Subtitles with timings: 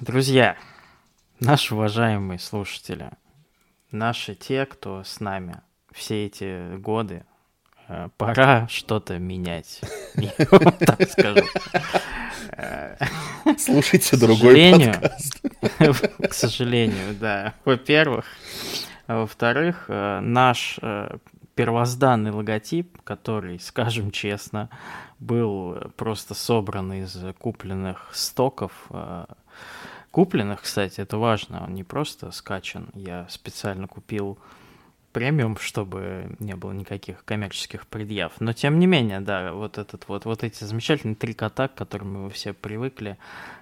[0.00, 0.56] Друзья,
[1.40, 3.10] наши уважаемые слушатели,
[3.90, 7.24] наши те, кто с нами все эти годы,
[7.88, 9.80] э, пора что-то менять.
[10.14, 11.42] Я вам так скажу.
[12.52, 12.96] Э,
[13.58, 15.40] Слушайте К другой сожалению, подкаст.
[16.30, 17.54] К сожалению, да.
[17.64, 18.24] Во-первых.
[19.08, 21.16] А Во-вторых, э, наш э,
[21.56, 24.70] первозданный логотип, который, скажем честно,
[25.18, 28.70] был просто собран из купленных стоков.
[30.10, 32.88] Купленных, кстати, это важно, он не просто скачан.
[32.94, 34.38] Я специально купил
[35.12, 38.32] премиум, чтобы не было никаких коммерческих предъяв.
[38.40, 42.24] Но тем не менее, да, вот этот вот, вот эти замечательные три кота, к которым
[42.24, 43.18] мы все привыкли,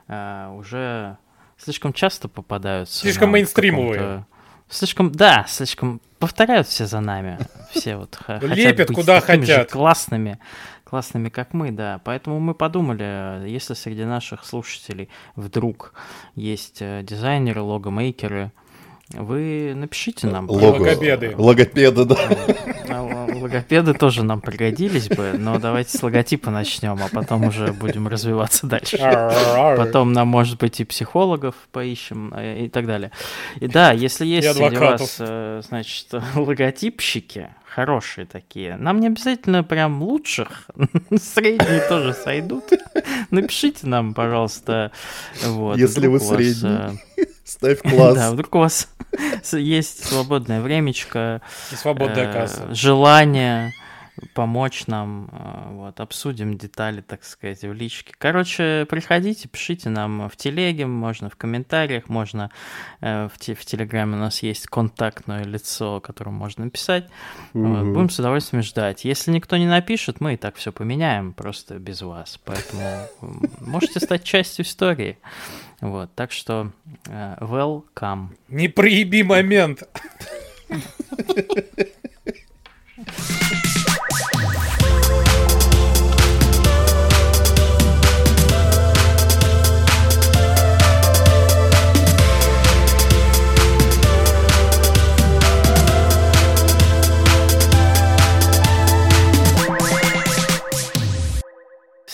[0.08, 1.16] э, уже
[1.56, 2.98] слишком часто попадаются.
[3.00, 4.26] Слишком мейнстримовые.
[4.68, 7.38] Слишком, да, слишком повторяют все за нами.
[7.70, 9.70] Все вот хотят Лепят быть куда такими же хотят.
[9.70, 10.38] классными,
[10.88, 12.00] классными, как мы, да.
[12.04, 15.92] Поэтому мы подумали, э, если среди наших слушателей вдруг
[16.34, 18.52] есть э, дизайнеры, логомейкеры,
[19.10, 20.48] вы напишите нам.
[20.48, 20.78] Лого.
[20.78, 21.34] Логопеды.
[21.36, 22.16] Логопеды, да.
[23.46, 28.66] Логопеды тоже нам пригодились бы, но давайте с логотипа начнем, а потом уже будем развиваться
[28.66, 28.98] дальше.
[29.76, 33.12] Потом нам, может быть, и психологов поищем э, и так далее.
[33.60, 40.02] И да, если есть среди вас, э, значит, логотипщики, хорошие такие, нам не обязательно прям
[40.02, 40.68] лучших,
[41.16, 42.64] средние тоже сойдут.
[43.30, 44.90] Напишите нам, пожалуйста.
[45.44, 46.96] Вот, Если вы у вас,
[47.46, 48.32] Ставь Да, класс.
[48.32, 48.88] вдруг у вас
[49.52, 51.40] есть свободное времечко,
[51.72, 52.74] И свободная э, касса.
[52.74, 53.72] желание
[54.34, 58.14] помочь нам, э, вот, обсудим детали, так сказать, в личке.
[58.18, 62.50] Короче, приходите, пишите нам в телеге, можно в комментариях, можно
[63.00, 67.08] э, в, те- в телеграме у нас есть контактное лицо, которому можно написать.
[67.52, 67.92] Вот, Мгм.
[67.94, 69.04] будем с удовольствием ждать.
[69.04, 72.38] Если никто не напишет, мы и так все поменяем, просто без вас.
[72.44, 72.82] Поэтому
[73.60, 75.18] можете стать частью истории.
[75.80, 76.72] Вот, так что
[77.06, 78.28] э, welcome.
[78.48, 79.82] Не проеби момент.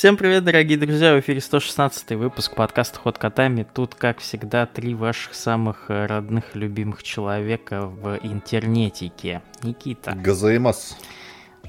[0.03, 1.15] Всем привет, дорогие друзья!
[1.15, 3.65] В эфире 116 выпуск подкаста «Ход котами».
[3.73, 9.43] Тут, как всегда, три ваших самых э, родных и любимых человека в интернетике.
[9.63, 10.99] Никита, Газаимас.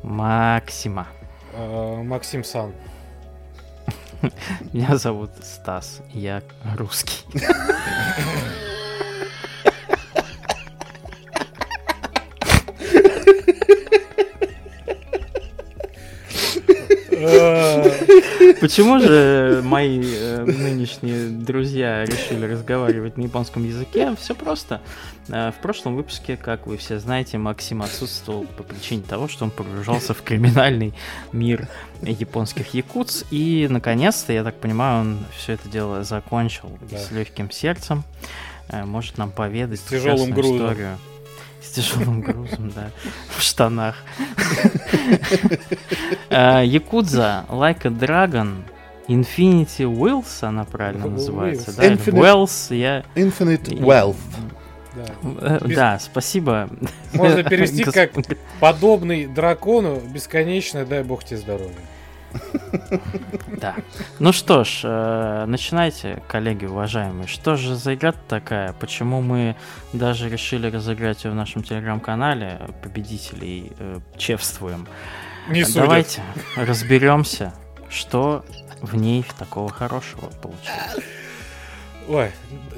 [0.01, 1.07] Максима,
[1.53, 2.73] Э, Максим Сан.
[4.73, 6.41] меня зовут Стас, я
[6.75, 7.23] русский.
[18.61, 24.15] Почему же мои э, нынешние друзья решили разговаривать на японском языке?
[24.19, 24.81] Все просто.
[25.29, 29.51] Э, в прошлом выпуске, как вы все знаете, Максим отсутствовал по причине того, что он
[29.51, 30.93] погружался в криминальный
[31.31, 31.67] мир
[32.01, 33.23] японских якутс.
[33.31, 36.97] И, наконец-то, я так понимаю, он все это дело закончил Да.
[36.97, 38.03] с легким сердцем.
[38.69, 40.67] Э, может нам поведать С тяжелым прекрасную грузом.
[40.67, 40.97] историю.
[41.73, 42.91] Тяжелым грузом, да,
[43.35, 43.95] в штанах.
[46.29, 48.63] Э, Якудза Like a Dragon
[49.07, 51.83] Infinity Wills, она правильно называется, да?
[51.93, 53.03] Wells, я...
[53.15, 54.15] Infinite Wealth.
[54.95, 55.05] да.
[55.41, 56.69] Э, Да, спасибо.
[57.13, 58.11] Можно перевести как
[58.59, 61.73] подобный дракону бесконечно, дай бог тебе здоровья.
[63.59, 63.75] Да.
[64.19, 67.27] Ну что ж, э, начинайте, коллеги уважаемые.
[67.27, 68.73] Что же за игра такая?
[68.73, 69.55] Почему мы
[69.93, 72.59] даже решили разыграть ее в нашем телеграм-канале?
[72.81, 74.87] Победителей э, чествуем.
[75.49, 75.83] Не судят.
[75.83, 76.23] Давайте
[76.55, 77.53] разберемся,
[77.89, 78.43] что
[78.81, 81.03] в ней такого хорошего получилось.
[82.07, 82.31] Ой,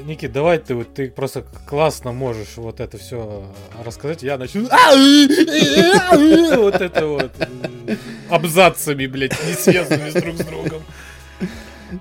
[0.05, 3.43] Никит, давай ты вот ты просто классно можешь вот это все
[3.83, 4.21] рассказать.
[4.21, 4.67] Я начну
[6.61, 7.31] вот это вот
[8.29, 10.81] абзацами, блядь, не связанными друг с другом.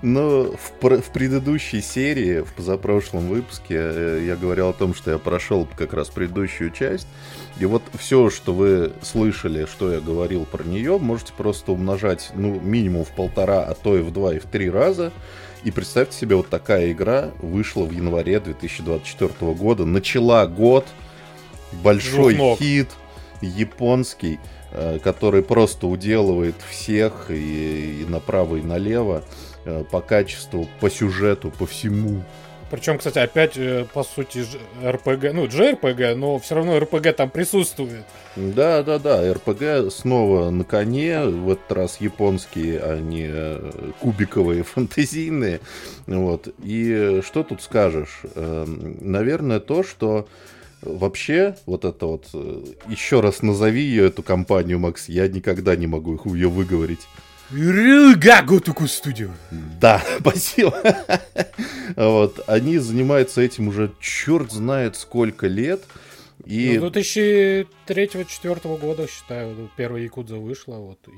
[0.01, 5.11] Ну, в, пр- в предыдущей серии, в позапрошлом выпуске, э, я говорил о том, что
[5.11, 7.07] я прошел как раз предыдущую часть.
[7.59, 12.59] И вот все, что вы слышали, что я говорил про нее, можете просто умножать, ну,
[12.59, 15.11] минимум в полтора, а то и в два, и в три раза.
[15.65, 19.83] И представьте себе, вот такая игра вышла в январе 2024 года.
[19.83, 20.85] Начала год,
[21.83, 22.59] большой Двух ног.
[22.59, 22.89] хит,
[23.41, 24.39] японский,
[24.71, 29.23] э, который просто уделывает всех и, и направо, и налево
[29.65, 32.23] э, по качеству, по сюжету, по всему.
[32.75, 34.43] Причем, кстати, опять, э, по сути,
[34.83, 38.03] РПГ, ну, JRPG, но все равно РПГ там присутствует.
[38.35, 44.63] Да, да, да, РПГ снова на коне, в этот раз японские, а не э, кубиковые,
[44.75, 45.61] фантазийные.
[46.05, 46.49] Вот.
[46.61, 48.23] И что тут скажешь?
[48.35, 50.27] Эм, наверное, то, что
[50.81, 52.25] вообще вот это вот...
[52.33, 57.07] Э, Еще раз назови ее, эту компанию, Макс, я никогда не могу ее выговорить.
[57.51, 59.31] Гаготуку студию.
[59.51, 60.73] Да, спасибо.
[61.95, 65.83] вот, они занимаются этим уже черт знает сколько лет.
[66.45, 66.77] И...
[66.79, 71.11] Ну, 2003-2004 года, считаю, первая Якудза вышла, вот, и...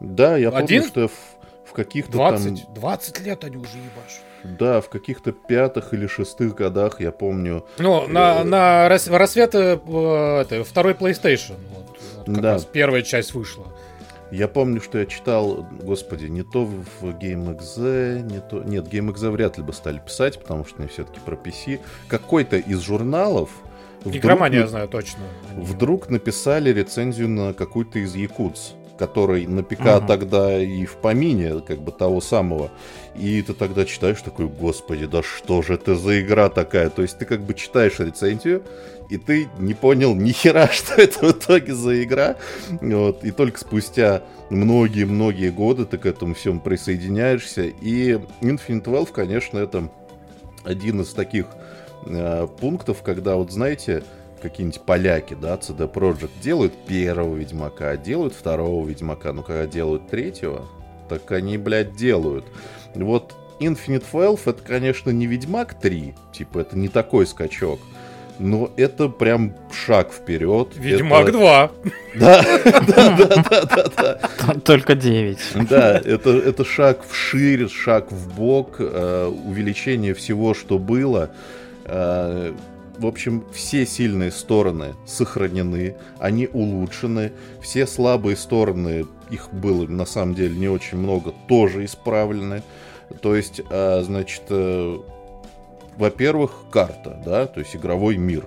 [0.00, 0.82] Да, я Один?
[0.82, 2.74] помню, что в, в каких-то 20, там...
[2.74, 4.22] 20 лет они уже ебашут.
[4.44, 7.66] Да, в каких-то пятых или шестых годах, я помню.
[7.78, 8.44] Ну, на, э...
[8.44, 9.78] на рассвет э,
[10.40, 11.56] это, второй PlayStation.
[11.74, 12.52] Вот, вот как да.
[12.54, 13.66] раз первая часть вышла.
[14.30, 18.62] Я помню, что я читал, господи, не то в GameXZ, не то...
[18.62, 21.80] Нет, GameXZ вряд ли бы стали писать, потому что они все-таки про PC.
[22.08, 23.50] Какой-то из журналов...
[24.04, 25.20] Игромания, я знаю точно.
[25.56, 30.06] Вдруг написали рецензию на какую-то из Якутс который на ПК угу.
[30.06, 32.70] тогда и в помине, как бы того самого.
[33.16, 36.90] И ты тогда читаешь такой, господи, да что же это за игра такая?
[36.90, 38.62] То есть ты как бы читаешь рецензию,
[39.08, 42.36] и ты не понял ни хера, что это в итоге за игра.
[42.68, 47.62] Вот, и только спустя многие-многие годы ты к этому всему присоединяешься.
[47.62, 49.90] И Infinite Wealth, конечно, это
[50.64, 51.46] один из таких
[52.04, 54.04] э, пунктов, когда, вот знаете,
[54.40, 60.66] какие-нибудь поляки, да, CD Projekt делают первого Ведьмака, делают второго Ведьмака, ну когда делают третьего,
[61.08, 62.44] так они, блядь, делают.
[62.94, 67.80] Вот Infinite Wealth это, конечно, не Ведьмак 3, типа это не такой скачок,
[68.38, 70.68] но это прям шаг вперед.
[70.74, 71.32] Ведьмак это...
[71.32, 71.70] 2.
[72.14, 72.44] Да,
[72.86, 74.54] да, да, да, да.
[74.64, 75.38] Только 9.
[75.68, 81.30] Да, это, это шаг вширь, шаг в бок, э, увеличение всего, что было.
[83.00, 87.32] В общем, все сильные стороны сохранены, они улучшены,
[87.62, 92.62] все слабые стороны, их было на самом деле не очень много, тоже исправлены.
[93.22, 94.98] То есть, э, значит, э,
[95.96, 98.46] во-первых, карта, да, то есть игровой мир.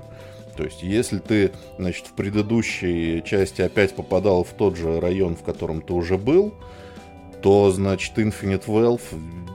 [0.55, 5.41] То есть, если ты, значит, в предыдущей части опять попадал в тот же район, в
[5.41, 6.53] котором ты уже был,
[7.41, 9.01] то, значит, Infinite Wealth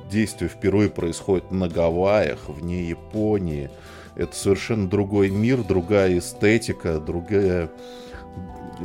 [0.09, 3.71] действие впервые происходит на Гавайях, вне Японии.
[4.17, 7.71] Это совершенно другой мир, другая эстетика, другая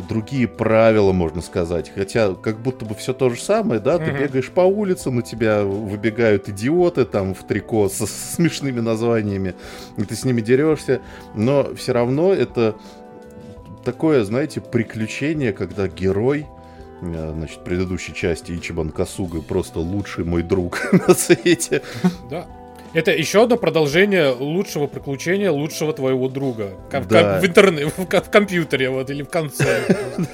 [0.09, 1.91] другие правила, можно сказать.
[1.93, 5.63] Хотя, как будто бы все то же самое, да, ты бегаешь по улице, на тебя
[5.63, 9.55] выбегают идиоты там в трико со смешными названиями,
[9.97, 11.01] и ты с ними дерешься,
[11.35, 12.75] но все равно это
[13.83, 16.47] такое, знаете, приключение, когда герой
[17.11, 21.81] значит, предыдущей части Ичибан Касуга просто лучший мой друг на свете.
[22.29, 22.47] Да.
[22.93, 26.73] Это еще одно продолжение лучшего приключения лучшего твоего друга.
[26.91, 27.23] Как, да.
[27.23, 29.81] как в интернете, в, в компьютере, вот, или в конце.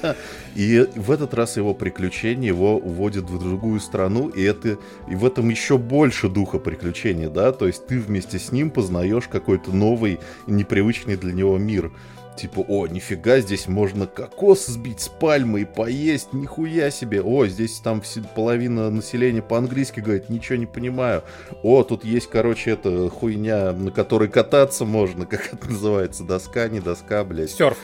[0.54, 4.78] И в этот раз его приключение его уводит в другую страну, и это
[5.08, 9.28] и в этом еще больше духа приключения, да, то есть ты вместе с ним познаешь
[9.28, 10.18] какой-то новый,
[10.48, 11.92] непривычный для него мир
[12.40, 17.22] типа, о, нифига, здесь можно кокос сбить с пальмы и поесть, нихуя себе.
[17.22, 18.02] О, здесь там
[18.34, 21.22] половина населения по-английски говорит, ничего не понимаю.
[21.62, 26.80] О, тут есть, короче, эта хуйня, на которой кататься можно, как это называется, доска, не
[26.80, 27.50] доска, блядь.
[27.50, 27.78] Серф.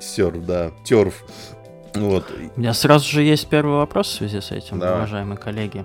[0.00, 1.24] Серф, да, терф.
[1.94, 2.24] Вот.
[2.56, 4.96] У меня сразу же есть первый вопрос в связи с этим, да.
[4.96, 5.84] уважаемые коллеги.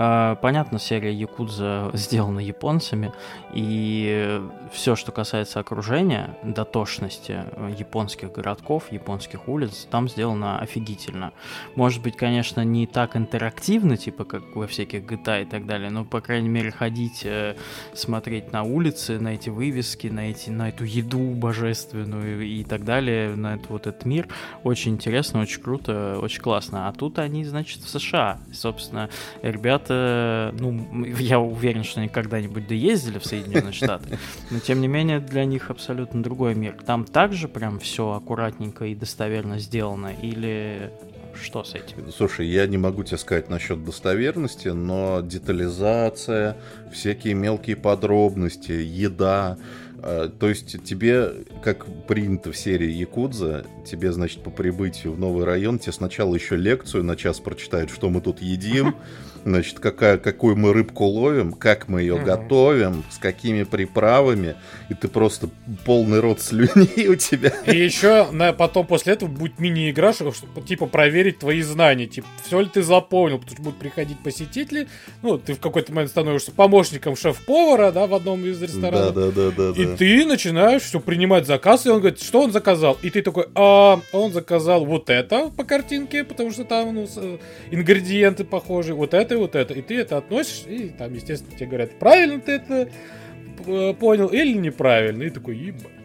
[0.00, 3.12] А, понятно, серия Якудза сделана японцами,
[3.52, 4.40] и
[4.72, 7.40] все, что касается окружения, дотошности
[7.76, 11.32] японских городков, японских улиц, там сделано офигительно.
[11.74, 16.04] Может быть, конечно, не так интерактивно, типа как во всяких GTA и так далее, но,
[16.04, 17.56] по крайней мере, ходить, э,
[17.92, 23.34] смотреть на улицы, на эти вывески, на, эти, на эту еду божественную и так далее,
[23.34, 24.28] на этот, вот этот мир,
[24.62, 26.88] очень интересно, очень круто, очень классно.
[26.88, 28.38] А тут они, значит, в США.
[28.52, 29.10] Собственно,
[29.42, 34.18] ребята ребята, ну, я уверен, что они когда-нибудь доездили в Соединенные Штаты,
[34.50, 36.76] но тем не менее для них абсолютно другой мир.
[36.84, 40.90] Там также прям все аккуратненько и достоверно сделано, или
[41.40, 42.10] что с этим?
[42.10, 46.56] Слушай, я не могу тебе сказать насчет достоверности, но детализация,
[46.92, 49.56] всякие мелкие подробности, еда,
[50.02, 55.44] э, то есть тебе, как принято в серии Якудза, тебе, значит, по прибытию в новый
[55.44, 58.96] район, тебе сначала еще лекцию на час прочитают, что мы тут едим,
[59.50, 62.24] значит, какая, какую мы рыбку ловим, как мы ее угу.
[62.24, 64.56] готовим, с какими приправами,
[64.88, 65.48] и ты просто
[65.84, 67.52] полный рот слюни у тебя.
[67.66, 70.34] И еще на, потом после этого будет мини-игра, чтобы
[70.66, 74.88] типа проверить твои знания, типа все ли ты запомнил, потому что будут приходить посетители,
[75.22, 79.14] ну, ты в какой-то момент становишься помощником шеф-повара, да, в одном из ресторанов.
[79.14, 79.80] Да, да, да, да.
[79.80, 79.96] И да.
[79.96, 82.98] ты начинаешь все принимать заказ, и он говорит, что он заказал?
[83.02, 87.08] И ты такой, а, он заказал вот это по картинке, потому что там ну,
[87.70, 89.74] ингредиенты похожи, вот это вот это.
[89.74, 92.88] И ты это относишь, и там, естественно, тебе говорят, правильно ты это
[93.66, 95.22] э, понял или неправильно.
[95.22, 95.97] И такой, ебать.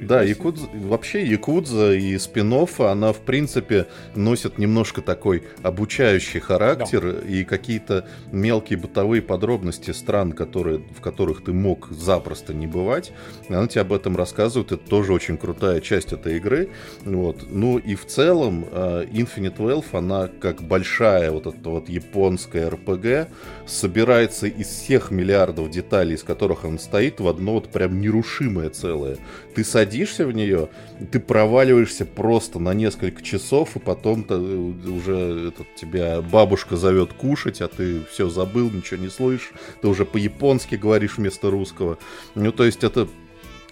[0.00, 2.44] Да, Якудза, вообще Якудза и спин
[2.78, 7.28] она в принципе носит немножко такой обучающий характер да.
[7.28, 13.12] и какие-то мелкие бытовые подробности стран, которые, в которых ты мог запросто не бывать.
[13.48, 16.68] Она тебе об этом рассказывает, это тоже очень крутая часть этой игры.
[17.04, 17.46] Вот.
[17.50, 23.28] Ну и в целом э, Infinite Wealth, она как большая вот эта вот японская RPG,
[23.66, 29.16] собирается из всех миллиардов деталей, из которых она стоит, в одно вот прям нерушимое целое.
[29.54, 30.68] Ты садишься в нее,
[31.10, 37.12] ты проваливаешься просто на несколько часов, и потом -то э, уже этот, тебя бабушка зовет
[37.12, 41.98] кушать, а ты все забыл, ничего не слышишь, ты уже по-японски говоришь вместо русского.
[42.34, 43.08] Ну, то есть это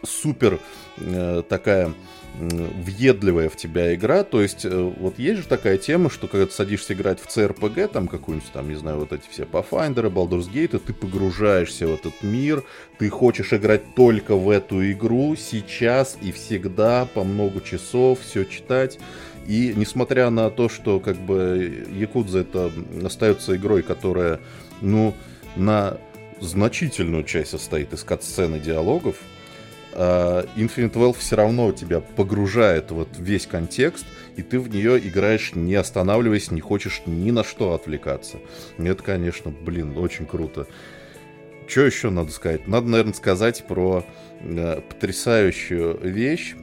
[0.02, 0.60] супер
[0.98, 1.92] э, такая
[2.34, 4.24] въедливая в тебя игра.
[4.24, 7.88] То есть, э, вот есть же такая тема, что когда ты садишься играть в CRPG,
[7.88, 12.22] там какую-нибудь, там, не знаю, вот эти все Pathfinder, Baldur's Gate, ты погружаешься в этот
[12.22, 12.64] мир,
[12.98, 18.98] ты хочешь играть только в эту игру сейчас и всегда по много часов, все читать.
[19.46, 22.72] И несмотря на то, что как бы Якудза это
[23.04, 24.40] остается игрой, которая,
[24.80, 25.14] ну,
[25.56, 25.98] на
[26.40, 29.16] значительную часть состоит из кат-сцен диалогов,
[29.94, 34.06] Infinite Wealth все равно тебя погружает вот весь контекст,
[34.36, 38.38] и ты в нее играешь не останавливаясь, не хочешь ни на что отвлекаться.
[38.78, 40.66] Это, конечно, блин, очень круто.
[41.66, 42.66] Что еще надо сказать?
[42.66, 44.04] Надо, наверное, сказать про
[44.40, 46.54] э, потрясающую вещь.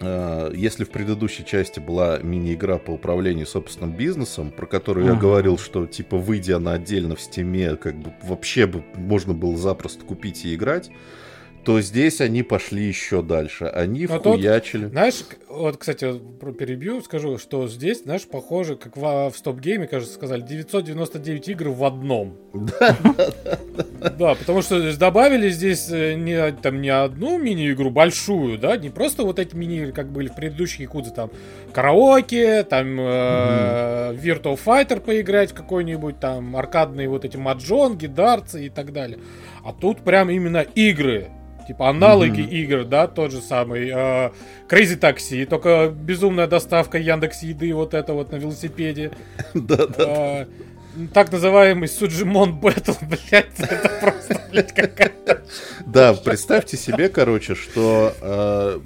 [0.00, 5.14] Э, если в предыдущей части была мини-игра по управлению собственным бизнесом, про которую uh-huh.
[5.14, 9.34] я говорил, что типа выйди она отдельно в Steam е, как бы вообще бы можно
[9.34, 10.90] было запросто купить и играть,
[11.64, 13.64] то здесь они пошли еще дальше.
[13.64, 14.84] Они Но вхуячили.
[14.84, 19.76] Тут, знаешь, вот, кстати, про перебью скажу, что здесь, знаешь, похоже, как в, в StopGame
[19.76, 22.36] е, кажется, сказали, 999 игр в одном.
[22.52, 22.96] Да,
[24.18, 29.24] да, потому что добавили здесь э, не, там, не одну мини-игру большую, да, не просто
[29.24, 31.30] вот эти мини-игры, как были в предыдущих Якудзе, там,
[31.72, 38.92] караоке, там, э, Virtual Fighter поиграть какой-нибудь, там, аркадные вот эти маджонги, дартсы и так
[38.92, 39.18] далее.
[39.64, 41.30] А тут прям именно игры,
[41.66, 42.50] Типа аналоги mm-hmm.
[42.50, 44.30] игр, да, тот же самый э,
[44.68, 49.12] Crazy Taxi, только безумная доставка Яндекс Еды вот это вот на велосипеде.
[49.54, 50.04] Да-да.
[50.42, 50.46] Э,
[51.12, 55.42] так называемый Суджимон Бэтл, блядь, это просто, блядь, какая-то...
[55.86, 58.80] Да, представьте себе, короче, что э,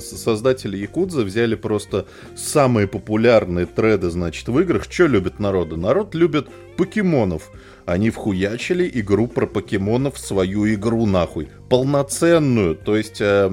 [0.00, 2.06] создатели Якудза взяли просто
[2.36, 4.84] самые популярные треды, значит, в играх.
[4.88, 5.76] Что любит народ?
[5.76, 7.50] Народ любит покемонов
[7.88, 11.48] они вхуячили игру про покемонов свою игру нахуй.
[11.70, 12.74] Полноценную.
[12.74, 13.50] То есть э,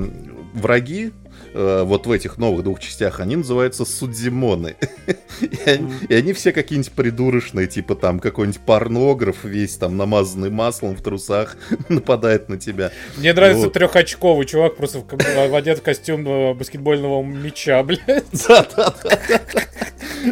[0.54, 1.14] враги
[1.54, 4.76] э, вот в этих новых двух частях, они называются Судзимоны.
[5.42, 10.98] и, они, и они все какие-нибудь придурочные, типа там какой-нибудь порнограф, весь там намазанный маслом
[10.98, 11.56] в трусах,
[11.88, 12.92] нападает на тебя.
[13.16, 13.74] Мне нравится вот.
[13.74, 18.26] трехочковый чувак, просто в, в, одет в костюм э, баскетбольного мяча, блядь.
[18.48, 19.20] Да-да-да.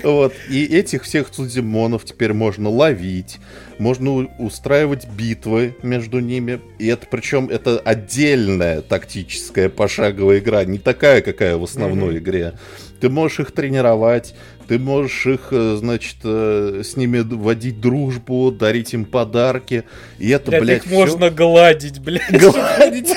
[0.03, 0.33] Вот.
[0.49, 3.39] И этих всех Судзимонов теперь можно ловить
[3.79, 6.59] можно устраивать битвы между ними.
[6.79, 12.19] И это причем это отдельная тактическая пошаговая игра, не такая, какая в основной mm-hmm.
[12.19, 12.53] игре.
[12.99, 14.33] Ты можешь их тренировать,
[14.67, 19.83] ты можешь их, э, значит, э, с ними водить дружбу, дарить им подарки.
[20.19, 20.95] И это, блядь, блядь их все...
[20.95, 22.31] можно гладить, блядь.
[22.31, 23.13] Гладить.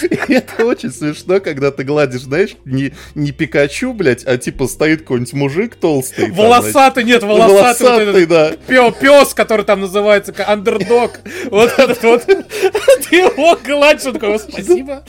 [0.28, 5.32] Это очень смешно, когда ты гладишь, знаешь, не, не Пикачу, блядь, а типа стоит какой-нибудь
[5.32, 6.30] мужик толстый.
[6.30, 7.86] Волосатый, нет, волосатый.
[7.86, 8.52] Волосатый, да.
[8.92, 11.20] Пес, который там называется, андердог.
[11.50, 12.24] Вот этот вот.
[12.26, 15.04] Ты его гладишь, он такой, спасибо.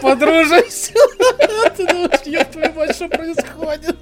[0.00, 0.92] Подружимся.
[1.76, 3.96] Ты думаешь, ёб твою мать, что происходит?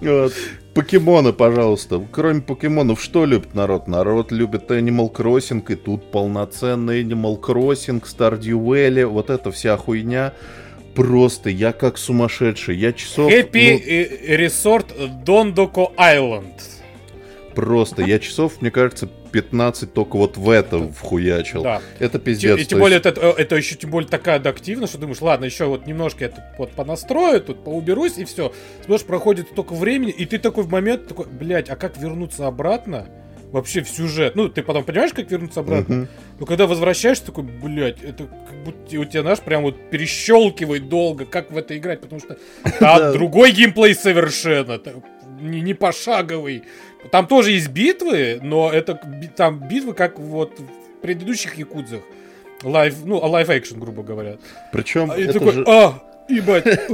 [0.00, 0.32] Вот.
[0.74, 2.04] Покемоны, пожалуйста.
[2.10, 3.86] Кроме покемонов, что любит народ?
[3.86, 10.32] Народ любит Animal Crossing, и тут полноценный Animal Crossing, Stardew Valley, вот эта вся хуйня.
[10.96, 13.30] Просто я как сумасшедший, я часов...
[13.30, 13.80] Happy
[14.26, 14.34] ну...
[14.36, 16.60] Resort Дондоко Island.
[17.54, 21.62] Просто, я часов, мне кажется, 15 только вот в это вхуячил.
[21.62, 21.82] Да.
[21.98, 22.58] Это пиздец.
[22.58, 23.06] И тем более есть...
[23.06, 26.44] это, э, это еще тем более такая адаптивность, что думаешь, ладно, еще вот немножко это
[26.58, 28.52] вот понастрою, тут поуберусь и все.
[28.84, 33.06] Смотришь, проходит только времени, и ты такой в момент такой, блядь, а как вернуться обратно?
[33.54, 34.34] вообще в сюжет.
[34.34, 35.92] Ну, ты потом понимаешь, как вернуться обратно.
[35.94, 36.08] Uh-huh.
[36.40, 41.24] Но когда возвращаешься, такой, блядь, это как будто у тебя, знаешь, прям вот перещелкивает долго,
[41.24, 42.36] как в это играть, потому что
[42.80, 44.80] там другой геймплей совершенно,
[45.40, 46.64] не пошаговый.
[47.10, 49.00] Там тоже есть битвы, но это
[49.36, 52.00] там битвы, как вот в предыдущих якудзах.
[52.62, 54.36] Live, ну, а live action, грубо говоря.
[54.72, 55.64] Причем а, это такой, же...
[55.66, 56.64] а, Ебать.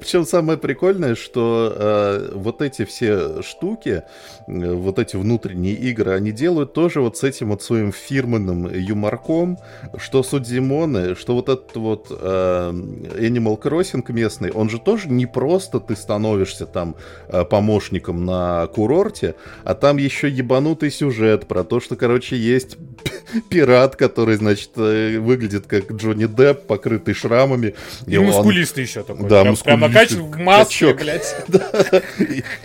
[0.00, 4.04] Причем самое прикольное, что э, вот эти все штуки,
[4.46, 9.58] э, вот эти внутренние игры, они делают тоже вот с этим вот своим фирменным юморком,
[9.96, 15.80] что Судзимоны, что вот этот вот э, Animal Crossing местный, он же тоже не просто
[15.80, 16.94] ты становишься там
[17.26, 22.76] э, помощником на курорте, а там еще ебанутый сюжет про то, что, короче, есть
[23.48, 27.74] пират, который, значит, э, выглядит как Джонни Депп, покрытый шрамами,
[28.06, 28.26] и, и он...
[28.26, 29.28] мускулистый еще такой.
[29.28, 31.34] Да, прям, прям накачан в маске, блядь.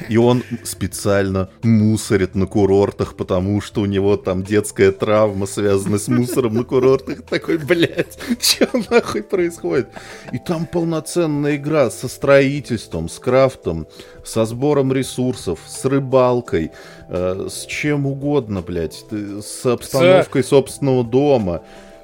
[0.09, 6.07] И он специально мусорит на курортах, потому что у него там детская травма, связанная с
[6.07, 7.23] мусором на курортах.
[7.23, 9.89] Такой, блядь, что нахуй происходит?
[10.31, 13.87] И там полноценная игра со строительством, с крафтом,
[14.27, 16.71] со сбором ресурсов, с рыбалкой,
[17.09, 21.61] э, с чем угодно, блядь, с обстановкой собственного дома.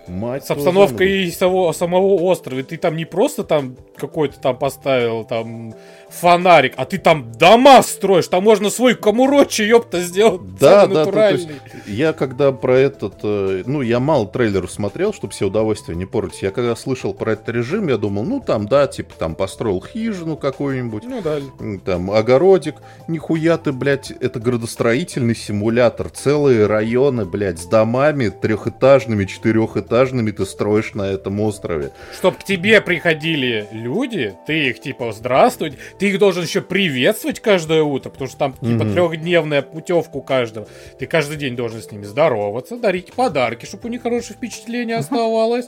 [0.08, 2.60] Мать с обстановкой самого, самого острова.
[2.60, 5.76] И ты там не просто там какой-то там поставил там
[6.20, 11.30] фонарик, а ты там дома строишь, там можно свой камурочи, ёпта, сделать да, да, то
[11.30, 11.50] есть,
[11.88, 16.42] я когда про этот, э, ну, я мало трейлеров смотрел, чтобы все удовольствие не портить.
[16.42, 20.38] Я когда слышал про этот режим, я думал, ну, там, да, типа, там, построил хижину
[20.38, 21.04] какую-нибудь.
[21.06, 21.40] Ну, да.
[21.86, 22.76] Там, огородик.
[23.08, 26.10] Нихуя ты, блядь, это градостроительный симулятор.
[26.10, 31.92] Целые районы, блядь, с домами трехэтажными, четырехэтажными ты строишь на этом острове.
[32.18, 37.82] Чтоб к тебе приходили люди, ты их, типа, здравствуйте, ты их должен еще приветствовать каждое
[37.82, 40.68] утро, потому что там типа mm трехдневная путевка у каждого.
[41.00, 45.68] Ты каждый день должен с ними здороваться, дарить подарки, чтобы у них хорошее впечатление оставалось.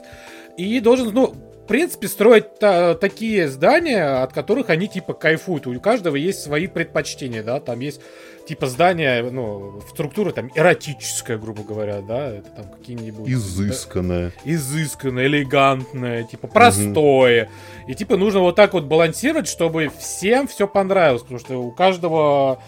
[0.58, 1.34] И должен, ну,
[1.66, 5.66] в принципе, строить та, такие здания, от которых они типа кайфуют.
[5.66, 8.00] У каждого есть свои предпочтения, да, там есть
[8.46, 13.28] типа здание, ну, структура там эротическая, грубо говоря, да, это там какие-нибудь...
[13.28, 14.30] Изысканное.
[14.30, 17.46] Да, изысканное, элегантное, типа простое.
[17.46, 17.90] Угу.
[17.90, 22.62] И типа нужно вот так вот балансировать, чтобы всем все понравилось, потому что у каждого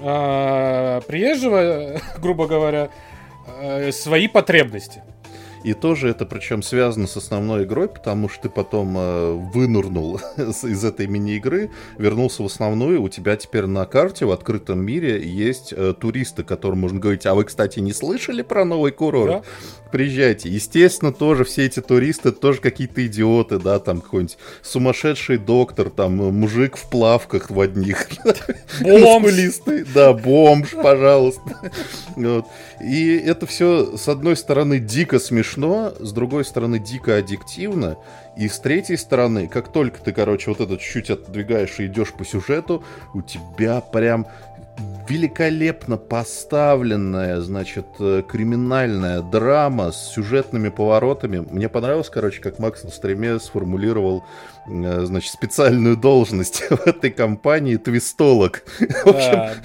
[0.00, 2.88] э, приезжего, грубо говоря,
[3.60, 5.02] э, свои потребности.
[5.64, 10.84] И тоже это причем связано с основной игрой, потому что ты потом э, вынурнул из
[10.84, 15.94] этой мини-игры, вернулся в основную, у тебя теперь на карте в открытом мире есть э,
[15.98, 19.30] туристы, которым можно говорить, а вы, кстати, не слышали про новый курорт?
[19.30, 19.42] Да?
[19.92, 20.48] Приезжайте.
[20.48, 26.76] Естественно, тоже все эти туристы тоже какие-то идиоты, да, там какой-нибудь сумасшедший доктор, там мужик
[26.76, 28.08] в плавках в одних.
[28.80, 29.30] Бомж!
[29.94, 31.72] Да, бомж, пожалуйста.
[32.80, 37.96] И это все, с одной стороны, дико смешно, с другой стороны, дико аддиктивно,
[38.36, 42.24] и с третьей стороны, как только ты, короче, вот это чуть-чуть отдвигаешь и идешь по
[42.24, 42.84] сюжету,
[43.14, 44.26] у тебя прям
[45.08, 51.38] великолепно поставленная, значит, э, криминальная драма с сюжетными поворотами.
[51.38, 54.24] Мне понравилось, короче, как Макс на стриме сформулировал
[54.70, 58.62] значит, специальную должность в этой компании твистолог.
[58.78, 59.60] В общем,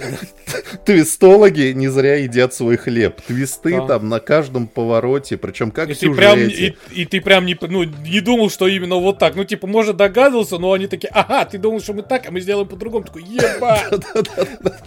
[0.85, 3.21] твистологи не зря едят свой хлеб.
[3.21, 6.75] Твисты там на каждом повороте, причем как в сюжете.
[6.91, 9.35] И ты прям не ну, не думал, что именно вот так.
[9.35, 12.41] Ну, типа, может, догадывался, но они такие, ага, ты думал, что мы так, а мы
[12.41, 13.05] сделаем по-другому.
[13.05, 13.85] Такой, ебать!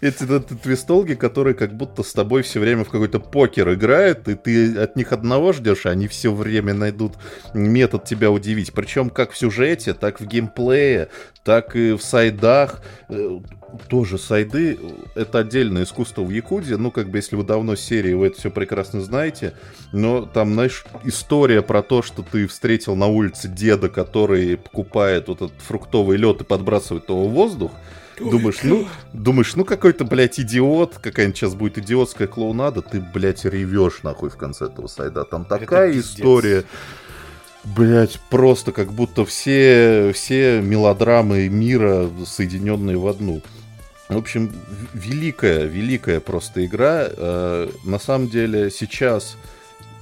[0.00, 0.26] Эти
[0.62, 4.96] твистолги, которые как будто с тобой все время в какой-то покер играют, и ты от
[4.96, 7.14] них одного ждешь, а они все время найдут
[7.54, 8.74] метод тебя удивить.
[8.74, 11.08] Причем как в сюжете сюжете, так в геймплее,
[11.42, 12.82] так и в сайдах.
[13.08, 13.40] Э,
[13.88, 14.78] тоже сайды—
[15.14, 16.76] это отдельное искусство в Якуде.
[16.76, 19.54] Ну, как бы, если вы давно серии, вы это все прекрасно знаете.
[19.92, 25.42] Но там, знаешь, история про то, что ты встретил на улице деда, который покупает вот
[25.42, 27.72] этот фруктовый лед и подбрасывает его в воздух,
[28.20, 34.04] Думаешь, ну, думаешь, ну какой-то, блядь, идиот, какая-нибудь сейчас будет идиотская клоунада, ты, блядь, ревешь
[34.04, 35.24] нахуй в конце этого сайда.
[35.24, 36.64] Там такая история.
[37.64, 43.40] Блять, просто как будто все, все мелодрамы мира соединенные в одну.
[44.08, 44.52] В общем,
[44.92, 47.06] великая, великая просто игра.
[47.08, 49.36] Э, на самом деле сейчас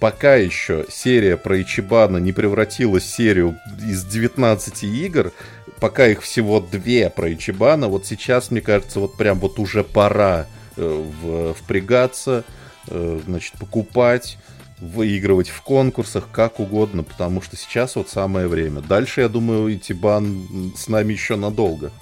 [0.01, 5.31] пока еще серия про Ичибана не превратилась в серию из 19 игр,
[5.79, 10.47] пока их всего две про Ичибана, вот сейчас, мне кажется, вот прям вот уже пора
[10.77, 12.43] э, впрягаться,
[12.89, 14.39] э, значит, покупать,
[14.83, 18.81] выигрывать в конкурсах, как угодно, потому что сейчас вот самое время.
[18.81, 21.93] Дальше, я думаю, Итибан с нами еще надолго.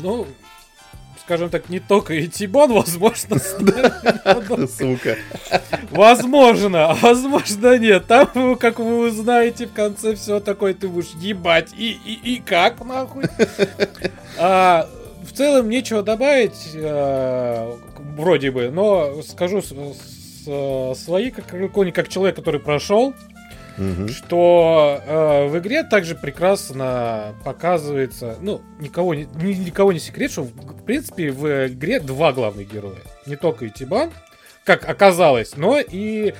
[0.00, 0.26] Ну,
[1.24, 3.38] скажем так, не только Итибан, возможно,
[4.68, 5.16] Сука.
[5.90, 8.06] Возможно, возможно нет.
[8.06, 11.70] Там, как вы узнаете, в конце все такое, ты будешь ебать.
[11.76, 13.24] И, и, и как, нахуй?
[14.38, 14.88] А,
[15.28, 17.76] в целом, нечего добавить, а,
[18.16, 19.62] вроде бы, но скажу
[20.48, 23.14] с, свои, как, как человек, который прошел,
[23.78, 24.08] угу.
[24.08, 30.48] что э, в игре также прекрасно показывается, ну, никого не, никого не секрет, что в,
[30.48, 32.98] в принципе в игре два главных героя.
[33.26, 34.10] Не только Итибан,
[34.64, 36.34] как оказалось, но и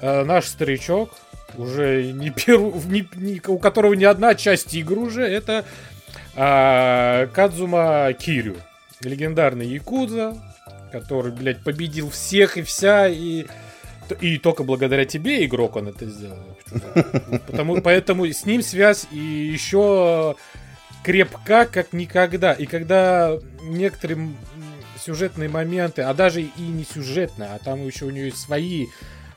[0.00, 1.10] э, наш старичок,
[1.56, 5.64] уже не первый, не, не, у которого не одна часть игры уже, это
[6.34, 8.56] э, Кадзума Кирю,
[9.02, 10.36] легендарный Якудза,
[10.92, 13.46] который, блядь, победил всех и вся, и
[14.20, 16.58] и только благодаря тебе, игрок, он это сделал.
[17.46, 20.36] Потому, поэтому с ним связь и еще
[21.02, 22.52] крепка, как никогда.
[22.52, 24.34] И когда некоторые
[25.00, 28.86] сюжетные моменты, а даже и не сюжетные, а там еще у нее есть свои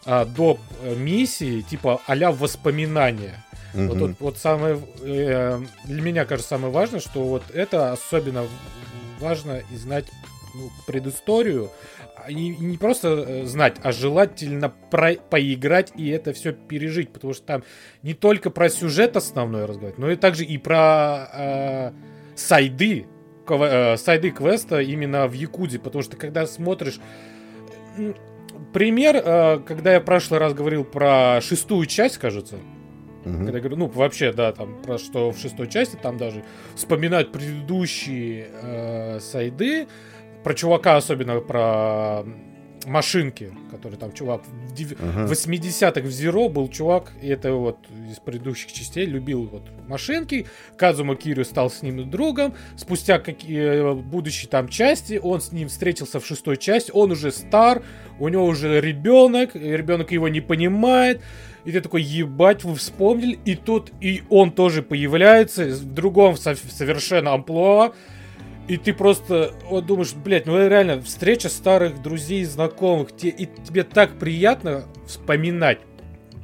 [0.05, 0.59] а, доп.
[0.95, 3.43] миссии, типа а-ля воспоминания.
[3.73, 3.87] Mm-hmm.
[3.87, 8.45] Вот, вот, вот самое, э, для меня кажется, самое важное, что вот это особенно
[9.19, 10.05] важно и знать
[10.55, 11.69] ну, предысторию,
[12.29, 17.33] и, и не просто э, знать, а желательно про поиграть и это все пережить, потому
[17.33, 17.63] что там
[18.03, 21.91] не только про сюжет основной разговаривать, но и также и про э,
[22.35, 23.07] сайды,
[23.47, 26.99] э, сайды квеста именно в Якуде, потому что когда смотришь
[28.73, 32.55] пример, э, когда я в прошлый раз говорил про шестую часть, кажется,
[33.25, 33.37] Угу.
[33.37, 36.43] Когда я говорю, ну, вообще, да, там, про что в шестой части, там даже
[36.75, 39.87] вспоминают предыдущие э, сайды,
[40.45, 42.23] про чувака, особенно про
[42.85, 44.91] машинки, который там чувак в див...
[44.91, 45.27] uh-huh.
[45.27, 47.79] 80-х в Zero был чувак, и это вот
[48.11, 50.45] из предыдущих частей любил вот машинки.
[50.77, 52.53] Казума Кирю стал с ним другом.
[52.77, 56.91] Спустя какие будущие там части, он с ним встретился в шестой части.
[56.93, 57.81] Он уже стар,
[58.19, 61.23] у него уже ребенок, ребенок его не понимает.
[61.63, 63.39] И ты такой, ебать, вы вспомнили.
[63.45, 67.93] И тут и он тоже появляется в другом совершенно амплуа.
[68.67, 73.83] И ты просто вот думаешь, блядь, ну реально встреча старых друзей, знакомых, те, и тебе
[73.83, 75.79] так приятно вспоминать,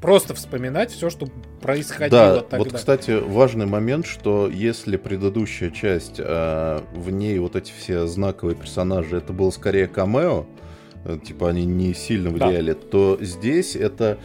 [0.02, 1.28] просто вспоминать все, что
[1.62, 2.58] происходило да, тогда.
[2.58, 8.56] Вот, кстати, важный момент, что если предыдущая часть, э, в ней вот эти все знаковые
[8.56, 10.46] персонажи, это было скорее камео,
[11.06, 12.80] э, типа они не сильно влияли, да.
[12.80, 14.20] то здесь это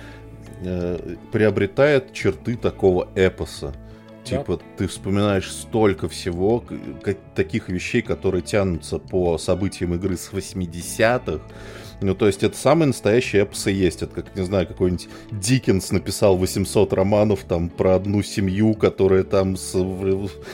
[0.63, 3.75] э, приобретает черты такого эпоса.
[4.27, 4.65] Типа, да.
[4.77, 6.65] ты вспоминаешь столько всего,
[7.35, 11.41] таких вещей, которые тянутся по событиям игры с 80-х.
[12.03, 14.03] Ну, то есть, это самые настоящие эпосы есть.
[14.03, 19.57] Это, как, не знаю, какой-нибудь Диккенс написал 800 романов там про одну семью, которая там
[19.57, 19.79] со,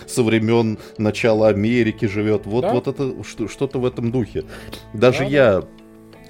[0.06, 2.46] со времен начала Америки живет.
[2.46, 2.72] Вот, да?
[2.72, 4.44] вот это что-то в этом духе.
[4.92, 5.64] Даже да, я,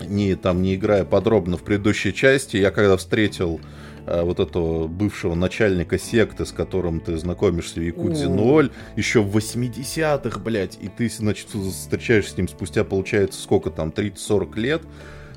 [0.01, 3.61] не, там, не играя подробно в предыдущей части, я когда встретил
[4.07, 10.39] вот этого бывшего начальника секты, с которым ты знакомишься в Якудзе 0, еще в 80-х,
[10.41, 14.83] блядь, и ты, значит, встречаешься с ним спустя, получается, сколько там, 30-40 лет,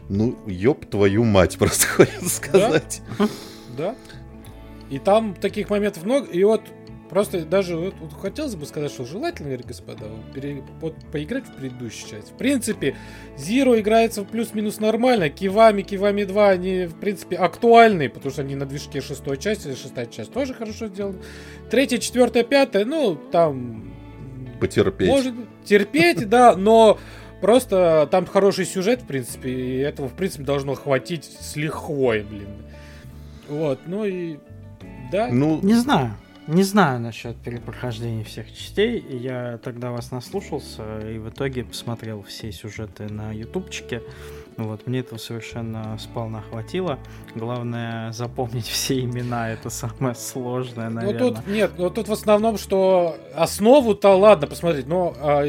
[0.10, 3.02] ну, ёб твою мать, просто хочется сказать.
[3.18, 3.28] Да?
[3.78, 3.96] да.
[4.90, 6.62] И там таких моментов много, и вот
[7.10, 12.10] Просто даже вот, вот хотелось бы сказать, что желательно, господа, пере, вот, поиграть в предыдущую
[12.10, 12.32] часть.
[12.32, 12.96] В принципе,
[13.38, 15.30] Zero играется плюс-минус нормально.
[15.30, 20.08] Кивами, Кивами 2, они, в принципе, актуальны, потому что они на движке шестой части, шестая
[20.08, 21.20] часть тоже хорошо сделаны.
[21.70, 23.94] Третья, четвертая, пятая, ну, там...
[24.60, 25.08] Потерпеть.
[25.08, 26.98] Может терпеть, да, но
[27.40, 32.48] просто там хороший сюжет, в принципе, и этого, в принципе, должно хватить с лихвой, блин.
[33.48, 34.40] Вот, ну и...
[35.12, 35.28] Да.
[35.32, 36.16] Ну, не знаю.
[36.48, 39.04] Не знаю насчет перепрохождения всех частей.
[39.10, 44.04] Я тогда вас наслушался и в итоге посмотрел все сюжеты на ютубчике.
[44.58, 47.00] Вот, мне этого совершенно сполна хватило.
[47.34, 51.20] Главное запомнить все имена, это самое сложное, наверное.
[51.20, 55.44] Ну тут нет, ну тут в основном, что основу-то ладно посмотреть, но а,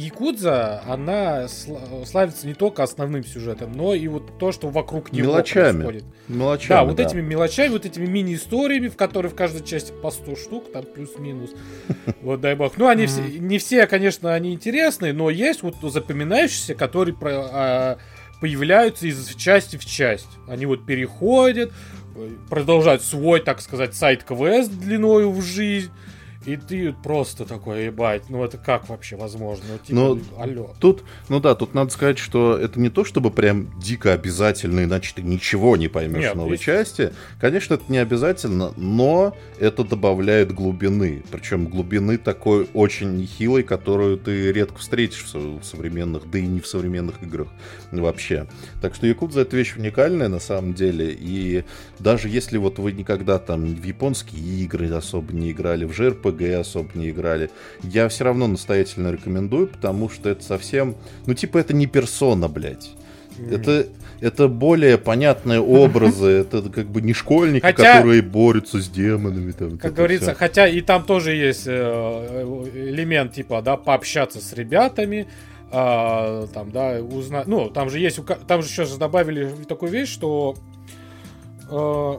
[0.00, 5.82] Якудза, она славится не только основным сюжетом, но и вот то, что вокруг него мелочами.
[5.82, 6.04] происходит.
[6.28, 7.02] Мелочами, да, вот да.
[7.02, 11.50] этими мелочами, вот этими мини-историями, в которых в каждой части по 100 штук, там плюс-минус.
[12.22, 12.76] Вот дай бог.
[12.76, 17.98] Ну, они все, не все, конечно, они интересные, но есть вот запоминающиеся, которые а,
[18.40, 20.28] появляются из части в часть.
[20.48, 21.72] Они вот переходят,
[22.48, 25.90] продолжают свой, так сказать, сайт-квест длиною в жизнь
[26.46, 29.64] И ты просто такой, ебать, ну это как вообще возможно?
[29.72, 30.74] Ну, типа, Ну, алло.
[30.80, 35.12] Тут, ну да, тут надо сказать, что это не то, чтобы прям дико обязательно, иначе
[35.14, 37.12] ты ничего не поймешь Нет, в новой есть- части.
[37.38, 41.22] Конечно, это не обязательно, но это добавляет глубины.
[41.30, 46.46] Причем глубины такой очень нехилой, которую ты редко встретишь в со- в современных, да и
[46.46, 47.48] не в современных играх
[47.92, 48.46] вообще.
[48.80, 51.14] Так что Якудза это вещь уникальная на самом деле.
[51.20, 51.64] И
[51.98, 55.92] даже если вот вы никогда там в японские игры особо не играли, в
[56.30, 57.50] JRPG особо не играли,
[57.82, 62.90] я все равно настоятельно рекомендую, потому что это совсем, ну типа это не персона, блядь.
[63.50, 63.86] Это,
[64.20, 69.52] это более понятные образы, это как бы не школьники, Хотя- которые борются с демонами.
[69.52, 70.38] Там, Как говорится, всё.
[70.38, 71.72] хотя и там тоже есть э,
[72.74, 75.26] элемент, типа, да, пообщаться с ребятами,
[75.72, 80.56] а, там, да, узнать, ну, там же есть, там же сейчас добавили такую вещь, что
[81.70, 82.12] э,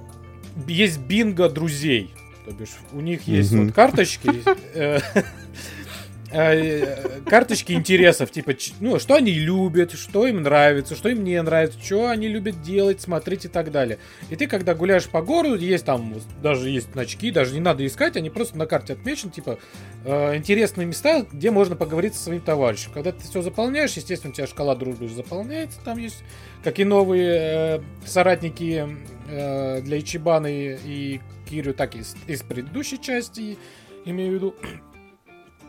[0.67, 2.11] есть бинго друзей,
[2.45, 4.31] то бишь у них есть вот карточки,
[4.73, 4.99] э,
[6.31, 11.79] э, карточки интересов, типа, ну, что они любят, что им нравится, что им не нравится,
[11.83, 13.99] что они любят делать, смотреть и так далее.
[14.29, 18.15] И ты, когда гуляешь по городу, есть там, даже есть значки, даже не надо искать,
[18.15, 19.59] они просто на карте отмечены, типа,
[20.05, 22.91] э, интересные места, где можно поговорить со своим товарищем.
[22.93, 26.23] Когда ты все заполняешь, естественно, у тебя шкала дружбы заполняется, там есть,
[26.63, 28.87] как и новые э, соратники
[29.31, 33.57] э, для Ичибана и, и Кирю, так и из, из предыдущей части,
[34.05, 34.55] имею в виду.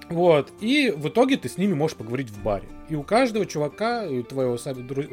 [0.08, 0.52] Вот.
[0.60, 2.68] И в итоге ты с ними можешь поговорить в баре.
[2.90, 4.58] И у каждого чувака, у твоего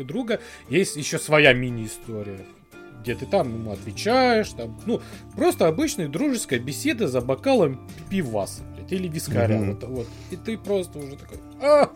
[0.04, 2.42] друга, есть еще своя мини-история.
[3.02, 5.00] Где ты там ему отвечаешь, там, ну,
[5.38, 9.60] просто обычная дружеская беседа за бокалом пиваса, блядь, или вискаря.
[9.60, 9.76] Мгм.
[9.76, 10.08] Вот, вот.
[10.32, 11.92] И ты просто уже такой, а,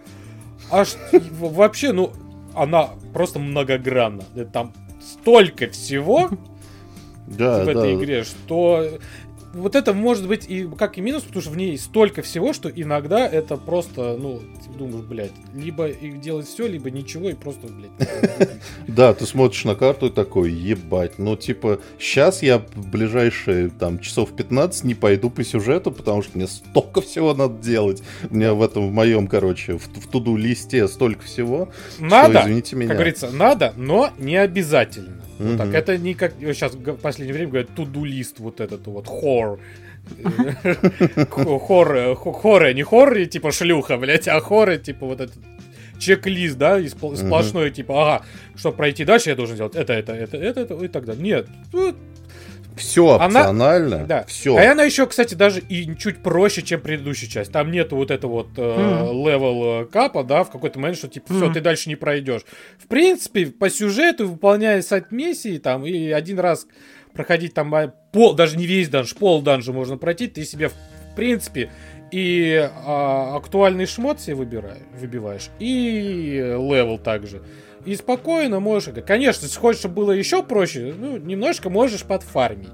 [0.71, 2.13] аж вообще, ну,
[2.55, 4.23] она просто многогранна.
[4.35, 6.29] Это Там столько всего,
[7.27, 7.93] да, в этой да.
[7.93, 8.99] игре, что
[9.53, 12.69] вот это может быть и как и минус, потому что в ней столько всего, что
[12.69, 14.41] иногда это просто, ну,
[14.73, 18.49] думаешь, блядь, либо и делать все, либо ничего, и просто, блядь.
[18.87, 23.99] Да, ты смотришь на карту и такой, ебать, ну типа, сейчас я в ближайшие там
[23.99, 28.03] часов 15 не пойду по сюжету, потому что мне столько всего надо делать.
[28.29, 31.69] У меня в этом, в моем, короче, в, в туду листе столько всего.
[31.99, 32.89] Надо, извините меня.
[32.89, 35.23] как говорится, надо, но не обязательно.
[35.39, 39.07] Вот так, это не как сейчас в последнее время говорят туду лист вот этот вот
[39.07, 39.59] хор.
[41.29, 45.35] Хор, э, хо- хоры, не хоры, типа шлюха, блядь, а хоры, типа вот этот
[45.99, 50.13] чек-лист, да, и спл- сплошной, типа, ага, чтобы пройти дальше, я должен сделать это, это,
[50.13, 51.23] это, это, это и так далее.
[51.23, 51.47] Нет,
[52.75, 54.23] Все Она- опционально, да.
[54.27, 54.57] все.
[54.57, 57.51] А она еще, кстати, даже и чуть проще, чем предыдущая часть.
[57.51, 59.27] Там нету вот этого вот э, Мгм.
[59.27, 61.53] level э, cap а, да, в какой-то момент, что типа, все, Мгм.
[61.53, 62.41] ты дальше не пройдешь.
[62.79, 66.65] В принципе, по сюжету, выполняя side миссии, там, и один раз
[67.13, 70.73] проходить там а, пол, даже не весь данж, пол данжа можно пройти, ты себе, в
[71.15, 71.71] принципе,
[72.11, 77.41] и а, актуальный шмот себе выбираешь, выбиваешь, и level также.
[77.85, 78.93] И спокойно можешь...
[79.05, 82.69] Конечно, если хочешь, чтобы было еще проще, ну, немножко можешь подфармить.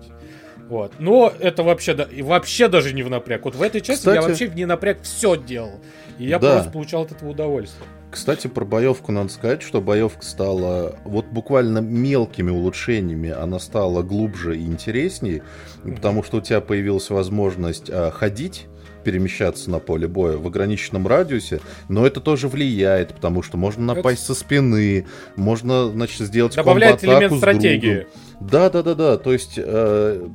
[0.69, 0.93] Вот.
[0.99, 3.43] Но это вообще, да, и вообще даже не в напряг.
[3.45, 5.81] Вот в этой части я Кстати- вообще в не напряг все делал.
[6.19, 6.53] И я Да.
[6.53, 7.87] просто получал от этого удовольствие.
[8.11, 14.57] Кстати, про боевку надо сказать, что боевка стала вот буквально мелкими улучшениями, она стала глубже
[14.57, 15.43] и интереснее,
[15.83, 18.67] потому что у тебя появилась возможность а, ходить
[19.03, 24.25] перемещаться на поле боя в ограниченном радиусе, но это тоже влияет, потому что можно напасть
[24.25, 28.07] со спины, можно, значит, сделать Добавляет элемент стратегии.
[28.39, 29.17] Да, да, да, да.
[29.17, 30.27] То есть э,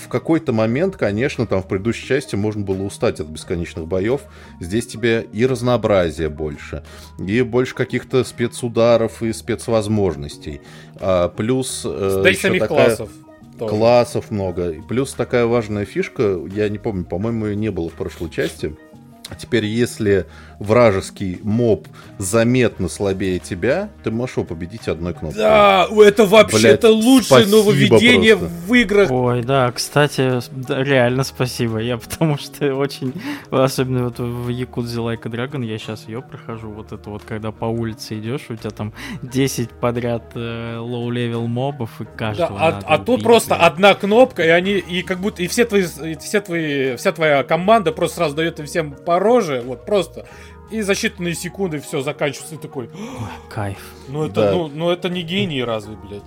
[0.00, 4.22] в какой-то момент, конечно, там в предыдущей части можно было устать от бесконечных боев.
[4.60, 6.82] Здесь тебе и разнообразие больше,
[7.18, 10.60] и больше каких-то спецударов и спецвозможностей.
[10.96, 13.10] А, плюс э, самих такая- классов.
[13.58, 13.70] тоже.
[13.70, 14.70] Классов много.
[14.70, 18.74] И Плюс такая важная фишка, я не помню, по-моему, ее не было в прошлой части.
[19.28, 20.26] А теперь, если
[20.60, 25.40] вражеский моб заметно слабее тебя, ты можешь его победить одной кнопкой.
[25.40, 28.56] Да, это вообще Блядь, это лучшее нововведение просто.
[28.66, 29.10] в играх.
[29.10, 31.78] Ой, да, кстати, да, реально спасибо.
[31.78, 33.14] Я потому что очень,
[33.50, 37.52] особенно вот в Якудзе Like a Dragon, я сейчас ее прохожу, вот это вот, когда
[37.52, 38.92] по улице идешь, у тебя там
[39.22, 43.66] 10 подряд э, low-level мобов, и Да, каждого а, надо а тут убить, просто блядь.
[43.66, 47.42] одна кнопка, и они, и как будто, и все твои, и все твои, вся твоя
[47.44, 50.26] команда просто сразу дает им всем по роже, вот просто.
[50.70, 53.78] И за считанные секунды все заканчивается, и такой, Ой, кайф.
[54.08, 54.52] ну это, Да.
[54.52, 56.22] ну, ну это не гений разве, блядь.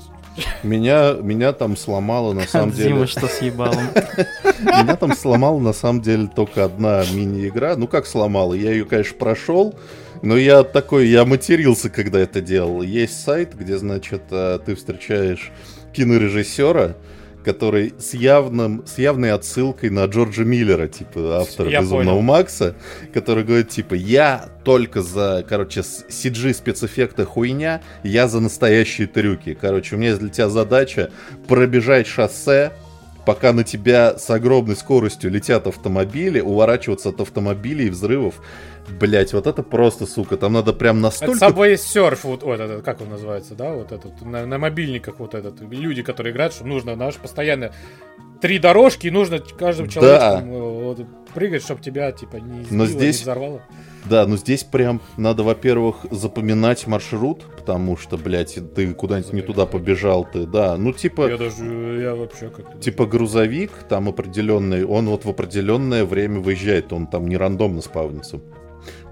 [0.64, 3.06] Меня, меня там сломало на самом От деле.
[3.06, 3.86] Что с ебалом.
[4.60, 7.76] Меня там сломала на самом деле только одна мини-игра.
[7.76, 8.56] Ну как сломала?
[8.56, 9.76] Я ее, конечно, прошел,
[10.24, 12.82] но я такой, я матерился, когда это делал.
[12.82, 15.52] Есть сайт, где, значит, э, ты встречаешь
[15.94, 16.96] кинорежиссера,
[17.44, 22.22] который с, явным, с явной отсылкой на Джорджа Миллера, типа автора я Безумного понял.
[22.22, 22.76] Макса,
[23.14, 29.58] который говорит, типа, я только за, короче, CG спецэффекты хуйня, я за настоящие трюки.
[29.60, 31.12] Короче, у меня есть для тебя задача
[31.48, 32.72] пробежать шоссе,
[33.26, 38.36] пока на тебя с огромной скоростью летят автомобили, уворачиваться от автомобилей и взрывов.
[39.00, 41.46] Блять, вот это просто, сука, там надо прям настолько...
[41.46, 45.20] Это Subway Surf, вот, вот этот, как он называется, да, вот этот, на, на мобильниках
[45.20, 47.72] вот этот, люди, которые играют, что нужно, наш постоянно
[48.42, 50.42] три дорожки, и нужно каждому человеку да.
[50.42, 51.00] вот,
[51.34, 53.20] прыгать, чтобы тебя, типа, не избило, Но здесь...
[53.20, 53.62] не взорвало.
[54.10, 59.66] Да, ну здесь прям надо, во-первых, запоминать маршрут, потому что, блядь, ты куда-нибудь не туда
[59.66, 61.30] побежал, ты, да, ну типа...
[61.30, 61.64] Я даже,
[62.02, 62.78] я вообще как-то...
[62.80, 68.42] Типа грузовик там определенный, он вот в определенное время выезжает, он там не рандомно спавнится.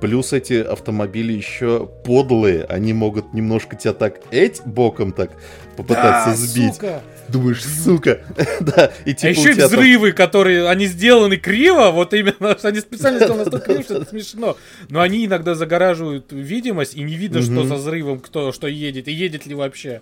[0.02, 5.32] Плюс эти автомобили еще подлые, они могут немножко тебя так эть боком так
[5.78, 6.74] попытаться да, сбить.
[6.74, 7.04] Сука.
[7.28, 8.22] Думаешь, сука.
[8.60, 10.18] да, и типа а еще и взрывы, там...
[10.18, 14.58] которые, они сделаны криво, вот именно, что они специально сделаны настолько криво, что это смешно.
[14.90, 19.12] Но они иногда загораживают видимость, и не видно, что за взрывом кто что едет, и
[19.12, 20.02] едет ли вообще.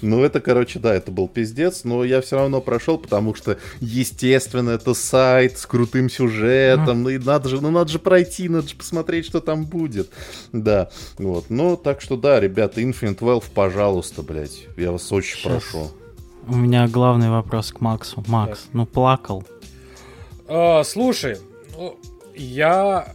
[0.00, 4.70] Ну, это, короче, да, это был пиздец, но я все равно прошел, потому что, естественно,
[4.70, 8.76] это сайт с крутым сюжетом, ну и надо же, ну надо же пройти, надо же
[8.76, 10.10] посмотреть, что там будет.
[10.52, 11.46] Да, вот.
[11.48, 15.62] Ну, так что да, ребята, Infinite Wealth, пожалуйста, блядь, я вас очень Сейчас.
[15.62, 15.90] прошу.
[16.46, 18.24] У меня главный вопрос к Максу.
[18.26, 18.68] Макс, да.
[18.72, 19.44] ну плакал.
[20.46, 21.36] А, слушай,
[21.76, 21.98] ну,
[22.34, 23.12] я,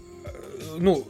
[0.77, 1.03] ну,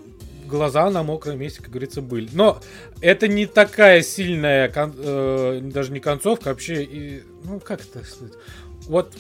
[0.46, 2.30] глаза на мокром месте, как говорится, были.
[2.34, 2.60] Но
[3.02, 8.34] это не такая сильная, кон, э, даже не концовка, вообще, и, ну как это сказать?
[8.88, 9.14] Вот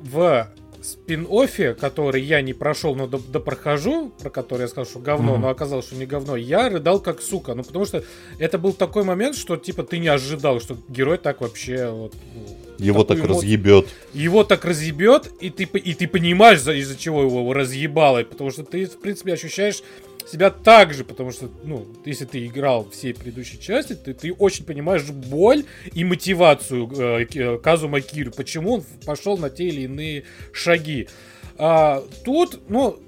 [0.00, 0.48] в
[0.82, 5.38] спин-оффе, который я не прошел, но допрохожу, про который я сказал, что говно, mm-hmm.
[5.38, 7.54] но оказалось, что не говно, я рыдал как сука.
[7.54, 8.04] Ну, потому что
[8.38, 12.84] это был такой момент, что, типа, ты не ожидал, что герой так вообще вот, ну,
[12.84, 13.36] его так эмоцию.
[13.36, 13.88] разъебет.
[14.14, 18.86] Его так разъебет, и ты, и ты понимаешь, из-за чего его разъебало, потому что ты,
[18.86, 19.82] в принципе, ощущаешь
[20.30, 24.64] себя так же, потому что, ну, если ты играл все предыдущие части, ты, ты очень
[24.64, 30.24] понимаешь боль и мотивацию э, э Казума Кирю, почему он пошел на те или иные
[30.52, 31.08] шаги.
[31.56, 32.98] А, тут, ну,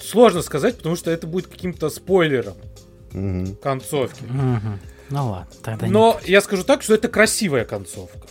[0.00, 2.54] сложно сказать, потому что это будет каким-то спойлером
[3.12, 3.54] угу.
[3.56, 4.24] концовки.
[4.24, 4.78] Угу.
[5.10, 8.26] Ну ладно, тогда Но не я скажу так, что это красивая концовка.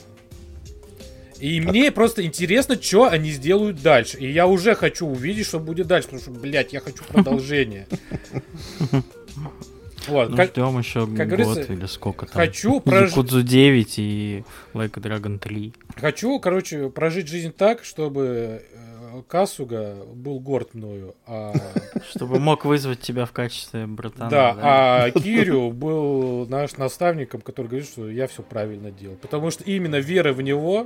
[1.44, 1.72] И так.
[1.72, 4.18] мне просто интересно, что они сделают дальше.
[4.18, 7.88] И я уже хочу увидеть, что будет дальше, потому что, блядь, я хочу продолжение.
[10.06, 12.36] Вот, ну, как, ждем еще как год или сколько там.
[12.36, 13.12] Хочу прожить...
[13.12, 15.74] Якудзу 9 и Like Dragon 3.
[15.96, 21.16] Хочу, короче, прожить жизнь так, чтобы э, Касуга был горд мною.
[21.26, 21.54] А...
[22.10, 24.30] Чтобы мог вызвать тебя в качестве братана.
[24.30, 24.62] Да, да,
[25.06, 29.16] а Кирю был наш наставником, который говорит, что я все правильно делал.
[29.16, 30.86] Потому что именно вера в него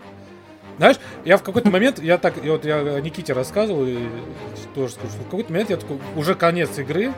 [0.77, 3.97] знаешь, я в какой-то момент, я так, вот я Никите рассказывал, и
[4.75, 7.13] тоже скажу, в какой-то момент я такой, уже конец игры,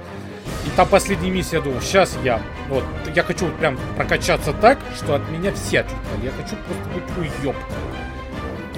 [0.65, 4.80] и там последняя миссия, я думаю, сейчас я, вот, я хочу вот прям прокачаться так,
[4.95, 7.56] что от меня все отлетали, я хочу просто быть уеб.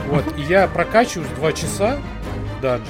[0.07, 1.99] Вот, и я прокачиваюсь два часа
[2.61, 2.85] данжи,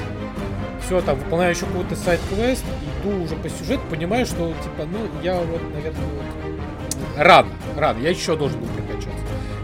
[0.86, 2.64] все, там, выполняю еще какой-то сайт-квест,
[3.02, 8.10] иду уже по сюжету, понимаю, что, типа, ну, я вот, наверное, вот, рано, рано, я
[8.10, 9.21] еще должен был прокачаться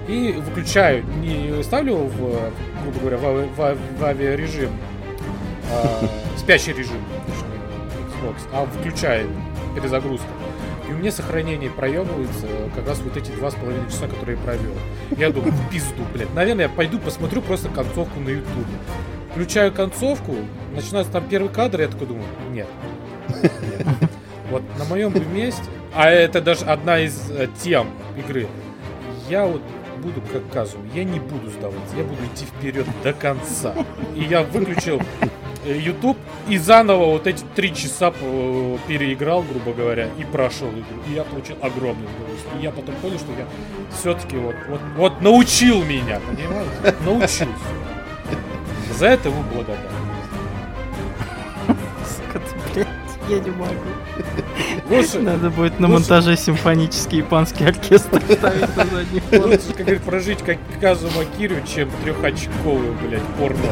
[0.07, 4.71] и выключаю, не ставлю в, грубо говоря, в, в, в авиарежим,
[5.71, 7.57] а, спящий режим, точнее,
[8.07, 9.29] Xbox, а включаю
[9.75, 10.27] перезагрузку.
[10.89, 14.43] И у меня сохранение проебывается как раз вот эти два с половиной часа, которые я
[14.43, 14.73] провел.
[15.17, 16.33] Я думаю, в пизду, блядь.
[16.33, 18.65] Наверное, я пойду посмотрю просто концовку на ютубе.
[19.31, 20.35] Включаю концовку,
[20.73, 22.67] начинается там первый кадр, я такой думаю, нет.
[23.29, 23.87] нет.
[24.49, 25.61] Вот на моем месте,
[25.93, 28.47] а это даже одна из э, тем игры,
[29.29, 29.61] я вот
[30.07, 33.73] буду как Казу, я не буду сдаваться, я буду идти вперед до конца.
[34.15, 35.01] И я выключил
[35.65, 36.17] э, YouTube
[36.47, 41.01] и заново вот эти три часа э, переиграл, грубо говоря, и прошел игру.
[41.09, 42.59] И я получил огромное удовольствие.
[42.59, 43.45] И я потом понял, что я
[43.97, 46.95] все-таки вот, вот, вот научил меня, понимаете?
[47.05, 47.45] Научился.
[48.97, 49.91] За это ему благодарен.
[53.29, 53.73] Я не могу.
[54.89, 55.19] Лучше...
[55.19, 55.99] Надо будет на лучше...
[55.99, 59.43] монтаже симфонический японский оркестр ставить на задний фон.
[59.51, 63.69] Лучше, как говорит, прожить как Казума Кирю, чем трехочковую, блядь, порно.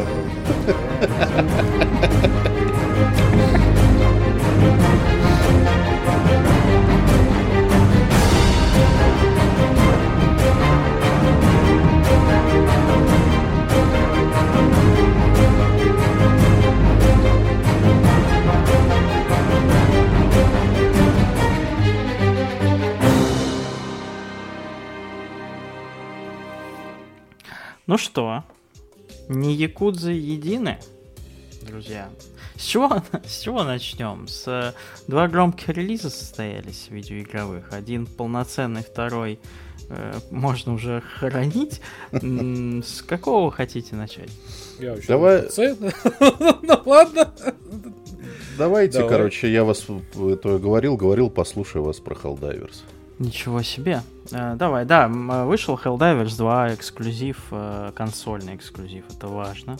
[27.87, 28.43] Ну что,
[29.29, 30.79] не якудзы едины,
[31.61, 32.09] друзья?
[32.55, 34.27] С чего, с чего начнем?
[34.27, 34.73] С э,
[35.07, 37.73] два громких релиза состоялись видеоигровых.
[37.73, 39.39] Один полноценный, второй
[39.89, 41.79] э, можно уже хоронить.
[42.11, 44.31] С какого хотите начать?
[44.79, 45.43] Я Давай.
[46.63, 47.31] ну ладно.
[48.57, 49.09] Давайте, Давай.
[49.11, 52.81] короче, я вас это говорил, говорил, послушаю вас про Helldivers.
[53.17, 54.03] Ничего себе.
[54.31, 59.77] Э, давай, да, э, вышел Helldivers 2 эксклюзив, э, консольный эксклюзив, это важно.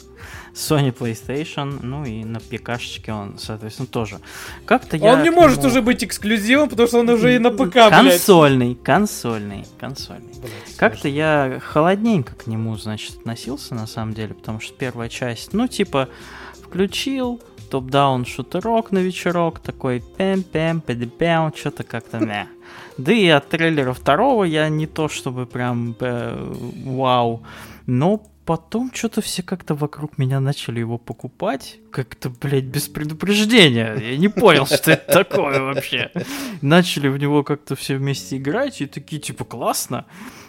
[0.54, 4.20] Sony PlayStation, ну и на ПКшечке он, соответственно, тоже.
[4.66, 5.14] Как-то я...
[5.14, 5.68] Он не может нему...
[5.68, 8.84] уже быть эксклюзивом, потому что он уже и на ПК, Консольный, блядь.
[8.84, 10.34] консольный, консольный.
[10.78, 15.68] Как-то я холодненько к нему, значит, относился, на самом деле, потому что первая часть, ну,
[15.68, 16.08] типа,
[16.64, 22.48] включил, топ-даун шутерок на вечерок, такой пэм-пэм, пэм что-то как-то мя.
[22.98, 26.54] Да и от трейлера второго я не то чтобы прям э,
[26.86, 27.44] вау,
[27.86, 31.80] но потом что-то все как-то вокруг меня начали его покупать.
[31.92, 33.96] Как-то, блядь, без предупреждения.
[33.96, 36.12] Я не понял, что это такое вообще.
[36.62, 40.06] Начали в него как-то все вместе играть и такие, типа, классно.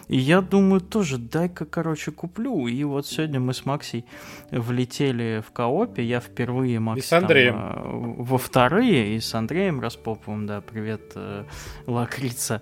[0.07, 2.67] И я думаю, тоже дай-ка, короче, куплю.
[2.67, 4.05] И вот сегодня мы с Максей
[4.51, 6.03] влетели в коопе.
[6.03, 7.53] Я впервые, Макс, и с Андреем.
[7.53, 9.15] Там, э, во вторые.
[9.15, 11.43] И с Андреем Распоповым, да, привет, э,
[11.85, 12.61] лакрица.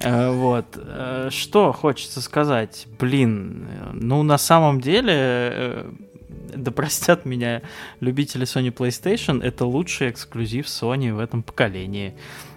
[0.00, 0.78] Э, вот.
[1.30, 2.86] Что хочется сказать?
[2.98, 5.86] Блин, ну на самом деле
[6.54, 7.62] да простят меня
[8.00, 12.14] любители Sony PlayStation, это лучший эксклюзив Sony в этом поколении.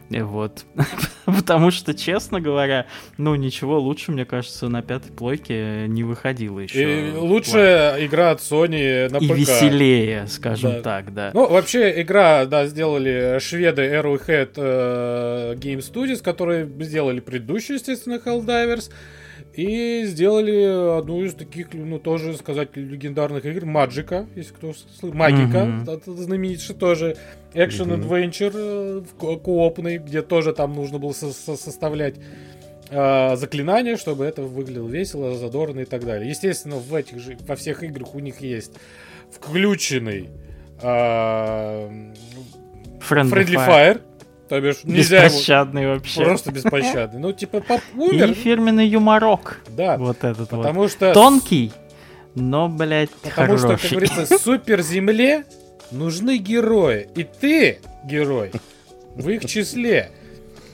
[0.10, 0.66] Вот.
[1.26, 2.86] Потому что, честно говоря,
[3.18, 7.10] ну, ничего лучше, мне кажется, на пятой плойке не выходило еще.
[7.10, 9.36] И лучшая игра от Sony на И ПК.
[9.36, 10.82] веселее, скажем да.
[10.82, 11.32] так, да.
[11.34, 18.92] Ну, вообще, игра, да, сделали шведы Arrowhead э, Game Studios, которые сделали предыдущую, естественно, Helldivers.
[19.54, 25.60] И сделали одну из таких, ну, тоже сказать, легендарных игр, Маджика, если кто слышал, Магика,
[25.60, 26.18] mm-hmm.
[26.18, 27.16] знаменитейший тоже,
[27.54, 28.02] mm-hmm.
[28.02, 32.16] Adventure э, коопный, где тоже там нужно было со- со- составлять
[32.90, 36.30] э, заклинания, чтобы это выглядело весело, задорно и так далее.
[36.30, 38.74] Естественно, в этих же, во всех играх у них есть
[39.32, 40.30] включенный
[40.82, 40.86] э,
[43.00, 43.68] Friendly, Friendly Fire.
[43.68, 44.02] Fire
[44.48, 45.94] то бишь нельзя Беспощадный его...
[45.94, 46.24] вообще.
[46.24, 47.20] Просто беспощадный.
[47.20, 48.32] Ну, типа, пап умер.
[48.32, 49.62] И фирменный юморок.
[49.70, 49.98] Да.
[49.98, 50.92] Вот этот Потому вот.
[50.92, 51.14] что...
[51.14, 51.72] Тонкий,
[52.36, 53.78] но, блядь, Потому хороший.
[53.78, 55.46] что, как говорится, супер земле
[55.92, 57.08] нужны герои.
[57.16, 58.52] И ты, герой,
[59.16, 60.12] в их числе.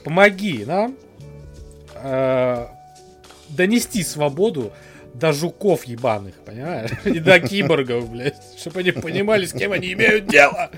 [0.04, 0.96] Помоги нам
[1.94, 2.66] э,
[3.48, 4.72] донести свободу
[5.14, 6.90] до жуков ебаных, понимаешь?
[7.04, 8.36] И до киборгов, блядь.
[8.58, 10.70] Чтобы они понимали, с кем они имеют дело.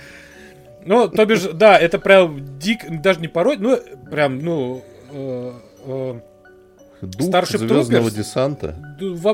[0.85, 3.78] Ну, то бишь, да, это прям дик, даже не порой, ну,
[4.11, 5.53] прям, ну, э,
[5.87, 6.20] э,
[7.07, 8.74] Дух Старший звездного Труперс, десанта.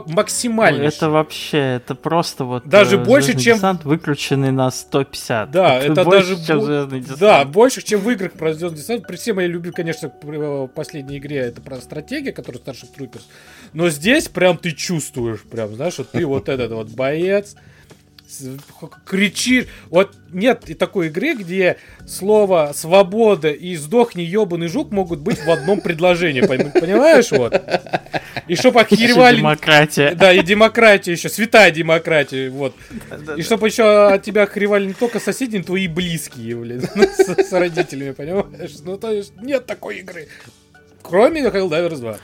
[0.06, 0.82] Максимально.
[0.82, 5.50] Это вообще, это просто вот даже э, больше, чем десант, выключенный на 150.
[5.50, 7.20] Да, это, это больше, даже чем звездный десант.
[7.20, 9.06] Да, больше, чем в играх про звездный десант.
[9.06, 13.26] При всем я люблю, конечно, в последней игре это про стратегию, которая Старший Труперс.
[13.72, 17.54] Но здесь прям ты чувствуешь, прям, знаешь, вот ты вот этот вот боец
[19.04, 19.68] кричит.
[19.88, 25.50] Вот нет и такой игры, где слово свобода и сдохни ебаный жук могут быть в
[25.50, 26.40] одном предложении.
[26.40, 27.60] Понимаешь, вот?
[28.48, 29.38] И чтобы охеревали...
[29.38, 30.14] демократия.
[30.14, 32.74] Да, и демократия еще, святая демократия, вот.
[33.36, 36.82] И чтобы еще от тебя охеревали не только соседи, но твои близкие, блин,
[37.16, 38.72] с родителями, понимаешь?
[38.84, 40.28] Ну, то есть нет такой игры.
[41.02, 42.18] Кроме Helldivers 2.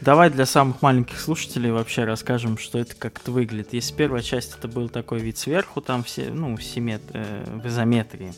[0.00, 3.72] Давай для самых маленьких слушателей вообще расскажем, что это как-то выглядит.
[3.72, 8.32] Если первая часть это был такой вид сверху, там все, ну, симмет, э, в изометрии,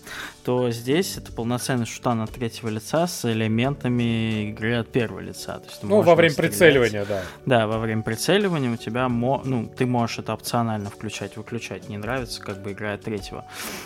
[0.45, 5.59] то здесь это полноценный шутан от третьего лица с элементами игры от первого лица.
[5.59, 7.23] То есть ну, во время прицеливания, да.
[7.47, 11.89] Да, во время прицеливания у тебя, мо, ну, ты можешь это опционально включать, выключать.
[11.89, 13.45] Не нравится, как бы игра от третьего.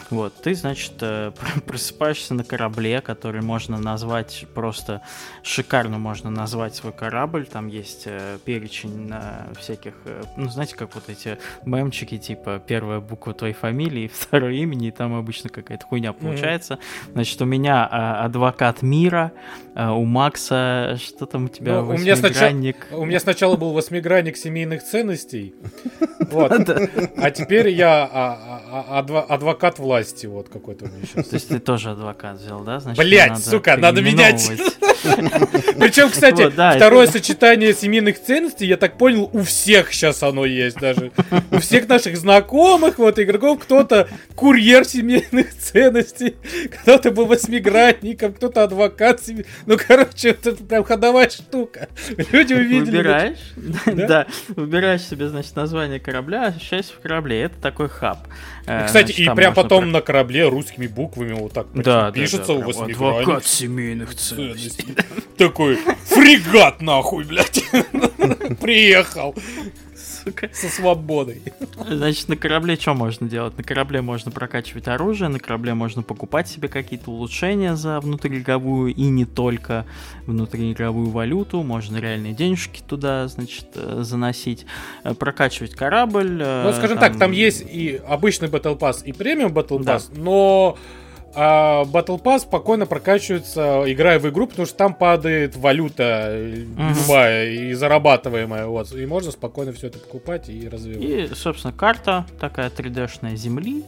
[0.09, 1.33] Вот, ты, значит, э,
[1.67, 5.03] просыпаешься на корабле, который можно назвать просто
[5.43, 10.77] шикарно можно назвать свой корабль, там там есть э, перечень на всяких, э, ну, знаете,
[10.77, 15.85] как вот эти мемчики, типа, первая буква твоей фамилии, второе имени, и там обычно какая-то
[15.87, 16.75] хуйня получается.
[16.75, 17.13] Mm-hmm.
[17.13, 19.33] Значит, у меня а, адвокат мира,
[19.75, 22.53] а, у Макса, что там у тебя, ну, у меня, сначала,
[22.93, 25.55] у меня сначала был восьмигранник семейных ценностей,
[26.31, 26.53] вот,
[27.17, 31.29] а теперь я а, а, адва, адвокат власти вот какой-то у меня сейчас.
[31.29, 32.81] То есть ты тоже адвокат взял, да?
[32.97, 34.51] Блять, сука, надо менять.
[35.79, 37.13] Причем, кстати, второе это...
[37.57, 41.11] сочетание семейных ценностей, я так понял, у всех сейчас оно есть даже.
[41.51, 46.37] У всех наших знакомых, вот, игроков, кто-то курьер семейных ценностей,
[46.81, 49.23] кто-то был восьмигранником, кто-то адвокат.
[49.23, 49.45] Семи...
[49.67, 51.89] Ну, короче, это прям ходовая штука.
[52.33, 52.97] Люди увидели.
[52.97, 53.39] Выбираешь?
[53.57, 54.07] Да?
[54.07, 57.43] да, выбираешь себе, значит, название корабля, ощущаешься в корабле.
[57.43, 58.19] Это такой хаб.
[58.67, 59.91] Э, кстати, значит, и прям потом про...
[59.91, 63.23] на корабле русскими буквами вот так да, пишется да, да, у восьмигранник.
[63.23, 64.97] Адвокат семейных ценностей.
[65.37, 67.63] Такой, фрегат нахуй, блядь.
[68.61, 69.35] Приехал.
[70.27, 70.51] Сука.
[70.53, 71.41] Со свободой.
[71.89, 73.57] Значит, на корабле что можно делать?
[73.57, 79.03] На корабле можно прокачивать оружие, на корабле можно покупать себе какие-то улучшения за внутриигровую и
[79.03, 79.87] не только
[80.27, 81.63] внутриигровую валюту.
[81.63, 84.67] Можно реальные денежки туда, значит, э, заносить.
[85.05, 86.43] Э, прокачивать корабль.
[86.43, 87.13] Ну, скажем там...
[87.13, 90.21] так, там есть и обычный Battle Pass, и премиум Battle Pass, да.
[90.21, 90.77] но
[91.39, 96.95] а Battle Pass спокойно прокачивается, играя в игру, потому что там падает валюта mm-hmm.
[96.95, 98.67] любая и зарабатываемая.
[98.67, 101.05] Вот, и можно спокойно все это покупать и развивать.
[101.05, 103.85] И, собственно, карта такая 3D-шная земли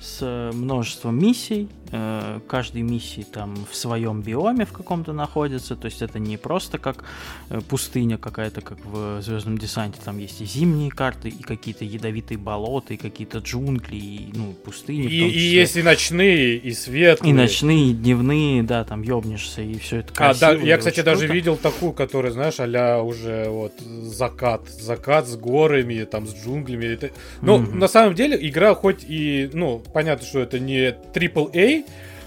[0.00, 1.68] с множеством миссий.
[1.92, 5.74] Э, каждой миссии там в своем биоме в каком-то находится.
[5.74, 7.04] То есть это не просто как
[7.48, 9.98] э, пустыня какая-то, как в Звездном десанте.
[10.04, 15.06] Там есть и зимние карты, и какие-то ядовитые болота, и какие-то джунгли, и ну, пустыни.
[15.06, 17.30] И, и есть и ночные, и светлые.
[17.30, 20.50] И ночные, и дневные, да, там ёбнешься, и все это красиво.
[20.50, 24.68] А, да, я, кстати, даже видел такую, которая, знаешь, а уже вот закат.
[24.68, 26.84] Закат с горами, там, с джунглями.
[26.84, 27.10] Это...
[27.42, 27.74] Ну, mm-hmm.
[27.74, 31.79] на самом деле, игра хоть и, ну, понятно, что это не AAA,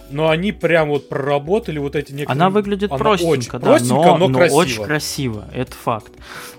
[0.10, 2.42] но они прям вот проработали вот эти некоторые...
[2.42, 6.12] Она выглядит Она простенько, очень да, простенько, но, но, но очень красиво, это факт.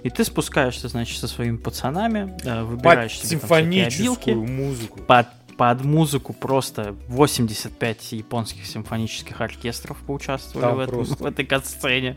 [0.02, 5.00] И ты спускаешься, значит, со своими пацанами, э, выбираешь под себе симфоническую там музыку.
[5.00, 5.26] Под
[5.56, 12.16] под музыку просто 85 японских симфонических оркестров поучаствовали в, этом, в этой кат-сцене.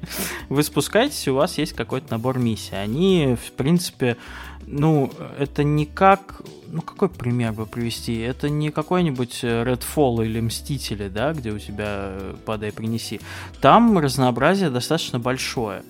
[0.50, 2.76] Вы спускаетесь, у вас есть какой-то набор миссий.
[2.76, 4.18] Они, в принципе,
[4.66, 6.42] ну, это не как...
[6.70, 8.20] Ну, какой пример бы привести?
[8.20, 13.22] Это не какой-нибудь Redfall или Мстители, да, где у тебя э, «Падай, принеси».
[13.62, 15.84] Там разнообразие достаточно большое.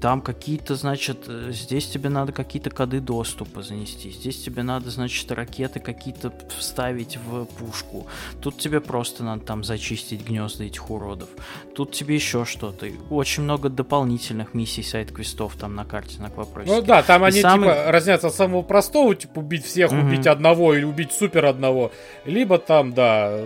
[0.00, 5.30] Там какие-то, значит, э, здесь тебе надо какие-то коды доступа занести, здесь тебе надо, значит,
[5.32, 8.06] ракеты какие-то вставить в пушку.
[8.40, 11.28] Тут тебе просто надо там зачистить гнезда этих уродов.
[11.74, 12.86] Тут тебе еще что-то.
[13.10, 16.70] Очень много дополнительных миссий сайт-квестов там на карте на вопросе.
[16.70, 17.68] Ну да, там И они самый...
[17.68, 20.06] типа разнятся от самого простого, типа убить всех, mm-hmm.
[20.06, 21.90] убить одного или убить супер одного.
[22.24, 23.40] Либо там, да,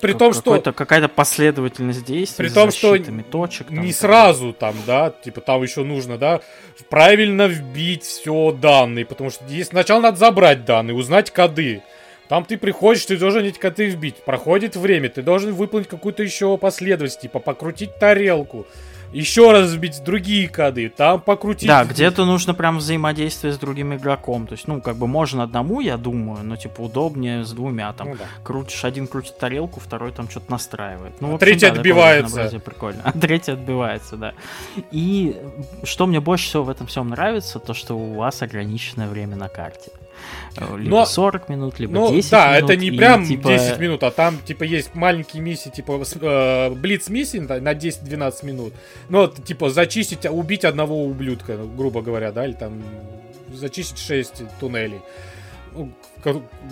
[0.00, 0.60] при том, что...
[0.60, 2.96] Какая-то последовательность действий При том, что
[3.30, 6.40] точек, там, не сразу там, да, типа там еще нужно, да,
[6.88, 11.82] правильно вбить все данные, потому что есть, сначала надо забрать данные, узнать коды.
[12.28, 14.16] Там ты приходишь, ты должен эти коды вбить.
[14.24, 18.66] Проходит время, ты должен выполнить какую-то еще последовательность, типа покрутить тарелку
[19.12, 21.68] еще раз вбить другие коды, там покрутить.
[21.68, 24.46] Да, где-то нужно прям взаимодействие с другим игроком.
[24.46, 27.92] То есть, ну, как бы можно одному, я думаю, но типа удобнее с двумя.
[27.92, 28.24] Там ну, да.
[28.42, 31.20] крутишь, один крутит тарелку, второй там что-то настраивает.
[31.20, 32.60] Ну, а общем, третий да, отбивается.
[32.60, 33.02] Прикольно.
[33.04, 34.32] А третий отбивается, да.
[34.90, 35.36] И
[35.84, 39.48] что мне больше всего в этом всем нравится, то что у вас ограниченное время на
[39.48, 39.90] карте.
[40.56, 42.70] Э, либо но, 40 минут, либо ну, 10 да, минут.
[42.70, 43.48] это не прям типа...
[43.48, 48.74] 10 минут, а там, типа, есть маленькие миссии, типа, э, блиц миссии на 10-12 минут.
[49.08, 52.82] Ну, типа, зачистить, убить одного ублюдка, грубо говоря, да, или там
[53.52, 55.00] зачистить 6 туннелей.
[55.74, 55.92] Ну,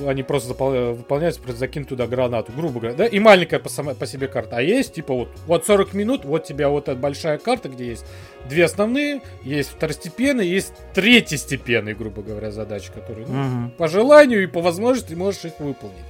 [0.07, 4.07] они просто выполняются, просто закинуть туда гранату, грубо говоря, да, и маленькая по, сама, по
[4.07, 4.57] себе карта.
[4.59, 8.05] А есть, типа, вот, вот 40 минут, вот тебя вот эта большая карта, где есть
[8.49, 13.71] две основные, есть второстепенные, есть третьестепенные, грубо говоря, задачи, которые, ну, угу.
[13.77, 16.10] по желанию и по возможности можешь их выполнить.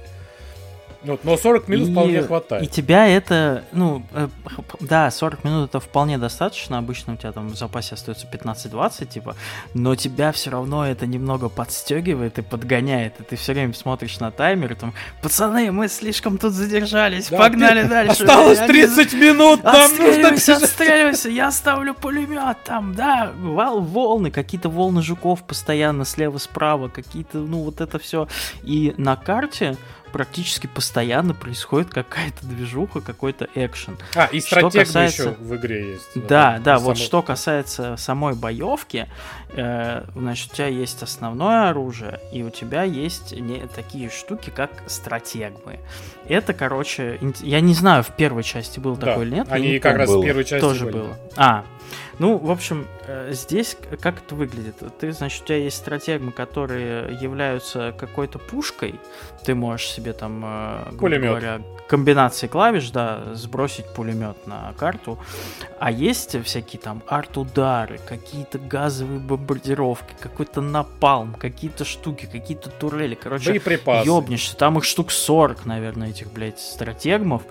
[1.03, 2.63] Вот, но 40 минут и, вполне хватает.
[2.63, 4.27] И тебя это, ну, э,
[4.79, 6.77] да, 40 минут это вполне достаточно.
[6.77, 9.35] Обычно у тебя там в запасе остается 15-20, типа,
[9.73, 13.19] но тебя все равно это немного подстегивает и подгоняет.
[13.19, 17.37] И ты все время смотришь на таймер и там, пацаны, мы слишком тут задержались, да,
[17.37, 18.23] погнали дальше.
[18.23, 25.01] Осталось 30 минут, нам нужно Отстреливайся, я ставлю пулемет там, да, вал, волны, какие-то волны
[25.01, 28.27] жуков постоянно слева-справа, какие-то, ну, вот это все.
[28.63, 29.77] И на карте
[30.11, 33.97] практически постоянно происходит какая-то движуха, какой-то экшен.
[34.15, 35.23] А, и стратег касается...
[35.23, 36.27] еще в игре есть.
[36.27, 39.07] Да, да, вот что касается самой боевки,
[39.49, 44.71] э, значит, у тебя есть основное оружие, и у тебя есть не такие штуки, как
[44.87, 45.79] стратегмы.
[46.27, 49.47] Это, короче, я не знаю, в первой части был да, такой или нет.
[49.49, 50.93] Они как раз в первой части тоже были.
[50.97, 51.17] было.
[51.35, 51.65] А,
[52.19, 54.75] Ну, в общем, э, здесь как это выглядит?
[54.99, 58.99] Ты, значит, у тебя есть стратегмы, которые являются какой-то пушкой.
[59.43, 61.29] Ты можешь себе там, э, грубо Пулемет.
[61.29, 65.19] говоря, комбинации клавиш, да, сбросить пулемет на карту.
[65.79, 73.15] А есть всякие там арт-удары, какие-то газовые бомбардировки, какой-то напалм, какие-то штуки, какие-то турели.
[73.15, 73.51] Короче,
[74.05, 74.55] ёбнешься.
[74.55, 77.41] Там их штук 40, наверное, этих, блядь, стратегмов.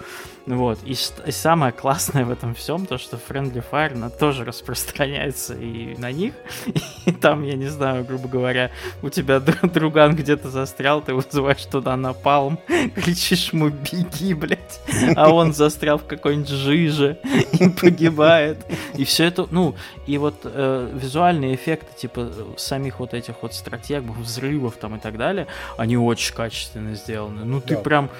[0.57, 0.79] Вот.
[0.85, 0.93] И,
[1.27, 6.11] и самое классное в этом всем, то, что Friendly Fire, она тоже распространяется и на
[6.13, 6.35] них.
[7.07, 8.71] И там, я не знаю, грубо говоря,
[9.03, 12.59] у тебя друган где-то застрял, ты вызываешь туда напалм,
[12.95, 14.81] кричишь ему «беги, блядь»,
[15.17, 17.19] а он застрял в какой-нибудь жиже
[17.53, 18.65] и погибает.
[18.95, 19.75] И все это, ну,
[20.07, 24.99] и вот э, визуальные эффекты, типа э, самих вот этих вот стратегов, взрывов там и
[24.99, 25.47] так далее,
[25.79, 27.45] они очень качественно сделаны.
[27.45, 27.81] Ну, ты Да.
[27.81, 28.11] прям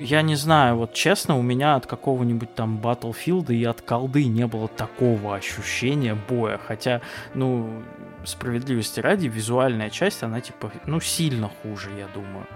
[0.00, 4.46] я не знаю, вот честно, у меня от какого-нибудь там Battlefield и от колды не
[4.46, 6.58] было такого ощущения боя.
[6.66, 7.00] Хотя,
[7.34, 7.82] ну,
[8.24, 12.46] справедливости ради, визуальная часть, она типа, ну, сильно хуже, я думаю.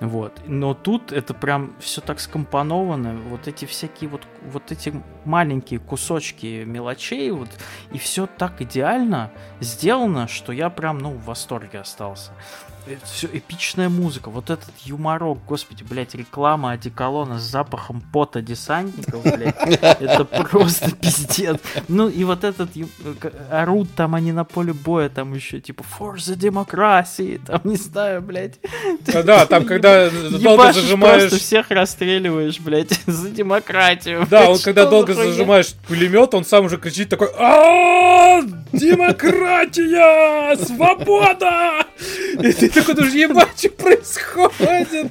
[0.00, 0.40] Вот.
[0.46, 4.92] Но тут это прям все так скомпоновано, вот эти всякие вот, вот эти
[5.24, 7.48] маленькие кусочки мелочей, вот,
[7.92, 12.30] и все так идеально сделано, что я прям, ну, в восторге остался.
[13.04, 19.56] Все эпичная музыка, вот этот юморок, господи, блядь, реклама одеколона с запахом пота десантников, блядь,
[19.82, 21.58] это просто пиздец.
[21.88, 22.70] Ну и вот этот,
[23.50, 28.22] орут там они на поле боя, там еще типа for the democracy, там не знаю,
[28.22, 28.58] блядь.
[29.14, 31.22] А, Да, там, когда долго зажимаешь...
[31.22, 34.26] просто всех расстреливаешь, блядь, за демократию.
[34.30, 38.40] Да, он когда долго зажимаешь пулемет, он сам уже кричит такой «А,
[38.72, 40.56] Демократия!
[40.56, 41.84] Свобода!
[42.42, 45.10] И ты такой думаешь, ебать, что происходит?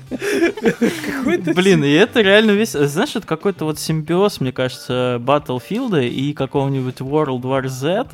[1.56, 2.72] Блин, и это реально весь...
[2.72, 8.08] Знаешь, это какой-то вот симбиоз, мне кажется, Battlefield и какого-нибудь World War Z,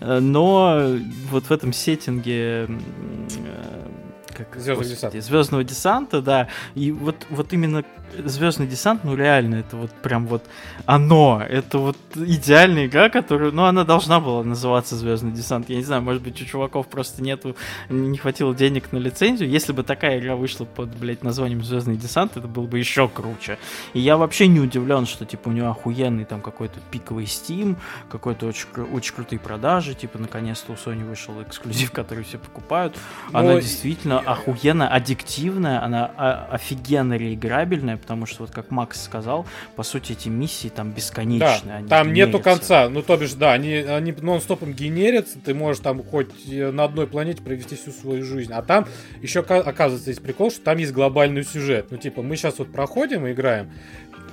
[0.00, 0.96] но
[1.30, 2.68] вот в этом сеттинге...
[2.68, 3.88] э,
[4.36, 6.48] Как, Звездного господи, Звездного десанта, да.
[6.74, 7.84] И вот, вот именно
[8.24, 10.44] Звездный десант, ну реально, это вот прям вот
[10.84, 11.42] оно.
[11.48, 15.68] Это вот идеальная игра, которую, ну, она должна была называться Звездный десант.
[15.68, 17.56] Я не знаю, может быть, у чуваков просто нету,
[17.88, 19.48] не хватило денег на лицензию.
[19.48, 23.58] Если бы такая игра вышла под, блядь, названием Звездный десант, это было бы еще круче.
[23.92, 27.76] И я вообще не удивлен, что, типа, у него охуенный там какой-то пиковый Steam,
[28.08, 32.96] какой-то очень, очень крутые продажи, типа, наконец-то у Sony вышел эксклюзив, который все покупают.
[33.32, 36.06] Она Но действительно охуенно аддиктивная, она
[36.50, 41.74] офигенно реиграбельная, потому что, вот как Макс сказал, по сути, эти миссии там Да, бесконечные.
[41.78, 42.50] они там нету генерятся.
[42.50, 42.88] конца.
[42.88, 47.08] Ну, то бишь, да, они, они нон-стопом генерятся, ты можешь там хоть э, на одной
[47.08, 48.52] планете провести всю свою жизнь.
[48.52, 48.86] А там
[49.22, 51.88] еще, ока- оказывается, есть прикол, что там есть глобальный сюжет.
[51.90, 53.72] Ну, типа, мы сейчас вот проходим и играем,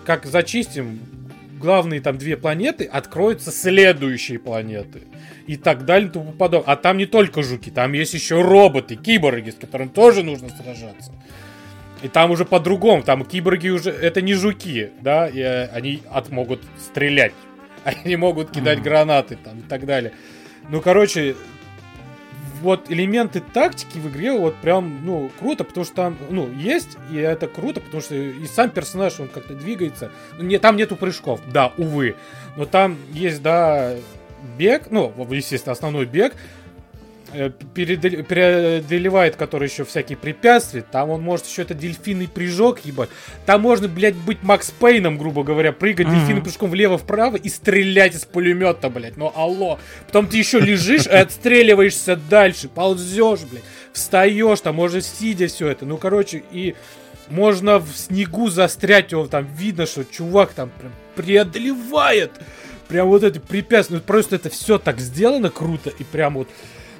[0.05, 0.99] как зачистим
[1.59, 5.01] главные там две планеты, откроются следующие планеты.
[5.47, 6.71] И так далее, и тому подобное.
[6.71, 11.11] А там не только жуки, там есть еще роботы, киборги, с которыми тоже нужно сражаться.
[12.03, 16.29] И там уже по-другому, там киборги уже, это не жуки, да, и э, они от,
[16.29, 17.33] могут стрелять,
[17.85, 18.83] они могут кидать Мгм.
[18.83, 20.11] гранаты там и так далее.
[20.69, 21.35] Ну, короче,
[22.61, 27.17] вот элементы тактики в игре вот прям, ну, круто, потому что там, ну, есть, и
[27.17, 30.11] это круто, потому что и сам персонаж, он как-то двигается.
[30.37, 32.15] Ну, не, там нету прыжков, да, увы.
[32.57, 33.95] Но там есть, да,
[34.57, 36.35] бег, ну, естественно, основной бег,
[37.73, 40.83] преодолевает, который еще всякие препятствия.
[40.89, 43.09] Там он может еще это дельфинный прыжок, ебать.
[43.45, 46.19] Там можно, блядь, быть Макс Пейном, грубо говоря, прыгать Мгм.
[46.19, 49.17] дельфинным прыжком влево-вправо и стрелять из пулемета, блядь.
[49.17, 49.79] Ну алло.
[50.07, 55.85] Потом ты еще лежишь и отстреливаешься дальше, ползешь, блядь, встаешь, там можно сидя все это.
[55.85, 56.75] Ну, короче, и
[57.29, 62.31] можно в снегу застрять, его там видно, что чувак там прям преодолевает.
[62.87, 63.99] Прям вот это препятствие.
[63.99, 66.49] Ну, просто это все так сделано круто и прям вот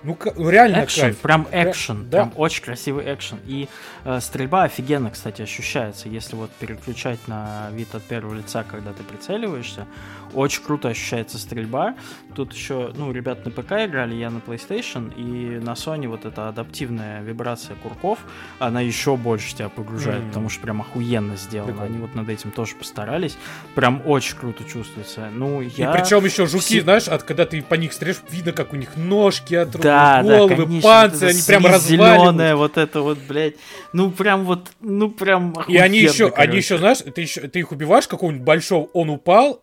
[0.04, 1.18] ну, ну, реально Экшен, кайф.
[1.20, 2.18] прям экшен, да.
[2.18, 3.40] прям очень красивый экшен.
[3.46, 3.70] И
[4.04, 9.04] э, стрельба офигенно, кстати, ощущается, если вот переключать на вид от первого лица, когда ты
[9.04, 9.88] прицеливаешься.
[10.34, 11.96] Очень круто ощущается стрельба.
[12.36, 16.50] Тут еще, ну, ребят на ПК играли, я на PlayStation, и на Sony вот эта
[16.50, 18.20] адаптивная вибрация курков,
[18.60, 20.28] она еще больше тебя погружает, Мгм.
[20.30, 21.72] потому что прям охуенно сделано.
[21.74, 21.94] Прикольно.
[21.94, 23.38] Они вот над этим тоже постарались.
[23.76, 25.30] Прям очень круто чувствуется.
[25.34, 25.90] Ну, я...
[25.90, 28.76] И причем еще жуки, все- знаешь, от когда ты по них стреляешь, видно, как у
[28.76, 33.56] них ножки отрублены, Да, головы, да, конечно, вот они прям зеленое, вот это вот, блядь.
[33.94, 36.58] Ну, прям вот, ну, прям И они охуенно, еще, они короче.
[36.58, 39.63] еще, знаешь, ты, еще, ты их убиваешь какого-нибудь большого, он упал,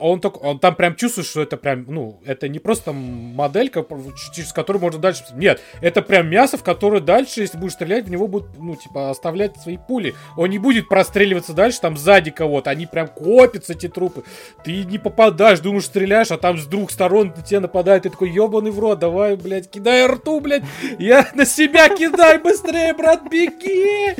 [0.00, 3.84] он, только, он там прям чувствует, что это прям, ну, это не просто моделька,
[4.32, 5.22] через которую можно дальше...
[5.34, 9.10] Нет, это прям мясо, в которое дальше, если будешь стрелять, в него будут, ну, типа,
[9.10, 10.14] оставлять свои пули.
[10.36, 12.70] Он не будет простреливаться дальше, там, сзади кого-то.
[12.70, 14.24] Они прям копятся, эти трупы.
[14.64, 18.04] Ты не попадаешь, думаешь, стреляешь, а там с двух сторон на тебя нападает.
[18.04, 20.64] Ты такой, ебаный в рот, давай, блядь, кидай рту, блядь.
[20.98, 24.16] Я на себя кидай быстрее, брат, беги!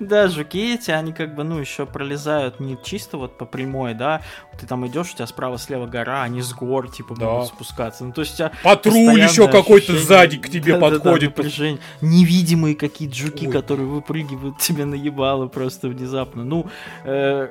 [0.00, 4.22] Да, жуки эти, они как бы, ну, еще пролезают не чисто вот по прямой, да,
[4.58, 7.30] ты там идешь, у тебя справа-слева гора, они с гор, типа, да.
[7.30, 8.04] будут спускаться.
[8.04, 11.34] Ну, то есть у тебя Патруль еще какой-то сзади к тебе да, подходит.
[11.36, 13.52] Да, да, Невидимые какие-то жуки, Ой.
[13.52, 16.44] которые выпрыгивают тебе наебало просто внезапно.
[16.44, 16.66] Ну,
[17.04, 17.48] э,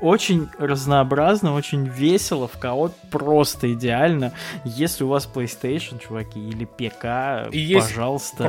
[0.00, 4.32] очень разнообразно, очень весело, в кого просто идеально.
[4.64, 8.44] Если у вас PlayStation, чуваки, или ПК, и пожалуйста.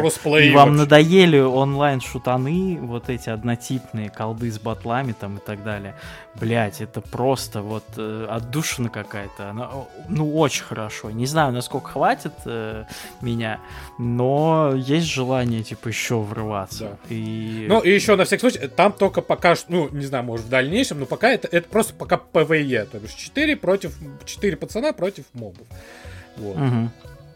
[0.52, 5.96] И вам надоели онлайн-шутаны, вот эти однотипные колды с батлами там и так далее.
[6.40, 9.50] Блять, это просто вот э, отдушина какая-то.
[9.50, 9.70] Она,
[10.08, 11.12] ну, очень хорошо.
[11.12, 12.86] Не знаю, насколько хватит э,
[13.22, 13.60] меня,
[13.98, 16.98] но есть желание, типа, еще врываться.
[17.10, 17.14] Да.
[17.14, 17.66] И...
[17.68, 21.02] Ну, и еще на всякий случай, там только пока, ну, не знаю, может, в дальнейшем,
[21.02, 22.86] но пока это, это просто пока PvE.
[22.86, 25.68] То есть 4 против, 4 пацана против мобов.
[26.38, 26.56] Вот.
[26.56, 26.90] Угу.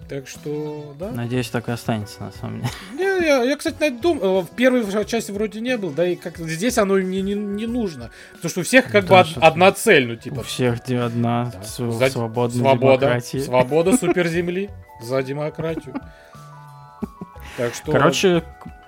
[0.07, 1.11] Так что, да.
[1.11, 2.71] Надеюсь, так и останется, на самом деле.
[2.93, 6.77] Не, я, я кстати, думал, в первой части вроде не был, да и как здесь
[6.77, 8.11] оно мне не, не нужно.
[8.33, 10.41] Потому что у всех как да, бы од, одна цель, ну типа.
[10.41, 11.63] У всех где одна да.
[11.63, 13.39] За, свободная свобода, демократия.
[13.41, 14.69] Свобода суперземли
[15.01, 15.95] за демократию.
[17.57, 17.91] Так что...
[17.91, 18.43] Короче,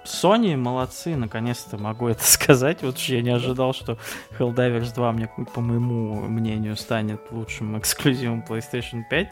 [0.08, 2.82] Sony молодцы, наконец-то могу это сказать.
[2.82, 3.98] Вот я не ожидал, что
[4.38, 9.28] Helldivers 2, мне, по моему мнению, станет лучшим эксклюзивом PlayStation 5.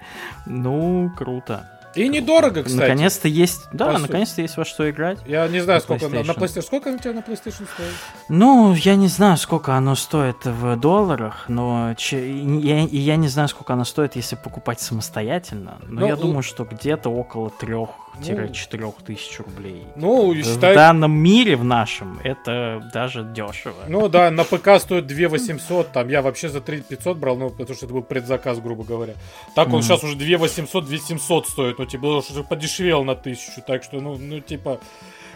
[0.48, 1.75] Ну, круто.
[1.96, 2.82] И недорого, кстати.
[2.82, 5.20] Наконец-то есть, да, наконец-то есть во что играть.
[5.26, 6.62] Я не знаю, сколько на, на PlayStation.
[6.62, 7.94] Сколько у тебя на PlayStation стоит?
[8.30, 13.48] Ну, я не знаю, сколько оно стоит в долларах, но че, я, я не знаю,
[13.48, 15.78] сколько оно стоит, если покупать самостоятельно.
[15.88, 17.90] Но ну, я думаю, что где-то около трех
[18.24, 19.84] 4 ну, тысяч рублей.
[19.96, 20.74] Ну, считай...
[20.74, 23.76] В данном мире, в нашем, это даже дешево.
[23.88, 27.50] Ну да, на ПК стоит 2 800, там я вообще за 3 500 брал, ну,
[27.50, 29.14] потому что это был предзаказ, грубо говоря.
[29.56, 29.82] Так он mm-hmm.
[29.84, 34.00] сейчас уже 2 800, 2 700 стоит, ну, типа, уже подешевел на тысячу, так что,
[34.00, 34.80] ну, ну, типа...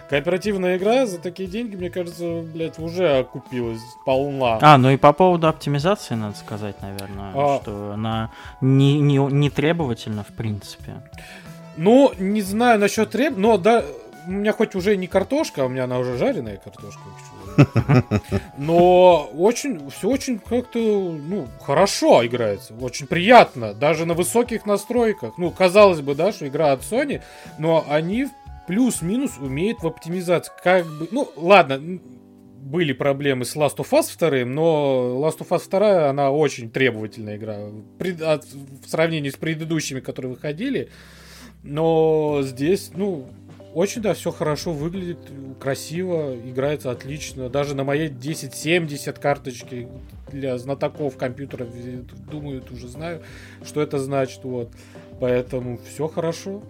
[0.09, 4.57] Кооперативная игра за такие деньги, мне кажется, блядь, уже окупилась полна.
[4.59, 7.59] А, ну и по поводу оптимизации надо сказать, наверное, а...
[7.61, 11.03] что она не, не, не требовательна, в принципе.
[11.79, 13.85] Ну, не знаю насчет реп, но да,
[14.27, 17.01] у меня хоть уже не картошка, а у меня она уже жареная картошка.
[18.57, 25.37] Но очень, все очень как-то, ну, хорошо играется, очень приятно, даже на высоких настройках.
[25.37, 27.21] Ну, казалось бы, да, что игра от Sony,
[27.57, 28.27] но они
[28.67, 30.51] плюс-минус умеют в оптимизации.
[30.61, 35.69] Как бы, ну, ладно, были проблемы с Last of Us 2, но Last of Us
[35.69, 37.57] 2, она очень требовательная игра.
[37.99, 40.89] в сравнении с предыдущими, которые выходили,
[41.63, 43.27] но здесь, ну,
[43.73, 45.19] очень, да, все хорошо выглядит,
[45.59, 47.49] красиво, играется отлично.
[47.49, 49.87] Даже на моей 1070 карточке
[50.31, 51.67] для знатоков компьютера,
[52.31, 53.21] думаю, уже знаю,
[53.63, 54.43] что это значит.
[54.43, 54.71] Вот.
[55.19, 56.63] Поэтому все хорошо.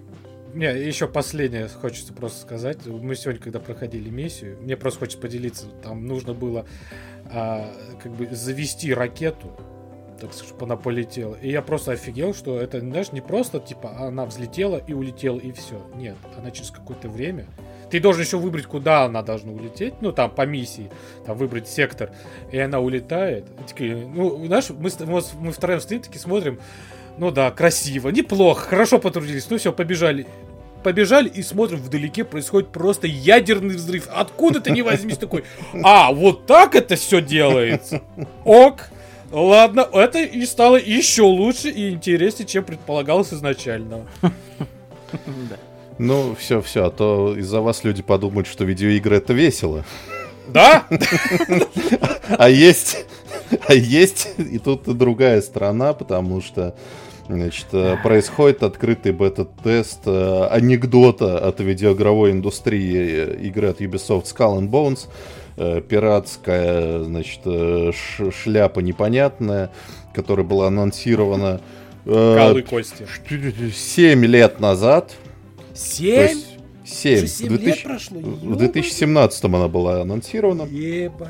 [0.53, 2.85] Не, еще последнее хочется просто сказать.
[2.85, 5.67] Мы сегодня, когда проходили миссию, мне просто хочется поделиться.
[5.83, 6.65] Там нужно было
[7.31, 7.71] а,
[8.01, 9.55] как бы завести ракету
[10.19, 11.35] так скажем, она полетела.
[11.35, 15.51] И я просто офигел, что это, знаешь, не просто, типа, она взлетела и улетела, и
[15.51, 15.81] все.
[15.95, 17.45] Нет, она через какое-то время...
[17.89, 20.91] Ты должен еще выбрать, куда она должна улететь, ну, там, по миссии,
[21.25, 22.11] там, выбрать сектор,
[22.51, 23.45] и она улетает.
[23.59, 26.59] И такие, ну, знаешь, мы, мы, мы втроем стоим, таки смотрим,
[27.17, 30.27] ну да, красиво, неплохо, хорошо потрудились, ну все, побежали
[30.83, 34.07] побежали и смотрим, вдалеке происходит просто ядерный взрыв.
[34.13, 35.43] Откуда ты не возьмись такой?
[35.83, 38.01] А, вот так это все делается.
[38.45, 38.89] Ок.
[39.31, 44.07] Ладно, это и стало еще лучше и интереснее, чем предполагалось изначально.
[45.97, 49.83] Ну, все, все, а то из-за вас люди подумают, что видеоигры это весело.
[50.47, 50.85] Да?
[52.29, 53.05] А есть,
[53.67, 56.75] а есть и тут другая сторона, потому что
[57.29, 57.67] Значит,
[58.01, 65.07] происходит открытый бета-тест э, анекдота от видеоигровой индустрии э, игры от Ubisoft Skull and Bones.
[65.61, 69.71] Э, пиратская, значит, э, шляпа непонятная,
[70.13, 71.59] которая была анонсирована...
[72.05, 73.05] Э, Калы кости.
[73.69, 75.11] 7 лет назад.
[75.75, 76.39] 7?
[76.85, 77.27] 7.
[77.27, 77.65] 7 в 2000...
[77.65, 78.19] лет прошло?
[78.21, 80.61] В 2017 она была анонсирована.
[80.61, 81.27] Еба.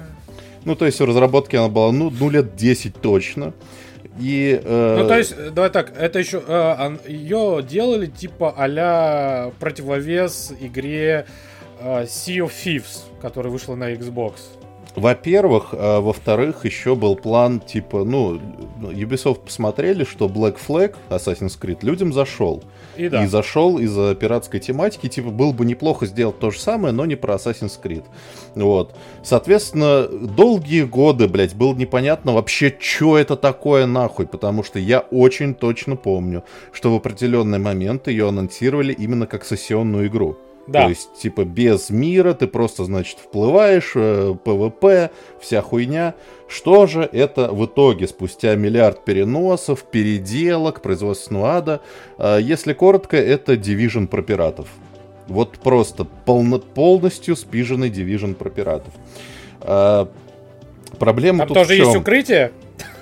[0.63, 3.55] Ну, то есть в разработке она была, ну, ну лет 10 точно.
[4.19, 4.97] И, э...
[4.99, 11.25] Ну, то есть, давай так, это еще э, ее делали типа а противовес игре
[11.79, 14.33] э, Sea of Thieves, которая вышла на Xbox.
[14.95, 18.39] во-первых, а, во-вторых, еще был план, типа, ну,
[18.81, 22.63] Ubisoft посмотрели, что Black Flag, Assassin's Creed, людям зашел.
[22.97, 23.23] И, да.
[23.23, 27.15] и зашел из-за пиратской тематики, типа, было бы неплохо сделать то же самое, но не
[27.15, 28.03] про Assassin's Creed.
[28.55, 28.95] Вот.
[29.23, 35.53] Соответственно, долгие годы, блядь, было непонятно вообще, что это такое нахуй, потому что я очень
[35.53, 40.37] точно помню, что в определенный момент ее анонсировали именно как сессионную игру.
[40.69, 40.83] Да.
[40.83, 45.11] То есть, типа, без мира, ты просто, значит, вплываешь, э, ПВП,
[45.41, 46.13] вся хуйня.
[46.47, 51.81] Что же это в итоге, спустя миллиард переносов, переделок, производственного ада?
[52.17, 54.67] Э, если коротко, это Division про пиратов.
[55.27, 58.93] Вот просто полно, полностью спиженный Division про пиратов.
[59.61, 60.05] Э,
[60.99, 62.51] проблема Там тут тоже есть укрытие?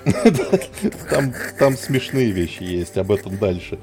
[1.10, 3.78] Там, там смешные вещи есть, об этом дальше.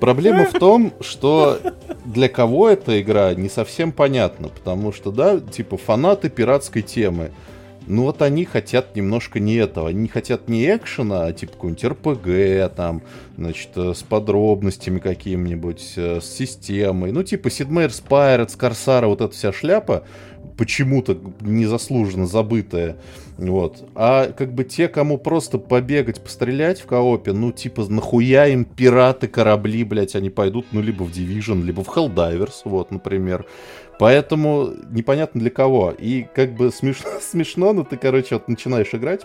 [0.00, 1.60] Проблема в том, что
[2.04, 7.30] для кого эта игра не совсем понятно, потому что, да, типа фанаты пиратской темы,
[7.86, 9.88] ну вот они хотят немножко не этого.
[9.88, 13.02] Они хотят не экшена, а типа какой-нибудь РПГ, там,
[13.36, 17.12] значит, э, с подробностями какими-нибудь, э, с системой.
[17.12, 20.04] Ну, типа Sid Meier's Pirates, Корсара, вот эта вся шляпа,
[20.62, 22.96] почему-то незаслуженно забытая.
[23.36, 23.82] Вот.
[23.96, 29.26] А как бы те, кому просто побегать, пострелять в коопе, ну, типа, нахуя им пираты,
[29.26, 33.44] корабли, блядь, они пойдут, ну, либо в Division, либо в Helldivers, вот, например.
[33.98, 35.92] Поэтому непонятно для кого.
[35.98, 39.22] И как бы смешно, смешно но ты, короче, вот начинаешь играть,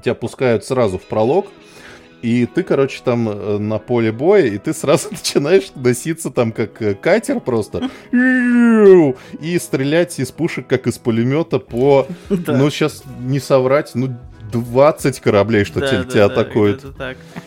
[0.00, 1.46] тебя пускают сразу в пролог,
[2.22, 6.80] и ты, короче, там э, на поле боя, и ты сразу начинаешь носиться там как
[6.80, 7.90] э, катер просто.
[8.12, 12.06] И стрелять из пушек, как из пулемета по...
[12.28, 14.16] Ну, сейчас не соврать, ну,
[14.52, 16.84] 20 кораблей, что да, тебя, да, тебя да, атакуют.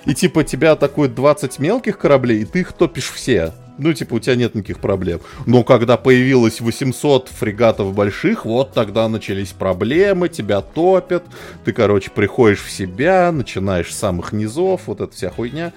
[0.06, 3.54] И типа тебя атакуют 20 мелких кораблей, и ты их топишь все.
[3.78, 5.20] Ну, типа, у тебя нет никаких проблем.
[5.46, 11.24] Но когда появилось 800 фрегатов больших, вот тогда начались проблемы, тебя топят,
[11.66, 15.74] ты, короче, приходишь в себя, начинаешь с самых низов, вот эта вся хуйня.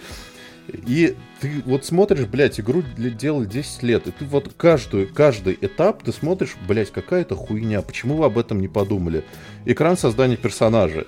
[0.68, 6.02] И ты вот смотришь, блядь, игру делали 10 лет, и ты вот каждую, каждый этап
[6.02, 9.24] ты смотришь, блядь, какая-то хуйня, почему вы об этом не подумали?
[9.64, 11.06] Экран создания персонажа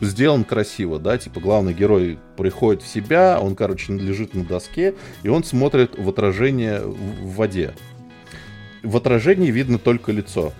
[0.00, 5.28] сделан красиво, да, типа главный герой приходит в себя, он, короче, лежит на доске, и
[5.28, 7.74] он смотрит в отражение в воде.
[8.82, 10.52] В отражении видно только лицо.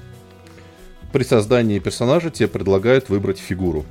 [1.13, 3.85] При создании персонажа тебе предлагают выбрать фигуру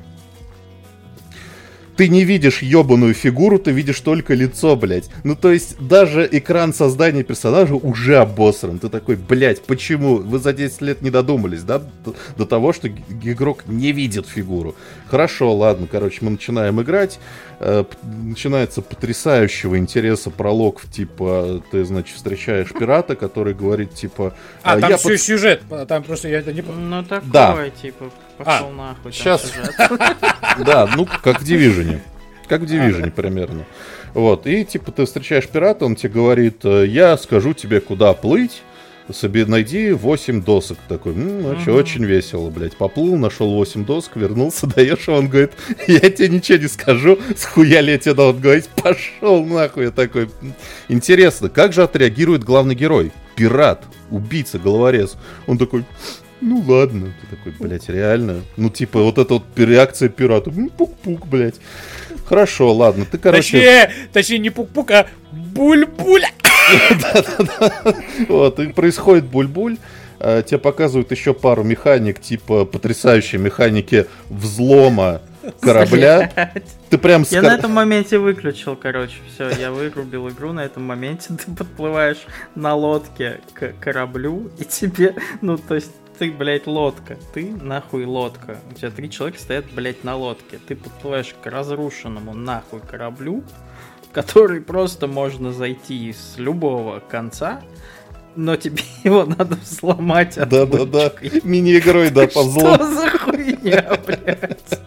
[2.01, 5.07] ты не видишь ебаную фигуру, ты видишь только лицо, блядь.
[5.23, 8.79] Ну, то есть, даже экран создания персонажа уже обосран.
[8.79, 10.15] Ты такой, блядь, почему?
[10.15, 14.73] Вы за 10 лет не додумались, да, до, до того, что игрок не видит фигуру.
[15.11, 17.19] Хорошо, ладно, короче, мы начинаем играть.
[17.59, 24.33] Э, начинается потрясающего интереса пролог, типа, ты, значит, встречаешь пирата, который говорит, типа...
[24.63, 25.21] А, там все под...
[25.21, 26.63] сюжет, там просто я это не...
[26.63, 27.69] Ну, такое, да.
[27.69, 28.09] типа,
[28.43, 29.11] пошел а, нахуй.
[29.11, 29.51] Сейчас.
[30.65, 31.99] Да, ну, как в Division.
[32.47, 33.65] Как в Division примерно.
[34.13, 38.61] Вот, и типа ты встречаешь пирата, он тебе говорит, «Э, я скажу тебе, куда плыть,
[39.13, 40.77] себе найди 8 досок.
[40.87, 41.71] Такой, ну, угу.
[41.71, 42.75] очень весело, блядь.
[42.75, 45.51] Поплыл, нашел 8 досок, вернулся, даешь, а он говорит,
[45.87, 49.85] я тебе ничего не скажу, схуя ли я тебе должен говорить, пошел нахуй.
[49.85, 50.29] Я такой,
[50.87, 53.11] интересно, как же отреагирует главный герой?
[53.35, 55.17] Пират, убийца, головорез.
[55.47, 55.85] Он такой,
[56.41, 57.13] ну ладно.
[57.21, 58.41] Ты такой, блядь, реально?
[58.57, 60.51] Ну, типа, вот эта вот реакция пирата.
[60.51, 61.59] Пук-пук, блядь.
[62.25, 63.41] Хорошо, ладно, ты, короче...
[63.41, 66.25] Точнее, точнее не пук-пук, а буль-буль.
[67.01, 67.95] Да-да-да.
[68.27, 69.77] Вот, и происходит буль-буль.
[70.19, 75.21] А, тебе показывают еще пару механик, типа потрясающей механики взлома
[75.59, 76.53] корабля.
[76.89, 77.25] Ты прям...
[77.29, 81.33] Я на этом моменте выключил, короче, все, я вырубил игру на этом моменте.
[81.45, 82.19] Ты подплываешь
[82.55, 85.91] на лодке к кораблю, и тебе, ну, то есть
[86.21, 87.17] ты, блядь, лодка.
[87.33, 88.59] Ты нахуй лодка.
[88.69, 90.59] У тебя три человека стоят, блядь, на лодке.
[90.67, 93.43] Ты подплываешь к разрушенному нахуй кораблю,
[94.11, 97.63] который просто можно зайти с любого конца,
[98.35, 101.11] но тебе его надо взломать Да-да-да,
[101.41, 102.75] мини-игрой, да, по взлому.
[102.75, 104.79] Что за хуйня, блядь?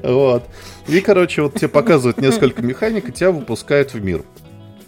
[0.02, 0.48] Вот.
[0.88, 4.24] И, короче, вот тебе показывают несколько механик, и тебя выпускают в мир.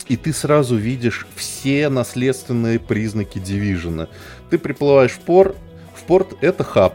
[0.09, 4.09] И ты сразу видишь все наследственные признаки Дивижена.
[4.49, 5.21] Ты приплываешь в
[6.03, 6.95] порт, порт это хаб.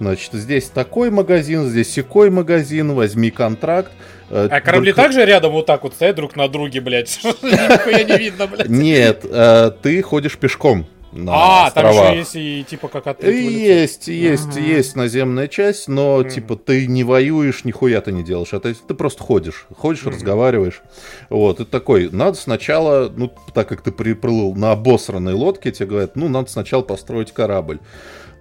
[0.00, 3.92] Значит, здесь такой магазин, здесь секой магазин, возьми контракт.
[4.28, 5.02] Э, а корабли Только...
[5.02, 7.20] также рядом вот так вот стоят друг на друге, блядь?
[7.24, 8.68] Нихуя не видно, блядь.
[8.68, 11.94] Нет, э, ты ходишь пешком на а, острова.
[11.94, 13.32] там еще есть и типа как отель.
[13.34, 14.60] Есть, есть, ага.
[14.60, 16.28] есть наземная часть, но ага.
[16.28, 18.52] типа ты не воюешь, нихуя ты не делаешь.
[18.52, 20.16] Это ты просто ходишь, ходишь, ага.
[20.16, 20.82] разговариваешь.
[21.30, 26.16] Вот, и такой, надо сначала, ну, так как ты приплыл на обосранной лодке, тебе говорят,
[26.16, 27.78] ну, надо сначала построить корабль.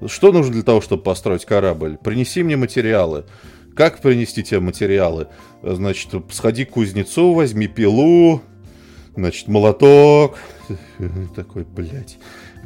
[0.07, 1.97] Что нужно для того, чтобы построить корабль?
[2.03, 3.25] Принеси мне материалы.
[3.75, 5.27] Как принести тебе материалы?
[5.63, 8.41] Значит, сходи к кузнецу, возьми пилу,
[9.15, 10.37] значит, молоток.
[11.35, 12.17] Такой, блядь.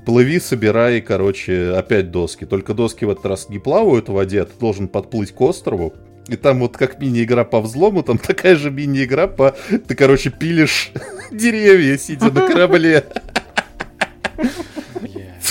[0.06, 2.46] Плыви, собирай, короче, опять доски.
[2.46, 5.94] Только доски в этот раз не плавают в воде, а ты должен подплыть к острову.
[6.28, 9.56] И там вот как мини-игра по взлому, там такая же мини-игра по...
[9.70, 10.92] Ты, короче, пилишь
[11.32, 13.06] деревья, сидя на корабле.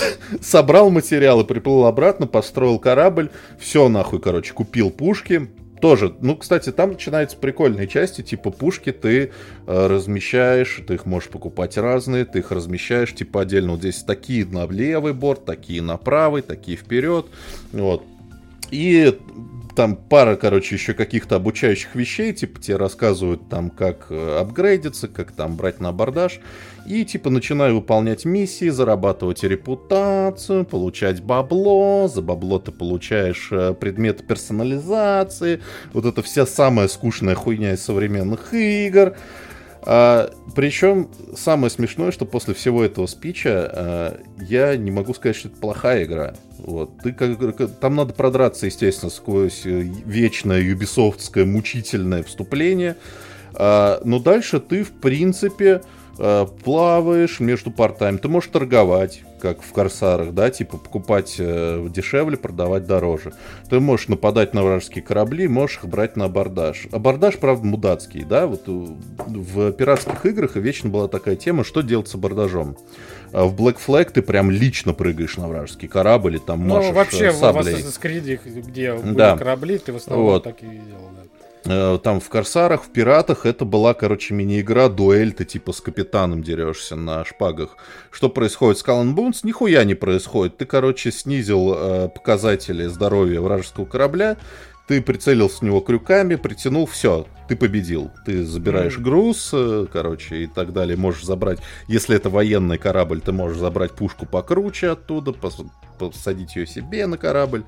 [0.40, 3.30] Собрал материалы, приплыл обратно, построил корабль.
[3.58, 5.48] Все нахуй, короче, купил пушки.
[5.80, 9.30] Тоже, ну, кстати, там начинаются прикольные части, типа пушки ты
[9.66, 14.46] э, размещаешь, ты их можешь покупать разные, ты их размещаешь, типа отдельно вот здесь такие
[14.46, 17.26] на левый борт, такие на правый, такие вперед,
[17.72, 18.04] вот.
[18.70, 19.18] И
[19.76, 25.32] там пара, короче, еще каких-то обучающих вещей, типа тебе рассказывают там, как э, апгрейдиться, как
[25.32, 26.40] там брать на абордаж.
[26.86, 32.08] И типа начинаю выполнять миссии, зарабатывать репутацию, получать бабло.
[32.08, 35.60] За бабло ты получаешь э, предметы персонализации.
[35.92, 39.14] Вот это вся самая скучная хуйня из современных игр.
[39.88, 45.48] А, причем самое смешное, что после всего этого спича а, я не могу сказать, что
[45.48, 46.34] это плохая игра.
[46.58, 46.98] Вот.
[47.02, 52.96] Ты как, там надо продраться, естественно, сквозь э, вечное юбисофтское мучительное вступление.
[53.54, 55.82] А, но дальше ты, в принципе,
[56.16, 58.16] плаваешь между портами.
[58.16, 63.32] Ты можешь торговать как в Корсарах, да, типа покупать э, дешевле, продавать дороже.
[63.68, 66.88] Ты можешь нападать на вражеские корабли, можешь их брать на абордаж.
[66.90, 72.14] Абордаж, правда, мудацкий, да, вот в пиратских играх вечно была такая тема, что делать с
[72.14, 72.76] абордажом.
[73.32, 76.90] А в Black Flag ты прям лично прыгаешь на вражеский корабль и там ну, машешь
[76.90, 77.74] Ну, вообще саблей.
[77.74, 79.36] в Assassin's Creed, где были да.
[79.36, 80.44] корабли, ты в основном вот.
[80.44, 81.35] так и делал, да.
[81.68, 86.42] Э, там в Корсарах, в Пиратах это была, короче, мини-игра, дуэль, ты типа с капитаном
[86.42, 87.76] дерешься на шпагах.
[88.10, 89.42] Что происходит с Калан Бунс?
[89.42, 90.58] Нихуя не происходит.
[90.58, 94.36] Ты, короче, снизил э, показатели здоровья вражеского корабля,
[94.86, 98.12] ты прицелился в него крюками, притянул, все, ты победил.
[98.24, 99.02] Ты забираешь mm.
[99.02, 100.96] груз, э, короче, и так далее.
[100.96, 101.58] Можешь забрать,
[101.88, 105.60] если это военный корабль, ты можешь забрать пушку покруче оттуда, пос
[105.98, 107.64] посадить ее себе на корабль.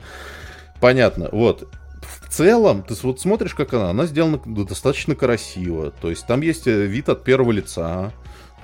[0.80, 1.66] Понятно, вот
[2.08, 5.90] в целом, ты вот смотришь, как она, она сделана достаточно красиво.
[5.90, 8.12] То есть там есть э, вид от первого лица.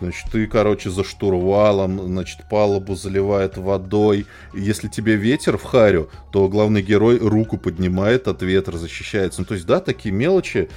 [0.00, 4.26] Значит, ты, короче, за штурвалом, значит, палубу заливает водой.
[4.52, 9.42] Если тебе ветер в харю, то главный герой руку поднимает, от ветра защищается.
[9.42, 10.68] Ну, то есть, да, такие мелочи.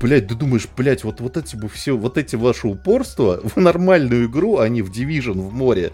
[0.00, 4.26] Блять, ты думаешь, блять, вот, вот эти бы все, вот эти ваши упорства в нормальную
[4.26, 5.92] игру, а не в Division в море.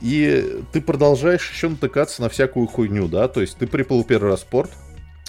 [0.00, 4.40] И ты продолжаешь еще натыкаться на всякую хуйню, да, то есть ты приплыл первый раз
[4.40, 4.70] в порт,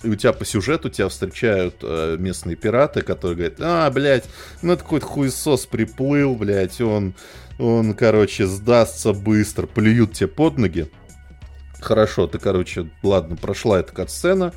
[0.04, 4.26] и у тебя по сюжету тебя встречают э, местные пираты, которые говорят, а, блядь,
[4.62, 7.16] ну это какой-то хуесос приплыл, блядь, он,
[7.58, 10.89] он, короче, сдастся быстро, плюют тебе под ноги.
[11.80, 14.54] Хорошо, ты, короче, ладно, прошла эта катсцена.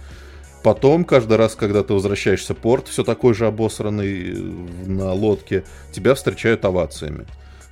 [0.62, 4.34] Потом, каждый раз, когда ты возвращаешься в порт, все такой же обосранный э,
[4.86, 7.26] на лодке, тебя встречают овациями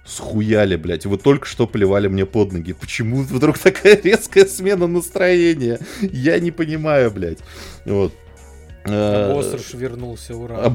[0.07, 1.07] схуяли, блядь.
[1.07, 2.73] Вы только что плевали мне под ноги.
[2.73, 5.81] Почему вдруг такая резкая смена настроения?
[6.01, 7.39] Я не понимаю, блядь.
[7.85, 8.13] Вот.
[8.85, 10.59] Босс вернулся, ура.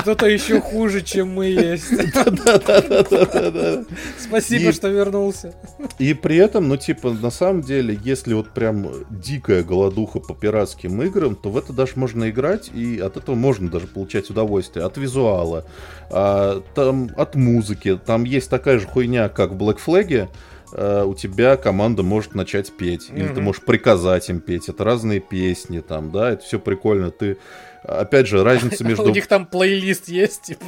[0.00, 1.86] Кто-то еще хуже, чем мы есть.
[4.18, 5.54] Спасибо, что вернулся.
[5.98, 11.02] И при этом, ну, типа, на самом деле, если вот прям дикая голодуха по пиратским
[11.02, 14.84] играм, то в это даже можно играть, и от этого можно даже получать удовольствие.
[14.84, 15.64] От визуала,
[16.10, 17.98] а, там, от музыки.
[18.04, 20.28] Там есть такая же хуйня, как в Black Flag,
[20.72, 23.10] Э, у тебя команда может начать петь.
[23.10, 23.34] Или mm-hmm.
[23.34, 24.68] ты можешь приказать им петь.
[24.68, 27.10] Это разные песни там, да, это все прикольно.
[27.10, 27.38] Ты
[27.86, 29.04] опять же, разница между...
[29.04, 30.64] У них там плейлист есть, типа,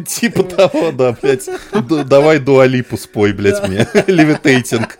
[0.06, 1.48] Типа того, да, блядь.
[2.06, 3.86] Давай дуалипу спой, блядь, мне.
[4.06, 4.98] Левитейтинг.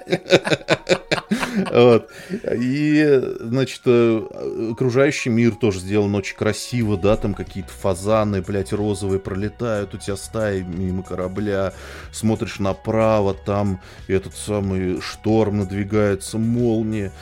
[1.72, 2.10] Вот.
[2.56, 9.20] И, значит, э, окружающий мир тоже сделан очень красиво, да, там какие-то фазаны, блядь, розовые
[9.20, 11.72] пролетают, у тебя стаи мимо корабля,
[12.12, 17.12] смотришь направо, там этот самый шторм надвигается, молния.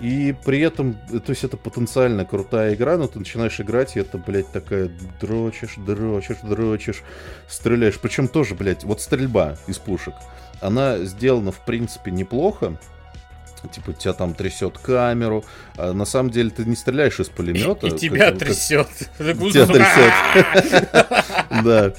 [0.00, 4.16] И при этом, то есть это потенциально крутая игра, но ты начинаешь играть, и это,
[4.16, 4.90] блядь, такая
[5.20, 7.02] дрочишь, дрочишь, дрочишь,
[7.48, 7.98] стреляешь.
[8.00, 10.14] Причем тоже, блядь, вот стрельба из пушек,
[10.60, 12.78] она сделана, в принципе, неплохо,
[13.68, 15.44] Типа тебя там трясет камеру.
[15.76, 17.88] А на самом деле ты не стреляешь из пулемета.
[17.88, 18.88] И, тебя трясет.
[19.18, 20.88] Тебя трясет.
[21.64, 21.92] Да.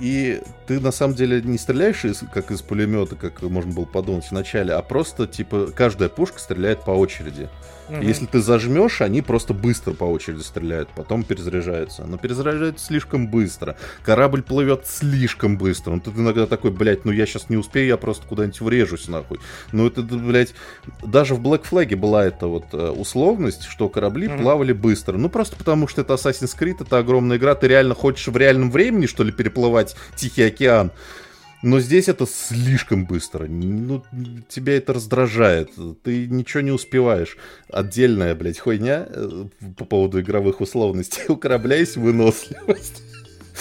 [0.00, 0.40] И
[0.70, 4.72] ты на самом деле не стреляешь из, как из пулемета, как можно было подумать вначале,
[4.72, 7.48] а просто типа каждая пушка стреляет по очереди.
[7.90, 8.02] Угу.
[8.02, 12.04] Если ты зажмешь, они просто быстро по очереди стреляют, потом перезаряжаются.
[12.04, 13.76] Но перезаряжаются слишком быстро.
[14.02, 15.92] Корабль плывет слишком быстро.
[15.92, 19.40] Ну ты иногда такой, блядь, ну я сейчас не успею, я просто куда-нибудь врежусь нахуй.
[19.72, 20.54] Ну это, блядь,
[21.02, 24.38] даже в Black Flag была эта вот э, условность, что корабли угу.
[24.42, 25.16] плавали быстро.
[25.16, 28.70] Ну просто потому, что это Assassin's Creed, это огромная игра, ты реально хочешь в реальном
[28.70, 30.92] времени, что ли, переплывать Тихий океан.
[31.62, 33.46] Но здесь это слишком быстро.
[33.46, 34.02] Ну,
[34.48, 35.70] тебя это раздражает.
[36.02, 37.36] Ты ничего не успеваешь.
[37.70, 39.44] Отдельная, блядь, хуйня э,
[39.76, 41.22] по поводу игровых условностей.
[41.28, 43.02] У корабля есть выносливость.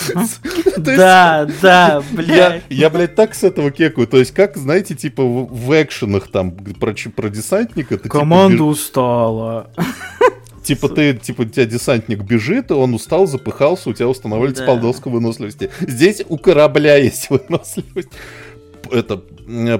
[0.78, 2.64] Да, да, блядь.
[2.70, 4.08] Я, блядь, так с этого кекаю.
[4.08, 7.98] То есть, как, знаете, типа в экшенах там про, про десантника.
[7.98, 9.72] Типа Команда устала.
[10.64, 14.68] Типа ты, типа у тебя десантник бежит, и он устал, запыхался, у тебя устанавливается да.
[14.68, 15.70] полдоска выносливости.
[15.82, 18.10] Здесь у корабля есть выносливость.
[18.92, 19.22] Это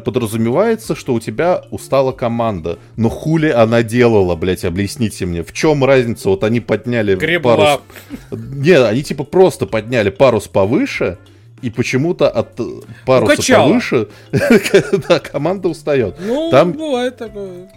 [0.04, 2.78] подразумевается, что у тебя устала команда.
[2.96, 5.44] Но хули она делала, блять, объясните мне.
[5.44, 6.30] В чем разница?
[6.30, 7.56] Вот они подняли Гребла.
[7.56, 7.82] парус...
[8.32, 11.18] Нет, они типа просто подняли парус повыше,
[11.62, 12.60] и почему-то от
[13.06, 13.68] паруса Укачало.
[13.68, 14.08] повыше
[15.08, 16.16] да, команда устает.
[16.20, 17.70] Ну, Там бывает такое.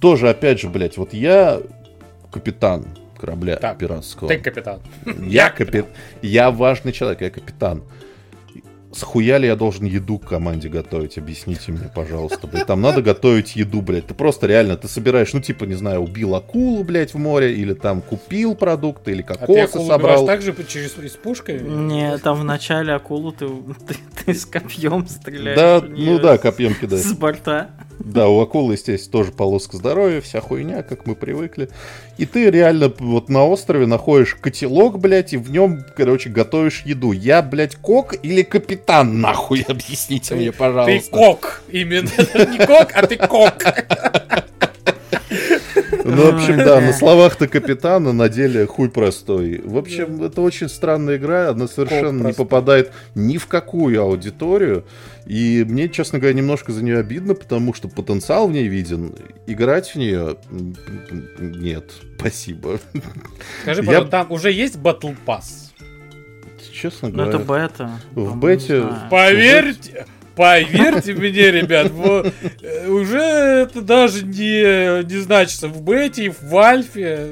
[0.00, 1.60] Тоже, опять же, блядь, вот я
[2.30, 2.86] капитан
[3.18, 4.28] корабля так, пиратского.
[4.28, 4.80] Ты капитан.
[5.20, 5.90] Я капитан.
[6.22, 7.82] Я важный человек, я капитан.
[8.90, 11.18] Схуя ли я должен еду к команде готовить?
[11.18, 12.46] Объясните мне, пожалуйста.
[12.46, 12.66] Блядь.
[12.66, 14.06] Там надо готовить еду, блядь.
[14.06, 17.74] Ты просто реально, ты собираешь, ну, типа, не знаю, убил акулу, блядь, в море, или
[17.74, 20.26] там купил продукты, или кокосы а ты собрал.
[20.26, 21.60] так же через с пушкой?
[21.60, 23.46] Не, там в начале акулу ты,
[23.86, 25.56] ты, ты с копьем стреляешь.
[25.56, 27.04] Да, ну да, копьем кидаешь.
[27.04, 27.70] С борта.
[27.98, 31.68] Да, у акулы, естественно, тоже полоска здоровья, вся хуйня, как мы привыкли.
[32.16, 37.12] И ты реально вот на острове находишь котелок, блядь, и в нем, короче, готовишь еду.
[37.12, 41.10] Я, блядь, кок или капитан, нахуй, объясните мне, пожалуйста.
[41.10, 42.08] Ты кок, именно.
[42.50, 43.54] Не кок, а ты кок.
[46.18, 49.60] Ну, в общем, да, на словах ты капитан, а на деле хуй простой.
[49.64, 54.84] В общем, это очень странная игра, она совершенно не попадает ни в какую аудиторию.
[55.26, 59.14] И мне, честно говоря, немножко за нее обидно, потому что потенциал в ней виден.
[59.46, 60.36] Играть в нее
[61.38, 61.92] нет.
[62.18, 62.80] Спасибо.
[63.62, 64.04] Скажи, Я...
[64.04, 65.68] там уже есть Battle Pass?
[66.72, 67.30] Честно говоря.
[67.30, 67.90] Ну, это бета.
[68.14, 68.86] В бете...
[69.10, 70.06] Поверьте,
[70.38, 71.90] Поверьте мне, ребят,
[72.62, 77.30] э, уже это даже не, не значится в бете и в альфе.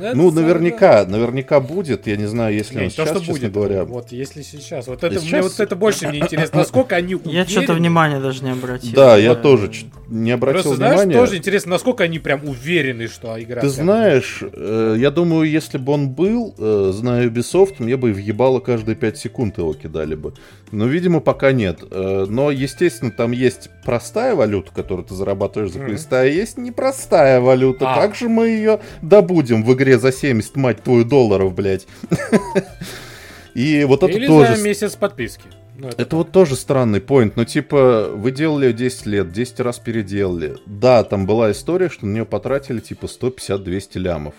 [0.00, 1.10] Это ну, наверняка, да.
[1.10, 2.06] наверняка будет.
[2.06, 3.84] Я не знаю, если не, он сейчас, то, что будет, говоря.
[3.84, 4.86] Вот, если сейчас.
[4.86, 5.32] Вот это, сейчас...
[5.32, 7.36] мне вот это больше мне интересно, насколько они уверены.
[7.36, 8.92] Я что-то внимания даже не обратил.
[8.94, 9.70] Да, я тоже
[10.08, 11.12] не обратил Просто, внимания.
[11.12, 13.60] знаешь, тоже интересно, насколько они прям уверены, что игра...
[13.60, 18.60] Ты знаешь, э, я думаю, если бы он был, э, зная Ubisoft, мне бы въебало
[18.60, 20.34] каждые 5 секунд его кидали бы.
[20.70, 21.80] Но, видимо, пока нет.
[21.90, 26.06] Э, но, естественно, там есть простая валюта, которую ты зарабатываешь за mm-hmm.
[26.10, 27.92] а есть непростая валюта.
[27.92, 27.94] А.
[27.94, 31.86] Как же мы ее добудем в игре за 70, мать твою, долларов, блядь?
[33.54, 34.56] И вот это Или тоже...
[34.56, 35.44] за месяц подписки.
[35.78, 37.36] Ну, это это вот тоже странный поинт.
[37.36, 40.56] Ну, типа, вы делали 10 лет, 10 раз переделали.
[40.66, 44.34] Да, там была история, что на нее потратили, типа, 150-200 лямов.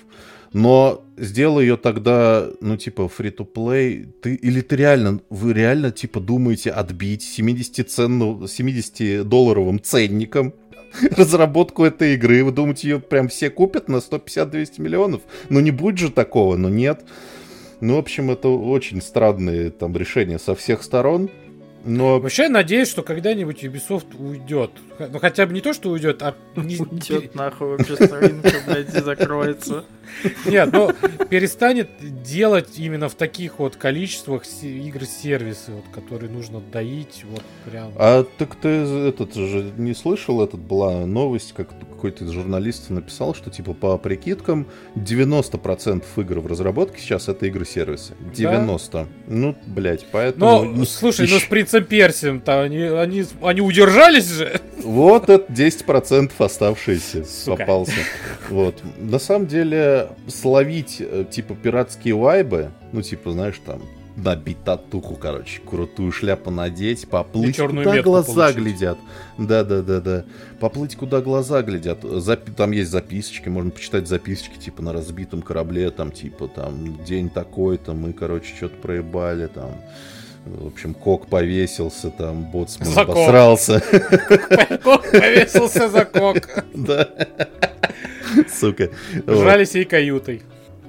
[0.53, 6.71] Но сделай ее тогда, ну, типа, free-to-play, ты, или ты реально, вы реально, типа, думаете
[6.71, 10.53] отбить 70 ценну, 70-долларовым ценником
[11.17, 15.21] разработку этой игры, вы думаете, ее прям все купят на 150-200 миллионов?
[15.49, 17.01] Ну, не будет же такого, но нет.
[17.81, 21.29] Ну, в общем, это очень странные там решения со всех сторон.
[21.85, 22.19] Но...
[22.19, 24.71] Вообще, я надеюсь, что когда-нибудь Ubisoft уйдет.
[24.99, 26.35] Ну, хотя бы не то, что уйдет, а...
[26.57, 29.85] Уйдет нахуй вообще с рынка, блядь, и закроется.
[30.45, 30.91] Нет, но
[31.29, 31.89] перестанет
[32.23, 37.91] делать именно в таких вот количествах игр-сервисы, вот, которые нужно доить, вот прям.
[37.95, 43.49] А так ты этот же не слышал, этот была новость, как какой-то журналист написал, что
[43.49, 48.13] типа по прикидкам 90% игр в разработке сейчас это игры-сервисы.
[48.33, 48.91] 90.
[48.91, 49.05] Да?
[49.27, 50.63] Ну, блять, поэтому...
[50.63, 54.61] Ну, слушай, ну с принцем Персием-то они, они, они удержались же.
[54.81, 57.57] Вот это 10% оставшиеся Сука.
[57.57, 57.91] попался.
[58.49, 58.81] Вот.
[58.97, 63.81] На самом деле, словить, э, типа, пиратские вайбы, ну, типа, знаешь, там,
[64.15, 68.57] набить татуху, короче, крутую шляпу надеть, поплыть, куда глаза получить.
[68.57, 68.97] глядят.
[69.37, 70.25] Да-да-да-да.
[70.59, 72.03] Поплыть, куда глаза глядят.
[72.03, 77.29] Запи- там есть записочки, можно почитать записочки, типа, на разбитом корабле, там, типа, там, день
[77.29, 79.71] такой-то, мы, короче, что-то проебали, там,
[80.45, 83.79] в общем, Кок повесился, там, Боцман за обосрался.
[84.83, 86.37] Кок повесился за Кок.
[86.73, 87.09] Да.
[88.47, 88.89] Сука.
[89.27, 90.41] Жрали сей каютой.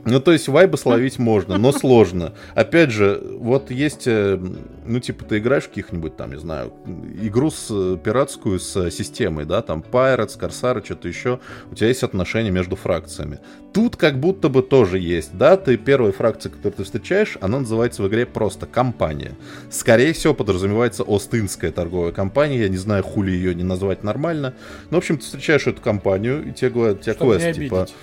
[0.05, 2.33] Ну, то есть вайбы словить можно, но сложно.
[2.55, 4.39] Опять же, вот есть, э,
[4.87, 6.73] ну, типа, ты играешь в каких-нибудь там, не знаю,
[7.21, 11.41] игру с э, пиратскую с системой, да, там Pirates, Corsair, что-то еще,
[11.71, 13.39] у тебя есть отношения между фракциями.
[13.73, 18.03] Тут как будто бы тоже есть, да, ты первая фракция, которую ты встречаешь, она называется
[18.03, 19.37] в игре просто компания.
[19.71, 24.55] Скорее всего, подразумевается Остинская торговая компания, я не знаю, хули ее не назвать нормально.
[24.91, 27.83] Но, в общем, ты встречаешь эту компанию, и тебе говорят, у тебя квест, типа...
[27.83, 27.95] Обидеть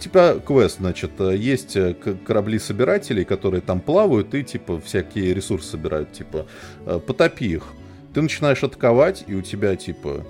[0.00, 6.12] Типа квест, значит, э, есть э, корабли-собирателей, которые там плавают и, типа, всякие ресурсы собирают,
[6.12, 6.46] типа,
[6.86, 7.64] э, потопи их.
[8.12, 10.26] Ты начинаешь атаковать, и у тебя, типа,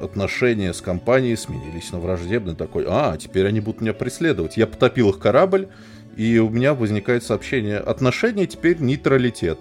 [0.00, 2.54] отношения с компанией сменились на враждебные.
[2.54, 4.56] Такой, а, теперь они будут меня преследовать.
[4.56, 5.68] Я потопил их корабль,
[6.16, 9.58] и у меня возникает сообщение, отношения теперь нейтралитет.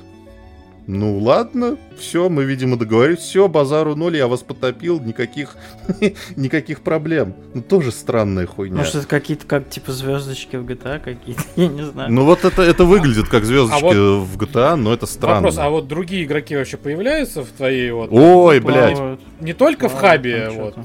[0.87, 3.19] Ну ладно, все, мы, видимо, договорились.
[3.19, 5.57] Все, базару ноль, я вас потопил, никаких,
[6.37, 7.33] никаких проблем.
[7.53, 8.77] Ну тоже странная хуйня.
[8.77, 12.09] Может, это какие-то как типа звездочки в GTA какие-то, я не знаю.
[12.13, 15.35] Ну вот это, это выглядит как звездочки а вот в GTA, но это странно.
[15.35, 18.09] Вопрос, а вот другие игроки вообще появляются в твоей вот...
[18.09, 19.19] Ой, блядь.
[19.41, 20.75] Не только в хабе, вот.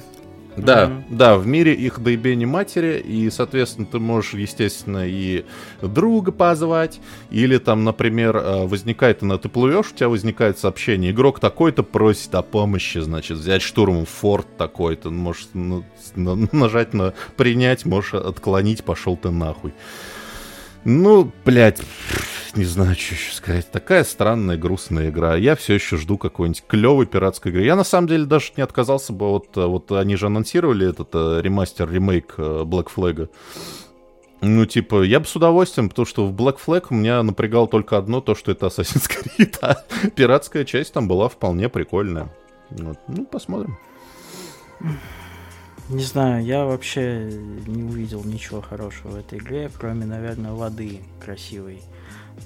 [0.57, 1.05] Да, mm-hmm.
[1.11, 5.45] да, в мире их доебени матери, и, соответственно, ты можешь, естественно, и
[5.81, 7.01] друга позвать,
[7.31, 12.43] или там, например, э, возникает, ты плывешь, у тебя возникает сообщение, игрок такой-то просит о
[12.43, 19.73] помощи, значит, взять штурмом форт такой-то, можешь нажать на принять, можешь отклонить, пошел ты нахуй.
[20.85, 21.81] Ну, блядь,
[22.55, 23.71] не знаю, что еще сказать.
[23.71, 25.37] Такая странная, грустная игра.
[25.37, 27.65] Я все еще жду какой-нибудь клевой пиратской игры.
[27.65, 29.57] Я на самом деле даже не отказался бы от...
[29.57, 33.31] Вот они же анонсировали этот э, ремастер, ремейк э, Black Flag.
[34.43, 38.21] Ну, типа, я бы с удовольствием, потому что в Black Flag меня напрягало только одно,
[38.21, 39.77] то, что это Assassin's Creed, а
[40.17, 42.29] пиратская часть там была вполне прикольная.
[42.71, 42.99] Вот.
[43.07, 43.79] Ну, посмотрим.
[45.93, 47.31] Не знаю, я вообще
[47.67, 51.83] не увидел ничего хорошего в этой игре, кроме, наверное, воды красивой.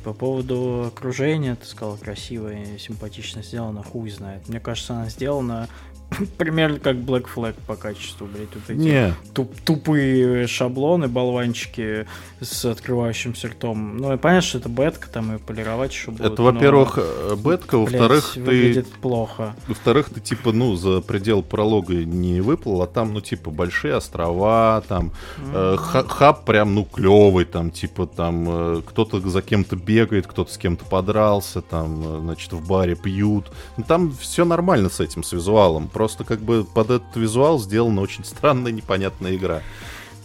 [0.03, 4.49] По поводу окружения, ты сказал, красивое, симпатично сделано, хуй знает.
[4.49, 5.69] Мне кажется, она сделана
[6.39, 9.15] примерно как Black Flag по качеству, блядь, вот эти Не.
[9.35, 12.07] Туп тупые шаблоны, болванчики
[12.41, 13.97] с открывающимся ртом.
[13.97, 16.33] Ну, и понятно, что это бетка, там и полировать еще будет.
[16.33, 17.37] Это, во-первых, но...
[17.37, 18.41] бетка, во-вторых, ты...
[18.41, 19.55] выглядит плохо.
[19.69, 24.83] Во-вторых, ты, типа, ну, за предел пролога не выплыл, а там, ну, типа, большие острова,
[24.87, 25.75] там, mm-hmm.
[25.75, 30.59] э, хаб прям, ну, клевый, там, типа, там, э, кто-то за кем-то бегает, кто-то с
[30.59, 33.51] кем-то подрался, там, э, значит, в баре пьют.
[33.77, 38.03] Ну, там все нормально с этим, с визуалом Просто как бы под этот визуал сделана
[38.03, 39.63] очень странная, непонятная игра.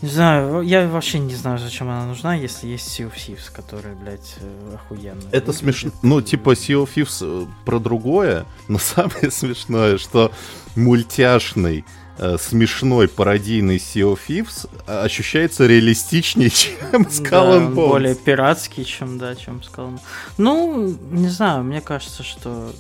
[0.02, 3.96] Не знаю, я вообще не знаю, зачем она нужна, если есть Sea of Thieves, который,
[3.96, 5.22] блядь, э, охуенно.
[5.32, 5.92] Это смешно.
[6.04, 10.34] Ну, типа Sea of Thieves э, про другое, но самое смешное, что
[10.76, 11.86] мультяшный
[12.18, 17.88] э, смешной пародийный Sea of Thieves ощущается реалистичнее, чем Skull да, and Bones.
[17.88, 20.00] более пиратский, чем, да, чем Skull and
[20.38, 22.74] Ну, не знаю, мне кажется, что...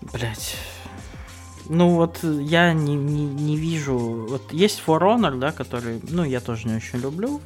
[0.00, 0.56] Блять,
[1.68, 4.26] ну вот я не, не, не вижу.
[4.28, 7.40] Вот есть For Honor, да, который, ну, я тоже не очень люблю.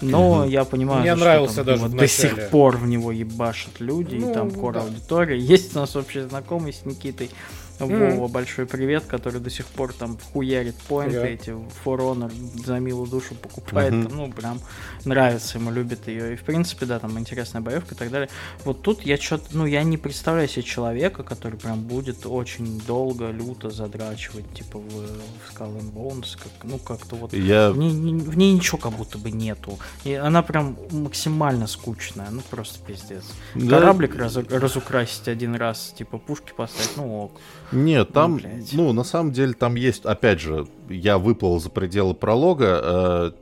[0.00, 0.50] Но mm-hmm.
[0.50, 4.16] я понимаю, Мне что нравился там, даже вот, до сих пор в него ебашат люди,
[4.16, 4.82] ну, и там кор да.
[4.82, 5.38] аудитория.
[5.38, 7.30] Есть у нас общий знакомый с Никитой.
[7.78, 8.16] Mm-hmm.
[8.16, 11.34] Вова, большой привет, который до сих пор там хуярит поинты yeah.
[11.34, 12.32] эти, For Honor
[12.64, 13.92] за милую душу покупает.
[13.92, 14.14] Mm-hmm.
[14.14, 14.60] ну, прям
[15.04, 16.34] нравится ему, любит ее.
[16.34, 18.28] И, в принципе, да, там интересная боевка и так далее.
[18.64, 23.30] Вот тут я что-то, ну, я не представляю себе человека, который прям будет очень долго,
[23.30, 26.38] люто задрачивать, типа, в, в Skull and Bones.
[26.38, 27.32] Как, ну, как-то вот...
[27.32, 27.70] Я...
[27.70, 29.78] В, ней, в ней ничего как будто бы нету.
[30.04, 32.28] И она прям максимально скучная.
[32.30, 33.24] Ну, просто пиздец.
[33.56, 33.80] Да.
[33.80, 37.40] Кораблик раз, разукрасить один раз, типа, пушки поставить, ну, ок.
[37.74, 38.40] Нет, там,
[38.72, 43.32] ну, ну, на самом деле, там есть, опять же, я выплыл за пределы пролога, э,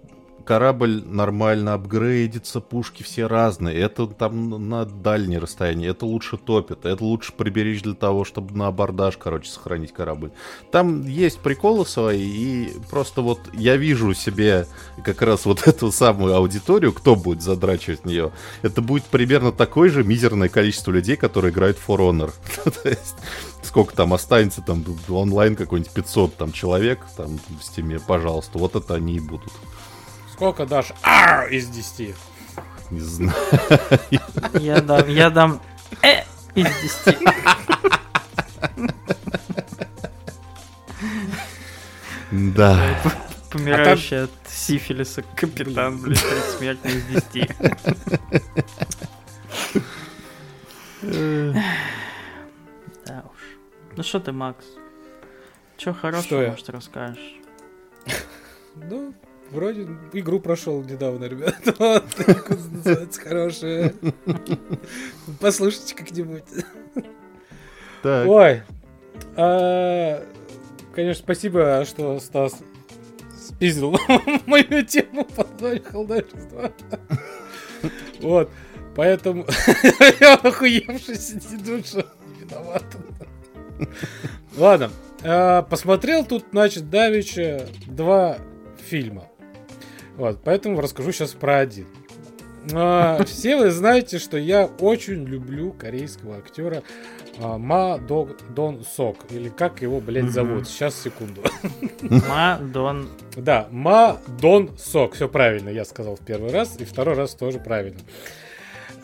[0.44, 3.78] корабль нормально апгрейдится, пушки все разные.
[3.78, 8.66] Это там на дальнее расстояние, это лучше топит, это лучше приберечь для того, чтобы на
[8.68, 10.30] абордаж, короче, сохранить корабль.
[10.70, 14.66] Там есть приколы свои, и просто вот я вижу себе
[15.04, 18.32] как раз вот эту самую аудиторию, кто будет задрачивать нее.
[18.62, 22.32] Это будет примерно такое же мизерное количество людей, которые играют в For Honor.
[22.82, 23.16] То есть
[23.62, 28.94] сколько там останется, там онлайн какой-нибудь 500 там человек там в стиме, пожалуйста, вот это
[28.94, 29.52] они и будут.
[30.42, 32.16] Сколько дашь Ар из 10?
[32.90, 33.32] Не знаю.
[34.54, 35.62] Я дам, я дам
[36.02, 36.24] э
[36.56, 37.16] из 10.
[42.56, 42.76] Да.
[43.52, 46.18] Помирающий а от сифилиса капитан, блядь,
[46.58, 47.50] смертный из 10.
[53.06, 53.40] Да уж.
[53.96, 54.64] Ну что ты, Макс?
[55.78, 57.34] Что хорошего, что может, расскажешь?
[58.74, 59.14] Ну,
[59.52, 61.56] Вроде игру прошел недавно, ребят.
[61.78, 62.04] Вот,
[62.70, 63.94] называется, хорошая.
[65.40, 66.44] Послушайте как-нибудь.
[68.02, 68.26] Так.
[68.28, 68.62] Ой.
[69.36, 70.24] А,
[70.94, 72.60] конечно, спасибо, что Стас
[73.38, 73.96] спиздил
[74.46, 76.72] мою тему под колдовства.
[78.20, 78.50] Вот.
[78.96, 79.46] Поэтому
[80.20, 82.06] я охуевший сидит, что
[82.40, 82.84] виноват.
[84.56, 84.90] Ладно.
[85.22, 88.38] А, посмотрел тут, значит, Давича два
[88.78, 89.28] фильма.
[90.16, 91.86] Вот, поэтому расскажу сейчас про один.
[92.72, 96.82] А, все вы знаете, что я очень люблю корейского актера
[97.38, 99.18] а, Ма Дон Сок.
[99.30, 100.68] Или как его, блядь, зовут?
[100.68, 101.42] Сейчас, секунду.
[102.02, 103.08] Ма Дон...
[103.36, 105.14] Да, Ма Дон Сок.
[105.14, 106.76] Все правильно я сказал в первый раз.
[106.78, 108.00] И второй раз тоже правильно.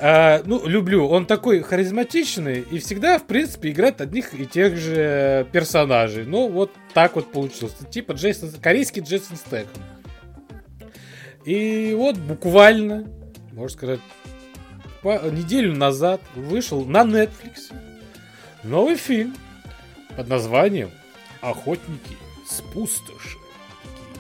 [0.01, 1.09] А, ну, люблю.
[1.09, 6.25] Он такой харизматичный и всегда, в принципе, играет одних и тех же персонажей.
[6.25, 7.75] Ну, вот так вот получилось.
[7.91, 9.83] Типа Джейсон, корейский Джейсон Стэком.
[11.49, 13.07] И вот буквально,
[13.53, 14.01] можно сказать,
[15.01, 17.73] по, неделю назад вышел на Netflix
[18.65, 19.35] новый фильм
[20.15, 20.91] под названием
[21.41, 23.39] «Охотники с пустоши».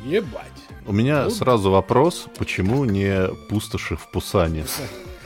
[0.07, 0.47] Ебать.
[0.87, 1.35] У меня вот.
[1.35, 4.65] сразу вопрос, почему не пустоши в Пусане?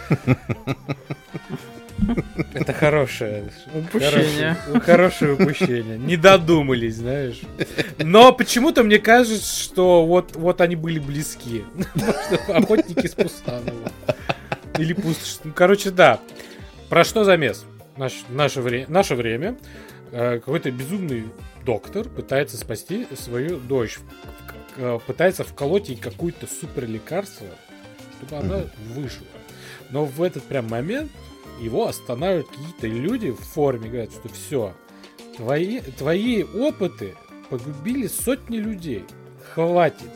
[2.55, 4.55] Это хорошее упущение.
[4.55, 5.99] Хорошее, хорошее упущение.
[5.99, 7.41] Не додумались, знаешь.
[7.99, 11.65] Но почему-то мне кажется, что вот, вот они были близки.
[12.49, 13.93] Охотники с Пустанова.
[14.79, 15.39] Или пустошь.
[15.45, 16.21] Ну, короче, да.
[16.89, 17.65] Про что замес?
[17.97, 19.57] Наш, наше, вре наше время.
[20.11, 21.25] Э, какой-то безумный
[21.65, 23.99] доктор пытается спасти свою дочь.
[25.07, 27.47] Пытается вколоть ей какое-то супер лекарство,
[28.17, 28.63] чтобы она
[28.95, 29.27] выжила.
[29.91, 31.11] Но в этот прям момент
[31.63, 34.75] его останавливают какие-то люди в форме, говорят, что все,
[35.37, 37.15] твои, твои опыты
[37.49, 39.05] погубили сотни людей,
[39.55, 40.11] хватит.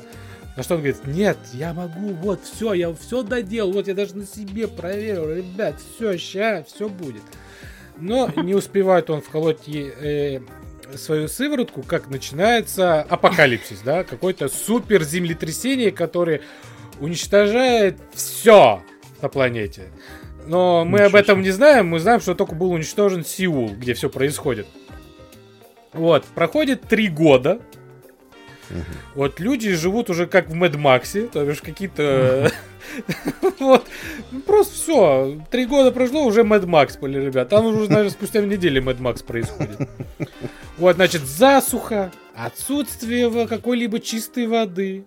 [0.57, 4.17] На что он говорит, нет, я могу, вот, все, я все доделал, вот я даже
[4.17, 7.23] на себе проверил, ребят, все, сейчас, все будет.
[7.99, 10.41] Но не успевает он вколоть э,
[10.95, 16.41] свою сыворотку, как начинается апокалипсис, да, какое-то супер землетрясение, которое
[17.01, 18.83] уничтожает все
[19.21, 19.91] на планете.
[20.47, 23.95] Но мы Ничего об этом не знаем, мы знаем, что только был уничтожен Сеул, где
[23.95, 24.67] все происходит.
[25.93, 27.61] Вот, проходит три года.
[28.71, 28.81] Угу.
[29.15, 32.51] Вот люди живут уже как в Мэд Максе, то бишь какие-то...
[33.59, 33.85] Вот,
[34.31, 37.49] ну, просто все, три года прошло, уже Мэд Макс были, ребят.
[37.49, 39.89] Там уже, наверное, спустя недели Мэд Макс происходит.
[40.79, 45.05] Вот, значит, засуха, отсутствие какой-либо чистой воды,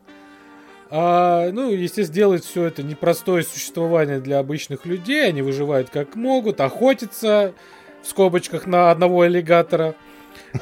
[0.91, 5.27] а, ну, естественно, делает все это непростое существование для обычных людей.
[5.27, 7.53] Они выживают как могут, охотятся
[8.01, 9.95] в скобочках на одного аллигатора.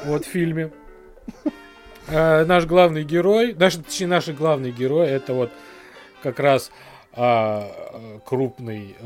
[0.04, 0.70] Вот в фильме.
[2.10, 5.50] А, наш главный герой, наш, точнее, наши главные герои, это вот
[6.22, 6.70] как раз
[7.12, 7.70] а,
[8.24, 8.96] крупный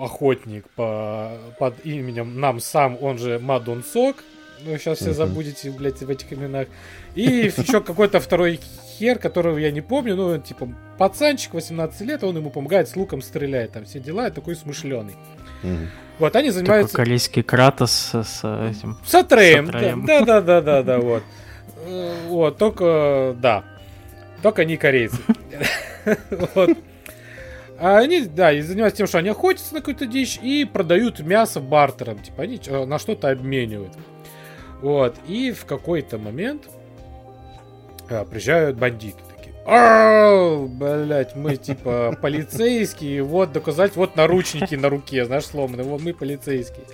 [0.00, 4.16] охотник по, под именем Нам Сам, он же Мадон Сок.
[4.64, 6.68] Ну, сейчас все забудете, блядь, в этих именах.
[7.14, 8.60] И еще какой-то второй
[8.98, 10.68] хер, которого я не помню, ну, типа,
[10.98, 15.14] пацанчик 18 лет, он ему помогает, с луком стреляет, там все дела, такой смышленый.
[15.62, 15.86] Mm.
[16.18, 16.92] Вот, они занимаются...
[16.92, 18.98] Такой корейский Кратос с, с этим...
[19.06, 19.70] С Атреем,
[20.04, 21.22] да-да-да-да-да, вот.
[21.86, 23.64] Э, вот, только, да,
[24.42, 25.18] только не корейцы.
[26.54, 26.70] Вот.
[27.80, 31.60] А они, да, и занимаются тем, что они охотятся на какую-то дичь и продают мясо
[31.60, 32.18] бартером.
[32.18, 33.92] Типа они на что-то обменивают.
[34.80, 35.16] Вот.
[35.26, 36.68] И в какой-то момент
[38.08, 39.54] а, приезжают бандиты такие.
[40.68, 46.86] Блять, мы типа полицейские, вот доказать, вот наручники на руке, знаешь, сломаны, вот мы полицейские.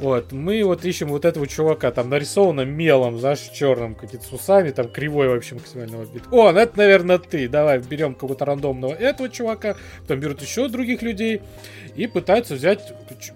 [0.00, 4.70] Вот, мы вот ищем вот этого чувака, там нарисовано мелом, знаешь, черным, какие-то с усами,
[4.70, 6.22] там кривой вообще максимально вид.
[6.30, 11.02] О, ну это, наверное, ты, давай берем какого-то рандомного этого чувака, потом берут еще других
[11.02, 11.42] людей
[11.94, 12.94] и пытаются взять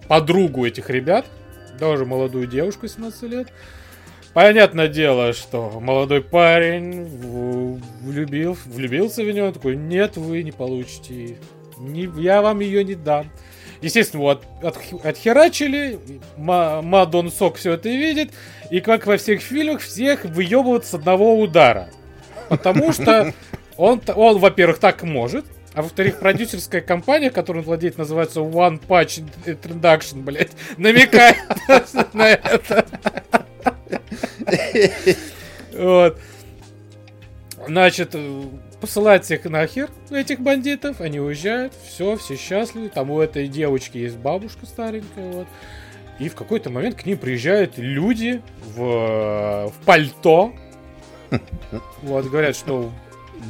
[0.08, 1.26] подругу этих ребят,
[1.78, 3.48] даже молодую девушку 17 лет,
[4.34, 7.04] Понятное дело, что молодой парень
[8.00, 11.36] влюбил, влюбился в нее, такой, нет, вы не получите,
[11.76, 13.30] не, я вам ее не дам.
[13.82, 15.98] Естественно, вот от, отхерачили,
[16.38, 18.30] Мадон Сок все это видит,
[18.70, 21.90] и как во всех фильмах, всех выебывают с одного удара.
[22.48, 23.34] Потому что
[23.76, 25.44] он, он во-первых, так может,
[25.74, 31.36] а во-вторых, продюсерская компания, которую он владеет, называется One Punch Introduction, блядь, намекает
[32.12, 32.86] на это.
[35.72, 36.18] Вот.
[37.66, 38.14] Значит,
[38.80, 44.16] посылать всех нахер, этих бандитов, они уезжают, все, все счастливы, там у этой девочки есть
[44.16, 45.46] бабушка старенькая, вот.
[46.18, 48.42] И в какой-то момент к ним приезжают люди
[48.74, 50.52] в, в пальто.
[52.02, 52.92] Вот, говорят, что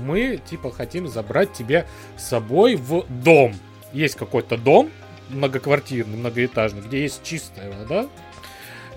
[0.00, 1.86] мы, типа, хотим забрать тебя
[2.16, 3.54] с собой в дом.
[3.92, 4.90] Есть какой-то дом,
[5.28, 8.06] многоквартирный, многоэтажный, где есть чистая вода,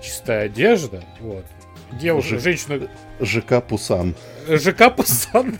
[0.02, 1.44] чистая одежда, вот.
[1.92, 2.88] Девушка, Ж- женщина...
[3.20, 4.14] ЖК Пусан.
[4.48, 5.56] ЖК Пусан.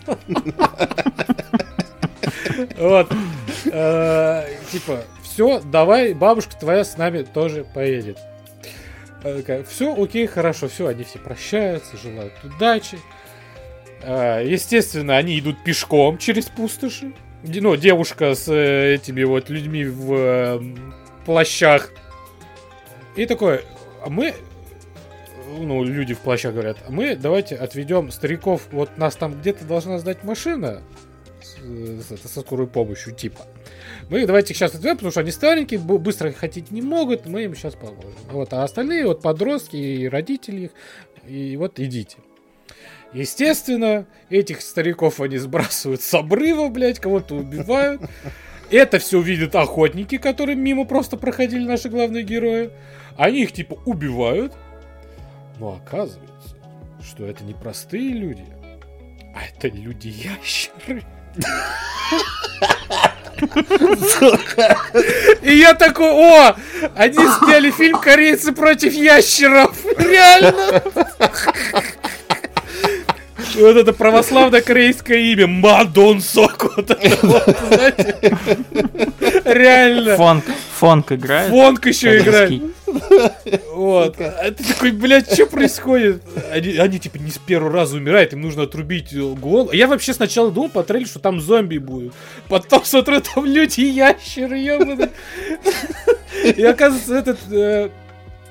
[2.79, 3.13] Вот.
[3.67, 8.19] Э, Типа, все, давай, бабушка твоя с нами тоже поедет.
[9.69, 12.99] Все, окей, хорошо, все, они все прощаются, желают удачи.
[14.07, 17.13] Э, Естественно, они идут пешком через пустоши.
[17.43, 20.63] Ну, девушка с э, этими вот людьми в
[21.25, 21.93] плащах.
[23.17, 23.63] И такой,
[24.05, 24.35] а мы,
[25.59, 29.99] ну, люди в плащах говорят, «А мы давайте отведем стариков, вот нас там где-то должна
[29.99, 30.83] сдать машина
[31.43, 31.57] с-
[32.07, 33.41] с- это, со скорой помощью, типа.
[34.11, 37.75] Мы давайте сейчас отведем, потому что они старенькие, быстро хотеть не могут, мы им сейчас
[37.75, 38.13] поможем.
[38.31, 40.71] Вот, а остальные вот подростки и родители их,
[41.27, 42.19] и вот идите.
[43.17, 48.03] Естественно, этих стариков они сбрасывают с обрыва, блядь, кого-то убивают.
[48.71, 52.71] Это все видят охотники, которые мимо просто проходили наши главные герои.
[53.17, 54.53] Они их типа убивают.
[55.59, 56.57] Но оказывается,
[57.03, 58.45] что это не простые люди,
[59.35, 61.03] а это люди-ящеры.
[65.43, 66.57] И я такой, о,
[66.95, 69.75] они сняли фильм «Корейцы против ящеров».
[69.99, 70.83] Реально.
[73.57, 76.77] И Вот это православное корейское имя Мадон Сок.
[76.77, 78.39] Вот это вот, знаете.
[79.45, 80.17] Реально.
[80.17, 81.49] Фонк, фонк играет.
[81.51, 82.63] Фонк еще играет.
[83.73, 84.21] Вот.
[84.21, 86.23] А ты такой, блядь, что происходит?
[86.51, 89.73] Они, они, типа не с первого раза умирают, им нужно отрубить э, голову.
[89.73, 92.15] Я вообще сначала думал по трейлеру, что там зомби будут.
[92.49, 95.11] Потом смотрю, там люди и ящеры, ёбаный.
[96.45, 97.91] И оказывается, этот э,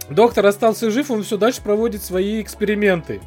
[0.09, 3.21] доктор остался жив, он все дальше проводит свои эксперименты.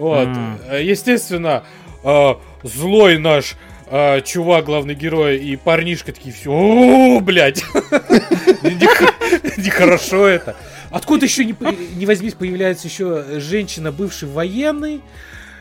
[0.00, 0.28] Вот.
[0.70, 1.62] Э, Естественно,
[2.02, 3.54] э, злой наш
[3.90, 7.62] э, чувак, главный герой, и парнишка такие все, о, блядь.
[8.62, 10.56] Нех- Нехорошо это.
[10.90, 15.02] Откуда еще не возьмись, появляется еще женщина, бывший военный,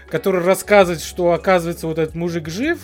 [0.10, 2.80] который рассказывает, что оказывается вот этот мужик жив.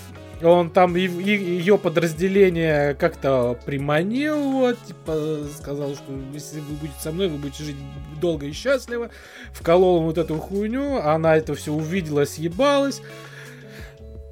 [0.46, 7.38] Он там ее подразделение как-то приманил, типа, сказал, что если вы будете со мной, вы
[7.38, 7.76] будете жить
[8.22, 9.10] долго и счастливо.
[9.54, 13.02] Вколол вот эту хуйню, она это все увидела, съебалась.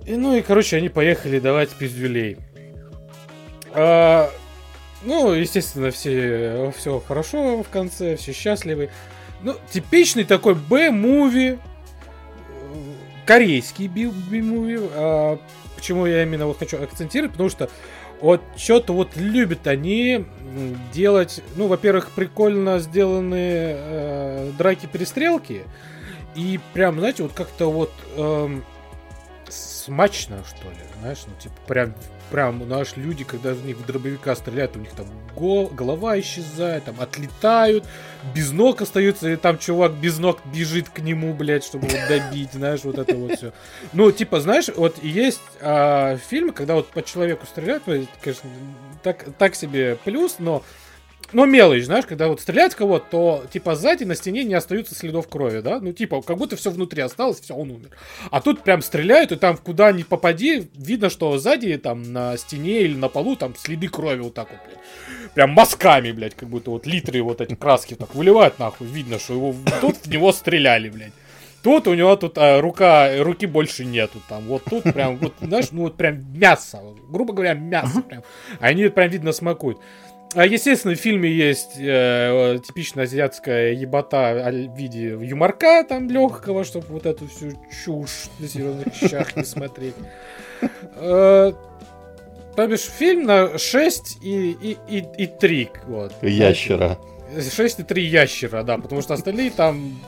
[0.06, 2.38] И, ну и, короче, они поехали давать пиздюлей.
[3.74, 4.30] А,
[5.04, 8.90] ну, естественно, все, все хорошо в конце, все счастливы.
[9.42, 11.58] Ну, типичный такой Б-муви,
[13.26, 14.80] корейский би-муви.
[14.94, 15.40] А,
[15.84, 17.34] почему я именно вот хочу акцентировать?
[17.34, 17.70] Потому что
[18.22, 20.26] вот что-то вот любят они
[20.94, 25.64] делать, ну, во-первых, прикольно сделанные э, драки-перестрелки.
[26.36, 28.64] И прям, знаете, вот как-то вот эм,
[29.50, 31.94] смачно, что ли, знаешь, ну, типа, прям,
[32.34, 35.06] прям, знаешь, люди, когда в них в дробовика стреляют, у них там
[35.36, 37.86] го- голова исчезает, там, отлетают,
[38.34, 42.54] без ног остаются, и там чувак без ног бежит к нему, блядь, чтобы его добить,
[42.54, 43.54] знаешь, вот это вот все.
[43.94, 48.50] Ну, типа, знаешь, вот есть а, фильмы, когда вот по человеку стреляют, конечно,
[49.04, 50.64] так, так себе плюс, но
[51.34, 54.96] но мелочь, знаешь, когда вот стреляют в кого-то, то типа сзади на стене не остаются
[54.96, 55.80] следов крови, да?
[55.80, 57.90] Ну, типа, как будто все внутри осталось, все, он умер.
[58.32, 62.82] А тут прям стреляют, и там куда ни попади, видно, что сзади там на стене
[62.82, 65.34] или на полу там следы крови вот так вот, блядь.
[65.34, 68.88] Прям мазками, блядь, как будто вот литры вот эти краски так выливают нахуй.
[68.88, 71.14] Видно, что его тут в него стреляли, блядь.
[71.64, 74.20] Тут у него тут а, рука, руки больше нету.
[74.28, 76.82] Там вот тут прям, вот, знаешь, ну вот прям мясо.
[77.10, 78.24] Грубо говоря, мясо прям.
[78.60, 79.80] Они прям видно смакуют.
[80.36, 86.88] А, Естественно, в фильме есть э, типичная азиатская ебота в виде юморка там легкого, чтобы
[86.90, 87.52] вот эту всю
[87.84, 89.96] чушь на серьезных щах не смотреть.
[90.96, 91.54] Э,
[92.56, 95.70] То бишь, фильм на 6 и, и, и, и 3.
[95.88, 96.14] Вот.
[96.22, 96.98] Ящера.
[97.56, 100.00] 6 и 3 ящера, да, потому что остальные там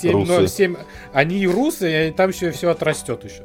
[0.00, 0.32] 7, Русы.
[0.40, 0.76] ну, 7
[1.12, 3.42] они русы, и там еще все отрастет еще.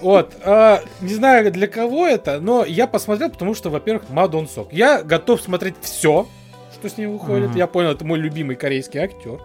[0.00, 4.72] Вот, а, не знаю для кого это, но я посмотрел, потому что, во-первых, Мадон Сок.
[4.72, 6.26] Я готов смотреть все,
[6.74, 7.50] что с ним выходит.
[7.50, 7.58] Мгм.
[7.58, 9.40] Я понял, это мой любимый корейский актер.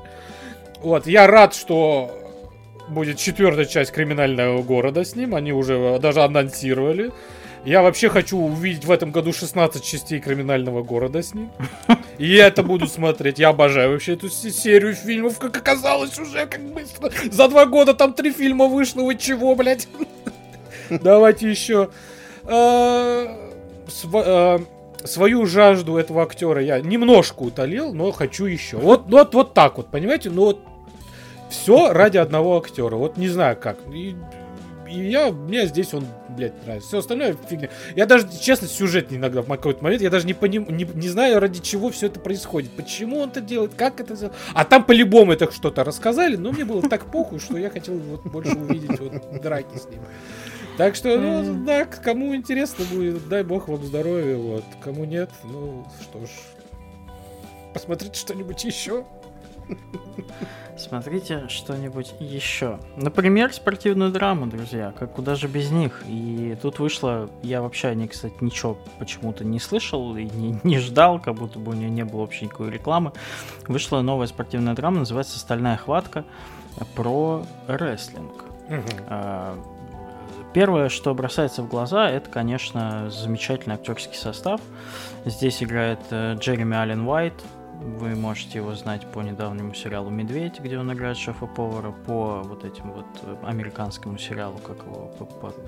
[0.82, 2.12] Вот, я рад, что
[2.88, 5.36] будет четвертая часть криминального города с ним.
[5.36, 7.12] Они уже даже анонсировали.
[7.66, 11.52] Я вообще хочу увидеть в этом году 16 частей криминального города с ним.
[12.20, 13.40] И я это буду смотреть.
[13.40, 17.10] Я обожаю вообще эту се- серию фильмов, как оказалось уже, как быстро.
[17.32, 19.02] За два года там три фильма вышло.
[19.02, 19.88] Вы чего, блядь?
[21.02, 21.90] Давайте еще.
[22.44, 23.38] А,
[24.14, 24.62] а,
[25.04, 28.78] Свою жажду этого актера я немножко утолил, но хочу еще.
[28.78, 30.32] Вот, вот, вот так вот, понимаете?
[30.32, 30.60] Ну вот
[31.50, 32.96] все ради одного актера.
[32.96, 33.78] Вот не знаю как.
[33.94, 34.16] И
[34.96, 36.88] и я, мне здесь он, блядь, нравится.
[36.88, 37.70] Все остальное фигня.
[37.96, 41.40] Я даже, честно, сюжет иногда в какой-то момент, я даже не, поним, не, не знаю,
[41.40, 42.72] ради чего все это происходит.
[42.72, 44.36] Почему он это делает, как это делает.
[44.54, 48.24] А там по-любому это что-то рассказали, но мне было так похуй, что я хотел вот
[48.24, 50.02] больше увидеть вот драки с ним.
[50.78, 54.64] Так что, ну, да, кому интересно будет, дай бог вам здоровья, вот.
[54.82, 56.30] Кому нет, ну, что ж,
[57.74, 59.06] посмотрите что-нибудь еще.
[60.78, 62.80] Смотрите что-нибудь еще.
[62.98, 64.94] Например, спортивную драму, друзья.
[64.98, 66.04] Как куда же без них?
[66.08, 70.80] И тут вышло, я вообще о ней, кстати, ничего почему-то не слышал и не, не
[70.80, 73.14] ждал, как будто бы у нее не было вообще никакой рекламы.
[73.68, 76.26] Вышла новая спортивная драма, называется «Стальная хватка»
[76.94, 78.44] про рестлинг.
[78.68, 79.75] Угу.
[80.56, 84.62] Первое, что бросается в глаза, это, конечно, замечательный актерский состав.
[85.26, 87.34] Здесь играет э, Джереми Аллен Уайт,
[87.82, 92.94] вы можете его знать по недавнему сериалу «Медведь», где он играет шефа-повара, по вот этим
[92.94, 95.12] вот э, американскому сериалу, как его,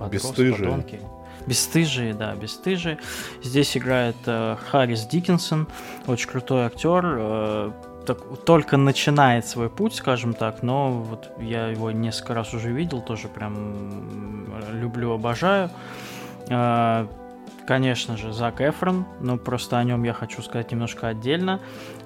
[0.09, 0.69] «Бесстыжие».
[0.69, 1.01] Подонки.
[1.45, 2.97] «Бесстыжие», да, «Бесстыжие».
[3.43, 5.67] Здесь играет э, Харрис Диккенсон,
[6.07, 7.71] очень крутой актер, э,
[8.07, 13.01] так, только начинает свой путь, скажем так, но вот я его несколько раз уже видел,
[13.01, 15.69] тоже прям люблю, обожаю.
[16.49, 17.05] Э,
[17.67, 21.59] конечно же, Зак Эфрон, но просто о нем я хочу сказать немножко отдельно.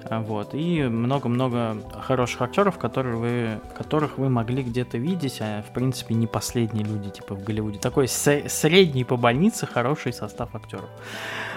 [0.08, 0.54] А, вот.
[0.54, 6.26] И много-много хороших актеров, которые вы, которых вы могли где-то видеть, а в принципе не
[6.26, 7.78] последние люди типа в Голливуде.
[7.78, 10.88] Такой средний по больнице хороший состав актеров.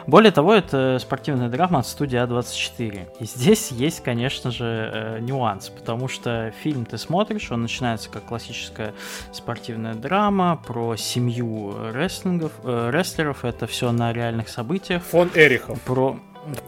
[0.07, 3.07] Более того, это спортивная драма от студии А24.
[3.19, 8.25] И здесь есть, конечно же, э, нюанс, потому что фильм ты смотришь, он начинается как
[8.25, 8.93] классическая
[9.31, 15.01] спортивная драма про семью рестлингов, э, рестлеров, это все на реальных событиях.
[15.03, 15.81] Фон Эрихов.
[15.81, 16.19] Про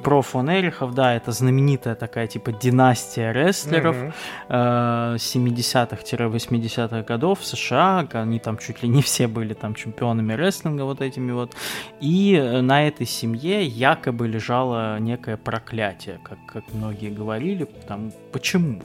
[0.03, 4.13] про фон Эрихов, да, это знаменитая такая типа династия рестлеров mm-hmm.
[4.49, 10.83] э, 70-х-80-х годов в США, они там чуть ли не все были там чемпионами рестлинга
[10.83, 11.55] вот этими вот,
[11.99, 18.81] и на этой семье якобы лежало некое проклятие, как, как многие говорили, там, почему?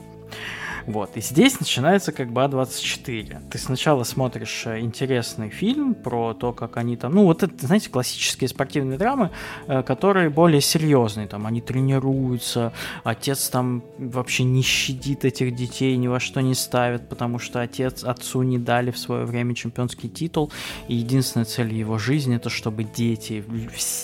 [0.87, 1.15] Вот.
[1.15, 3.49] И здесь начинается как бы А24.
[3.49, 7.13] Ты сначала смотришь э, интересный фильм про то, как они там...
[7.13, 9.29] Ну, вот это, знаете, классические спортивные драмы,
[9.67, 11.27] э, которые более серьезные.
[11.27, 12.73] Там они тренируются,
[13.03, 18.03] отец там вообще не щадит этих детей, ни во что не ставит, потому что отец
[18.03, 20.51] отцу не дали в свое время чемпионский титул.
[20.87, 23.43] И единственная цель его жизни это чтобы дети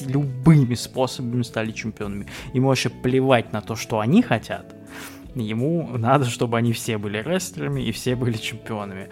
[0.06, 2.26] любыми способами стали чемпионами.
[2.54, 4.79] Ему вообще плевать на то, что они хотят
[5.36, 9.10] ему надо, чтобы они все были рестлерами и все были чемпионами.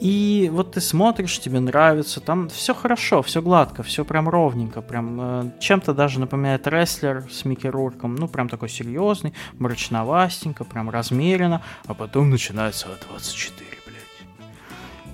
[0.00, 5.18] И вот ты смотришь, тебе нравится, там все хорошо, все гладко, все прям ровненько, прям
[5.20, 11.62] э, чем-то даже напоминает рестлер с Микки Рурком, ну прям такой серьезный, мрачновастенько, прям размеренно,
[11.86, 13.68] а потом начинается А24.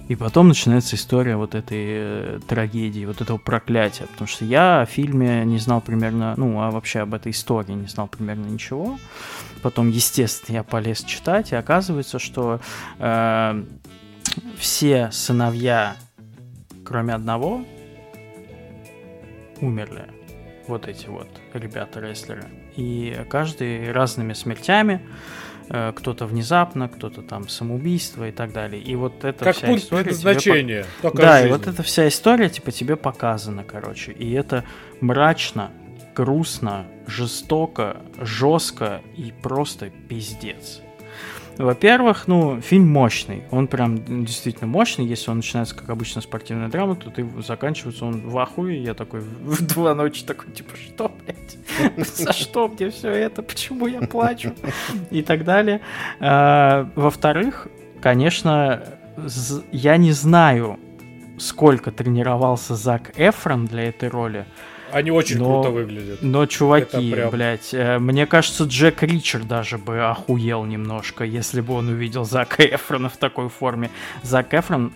[0.07, 4.07] И потом начинается история вот этой э, трагедии, вот этого проклятия.
[4.07, 7.87] Потому что я о фильме не знал примерно, ну, а вообще об этой истории не
[7.87, 8.99] знал примерно ничего.
[9.65, 12.61] Потом, естественно, я полез читать, и оказывается, что
[12.99, 13.65] э,
[14.59, 15.97] все сыновья,
[16.85, 17.65] кроме одного,
[19.63, 20.05] умерли.
[20.69, 22.45] Вот эти вот ребята-рестлеры.
[22.77, 25.01] И каждый разными смертями.
[25.71, 28.83] Э, кто-то внезапно, кто-то там самоубийство и так далее.
[28.83, 30.11] И вот это как вся пункт история.
[30.11, 31.11] Назначения, тебе...
[31.15, 34.13] Да, и вот эта вся история типа тебе показана, короче.
[34.13, 34.63] И это
[35.01, 35.71] мрачно,
[36.15, 40.81] грустно, жестоко, жестко и просто пиздец.
[41.57, 43.45] Во-первых, ну, фильм мощный.
[43.51, 45.07] Он прям действительно мощный.
[45.07, 48.83] Если он начинается, как обычно, спортивная драма, то ты заканчивается он в ахуе.
[48.83, 52.07] Я такой в два ночи такой, типа, что, блядь?
[52.09, 53.43] За что мне все это?
[53.43, 54.53] Почему я плачу?
[55.11, 55.81] И так далее.
[56.19, 57.69] А, во-вторых,
[58.01, 58.83] конечно,
[59.71, 60.81] я не знаю,
[61.39, 64.47] сколько тренировался Зак Эфрон для этой роли.
[64.95, 66.23] Они очень но, круто выглядят.
[66.23, 67.31] Но, чуваки, прям...
[67.31, 72.65] блядь, э, мне кажется, Джек Ричер даже бы охуел немножко, если бы он увидел Зака
[72.65, 73.91] Эфрона в такой форме.
[74.23, 74.93] Зак Эфрон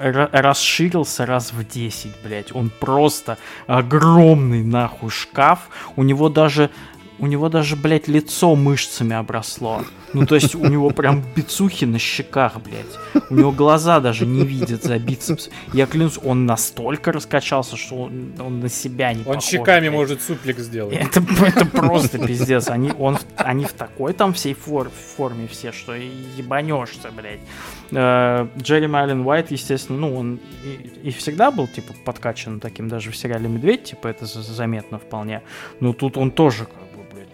[0.00, 2.52] э, расширился раз в 10, блядь.
[2.56, 5.68] Он просто огромный, нахуй, шкаф.
[5.94, 6.70] У него даже
[7.18, 9.82] у него даже, блядь, лицо мышцами обросло.
[10.12, 13.24] Ну, то есть у него прям бицухи на щеках, блядь.
[13.30, 15.50] У него глаза даже не видят за бицепс.
[15.72, 19.92] Я клянусь, он настолько раскачался, что он, он на себя не Он похож, щеками блядь.
[19.92, 20.96] может суплик сделать.
[20.96, 22.68] Это, это просто пиздец.
[22.68, 27.40] Они, он, они в такой там всей фор, форме все, что ебанешься, блядь.
[27.90, 33.10] Э, Джерри Майлен Уайт, естественно, ну, он и, и всегда был, типа, подкачан таким, даже
[33.10, 35.42] в сериале «Медведь», типа, это заметно вполне.
[35.80, 36.66] Но тут он тоже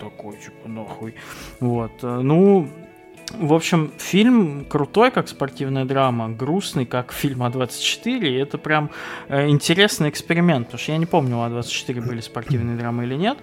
[0.02, 1.14] такой, типа, нахуй.
[1.60, 1.92] Вот.
[2.02, 2.68] Э, ну,
[3.38, 8.18] в общем, фильм крутой, как спортивная драма, грустный, как фильм А24.
[8.18, 8.90] И это прям
[9.28, 13.38] э, интересный эксперимент, потому что я не помню, у А24 были спортивные драмы или нет.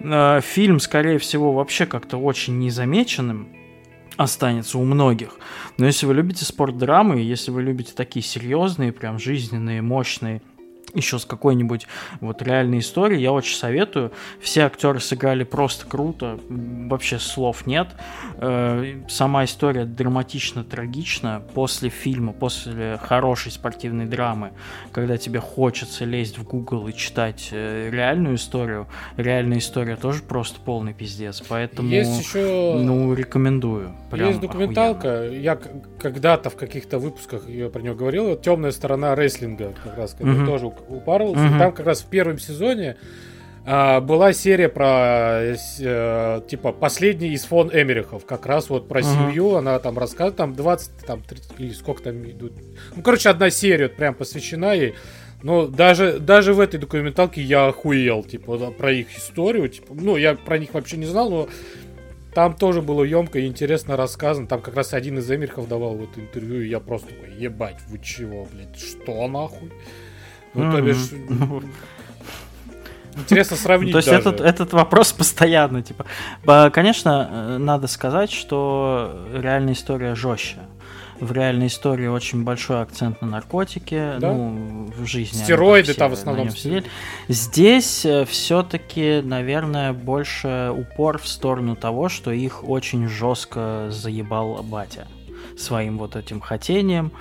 [0.00, 3.48] Э, фильм, скорее всего, вообще как-то очень незамеченным
[4.16, 5.38] останется у многих.
[5.78, 10.42] Но если вы любите спорт-драмы, если вы любите такие серьезные, прям жизненные, мощные
[10.94, 11.86] еще с какой-нибудь
[12.20, 14.12] вот реальной историей, я очень советую.
[14.40, 17.88] Все актеры сыграли просто круто, вообще слов нет.
[18.38, 21.42] Э, сама история драматично трагична.
[21.54, 24.52] После фильма, после хорошей спортивной драмы,
[24.92, 28.86] когда тебе хочется лезть в Google и читать э, реальную историю,
[29.16, 31.42] реальная история тоже просто полный пиздец.
[31.48, 32.74] Поэтому, есть еще...
[32.78, 33.94] ну, рекомендую.
[34.10, 35.20] Прям есть документалка.
[35.20, 35.40] Охуенно.
[35.40, 35.58] Я
[36.00, 38.36] когда-то в каких-то выпусках я про нее говорил.
[38.36, 40.46] Темная сторона рестлинга, как раз, mm-hmm.
[40.46, 41.44] тоже упарывался.
[41.44, 41.58] Mm-hmm.
[41.58, 42.96] Там как раз в первом сезоне
[43.66, 49.28] а, была серия про э, типа последний из фон Эмерихов, как раз вот про uh-huh.
[49.28, 52.52] семью, она там рассказывает, там 20, там 30, или сколько там идут.
[52.96, 54.94] Ну, короче, одна серия вот прям посвящена ей.
[55.42, 59.68] Но даже, даже в этой документалке я охуел, типа, про их историю.
[59.68, 61.48] Типа, ну, я про них вообще не знал, но
[62.34, 64.46] там тоже было емко и интересно рассказано.
[64.46, 67.98] Там как раз один из Эмерихов давал вот интервью, и я просто такой, ебать, вы
[67.98, 69.70] чего, блядь, что нахуй?
[70.54, 71.10] Ну, то бишь...
[73.16, 73.92] Интересно сравнить.
[73.92, 74.20] То есть даже.
[74.20, 76.06] этот, этот вопрос постоянно, типа.
[76.70, 80.58] Конечно, э, надо сказать, что реальная история жестче.
[81.18, 84.32] В реальной истории очень большой акцент на наркотики, да?
[84.32, 85.36] ну, в жизни.
[85.36, 86.84] Стероиды там в основном сидели.
[87.28, 95.06] Здесь э, все-таки, наверное, больше упор в сторону того, что их очень жестко заебал батя
[95.60, 97.12] своим вот этим хотением,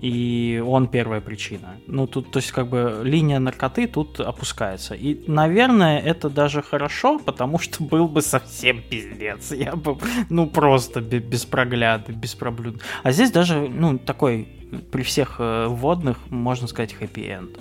[0.00, 1.76] и он первая причина.
[1.86, 4.94] Ну, тут, то есть, как бы, линия наркоты тут опускается.
[4.94, 9.52] И, наверное, это даже хорошо, потому что был бы совсем пиздец.
[9.52, 9.98] Я бы,
[10.30, 12.80] ну, просто без прогляда, без проблюд.
[13.02, 14.48] А здесь даже, ну, такой
[14.90, 17.58] при всех э, водных, можно сказать, хэппи-энд.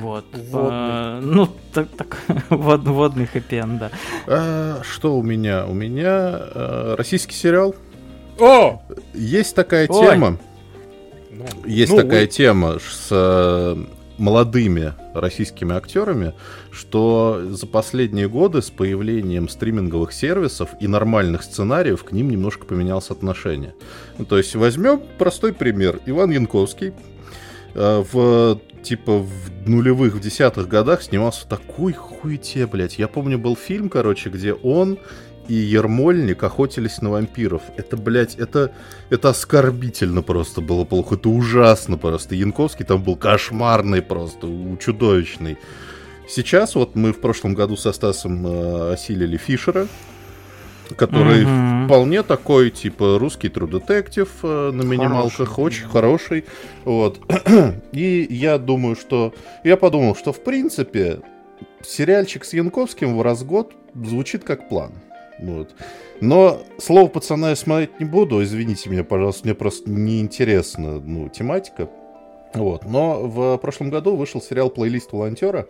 [0.00, 0.26] Вот.
[0.32, 2.18] Э, ну, так, так
[2.50, 3.90] вод, водный хэппи-энд, да.
[4.26, 5.66] А, что у меня?
[5.66, 7.74] У меня э, российский сериал
[8.38, 8.82] о!
[9.14, 10.06] Есть такая Ой.
[10.06, 10.38] тема.
[11.30, 12.26] Ну, есть ну, такая вы...
[12.26, 13.76] тема с э,
[14.18, 16.34] молодыми российскими актерами,
[16.70, 23.10] что за последние годы с появлением стриминговых сервисов и нормальных сценариев к ним немножко поменялось
[23.10, 23.74] отношение.
[24.18, 26.00] Ну, то есть возьмем простой пример.
[26.06, 26.92] Иван Янковский
[27.74, 32.98] э, в типа в нулевых, в десятых годах снимался в такой хуете, блядь.
[32.98, 34.98] Я помню, был фильм, короче, где он
[35.48, 37.62] и Ермольник охотились на вампиров.
[37.76, 38.72] Это, блядь, это,
[39.10, 41.14] это оскорбительно просто было плохо.
[41.14, 42.34] Это ужасно просто.
[42.34, 44.48] Янковский там был кошмарный просто,
[44.80, 45.58] чудовищный.
[46.28, 49.86] Сейчас вот мы в прошлом году со Стасом э, осилили Фишера,
[50.96, 51.86] который mm-hmm.
[51.86, 55.62] вполне такой, типа, русский true детектив э, на минималках, хороший.
[55.62, 56.44] очень хороший.
[56.84, 57.20] Вот.
[57.92, 59.34] И я думаю, что...
[59.62, 61.20] Я подумал, что, в принципе,
[61.84, 64.92] сериальчик с Янковским в раз год звучит как план.
[65.38, 65.74] Вот.
[66.20, 71.88] Но слово пацана я смотреть не буду, извините меня, пожалуйста, мне просто неинтересна ну, тематика.
[72.54, 72.84] Вот.
[72.84, 75.66] Но в прошлом году вышел сериал «Плейлист волонтера»,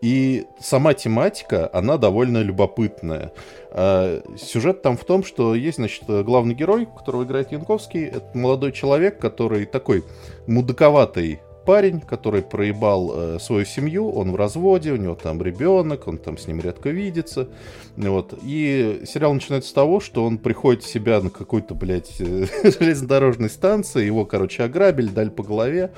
[0.00, 3.32] и сама тематика, она довольно любопытная.
[3.70, 8.06] А, сюжет там в том, что есть, значит, главный герой, которого играет Янковский.
[8.06, 10.04] Это молодой человек, который такой
[10.46, 16.18] мудаковатый парень, который проебал э, свою семью, он в разводе, у него там ребенок, он
[16.18, 17.48] там с ним редко видится.
[17.96, 18.38] Вот.
[18.42, 24.04] И сериал начинается с того, что он приходит в себя на какой-то, блядь, железнодорожной станции,
[24.04, 25.92] его, короче, ограбили, дали по голове.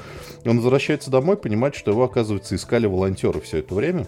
[0.44, 4.06] Он возвращается домой, понимает, что его, оказывается, искали волонтеры все это время.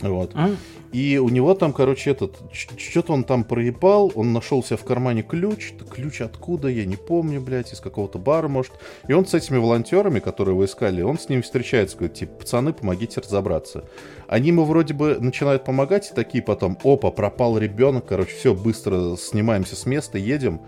[0.00, 0.32] Вот.
[0.34, 0.50] А?
[0.94, 5.22] И у него там, короче, этот, что-то он там проебал, он нашел себе в кармане
[5.22, 8.74] ключ, ключ откуда, я не помню, блядь, из какого-то бара, может.
[9.08, 12.72] И он с этими волонтерами, которые вы искали, он с ними встречается, говорит, типа, пацаны,
[12.72, 13.82] помогите разобраться.
[14.28, 19.16] Они ему вроде бы начинают помогать, и такие потом, опа, пропал ребенок, короче, все, быстро
[19.16, 20.60] снимаемся с места, едем.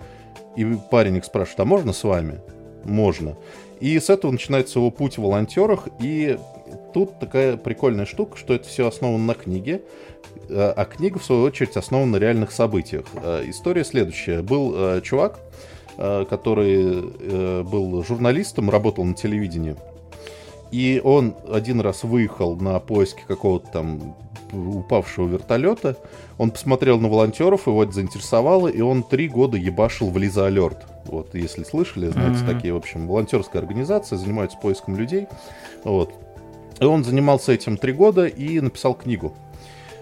[0.57, 2.41] И парень их спрашивает, а можно с вами?
[2.83, 3.37] Можно.
[3.79, 6.37] И с этого начинается его путь в волонтерах, и
[6.97, 9.83] тут такая прикольная штука, что это все основано на книге,
[10.49, 13.05] э, а книга, в свою очередь, основана на реальных событиях.
[13.23, 14.41] Э, история следующая.
[14.41, 15.39] Был э, чувак,
[15.99, 19.77] который был журналистом, работал на телевидении,
[20.71, 24.17] и он один раз выехал на поиски какого-то там
[24.53, 25.97] упавшего вертолета.
[26.39, 30.87] Он посмотрел на волонтеров, его это заинтересовало, и он три года ебашил в Лиза Алерт.
[31.05, 32.55] Вот, если слышали, знаете, mm-hmm.
[32.55, 35.29] такие, в общем, волонтерская организация, занимаются поиском людей.
[35.85, 36.26] Вот.
[36.81, 39.35] И он занимался этим три года и написал книгу.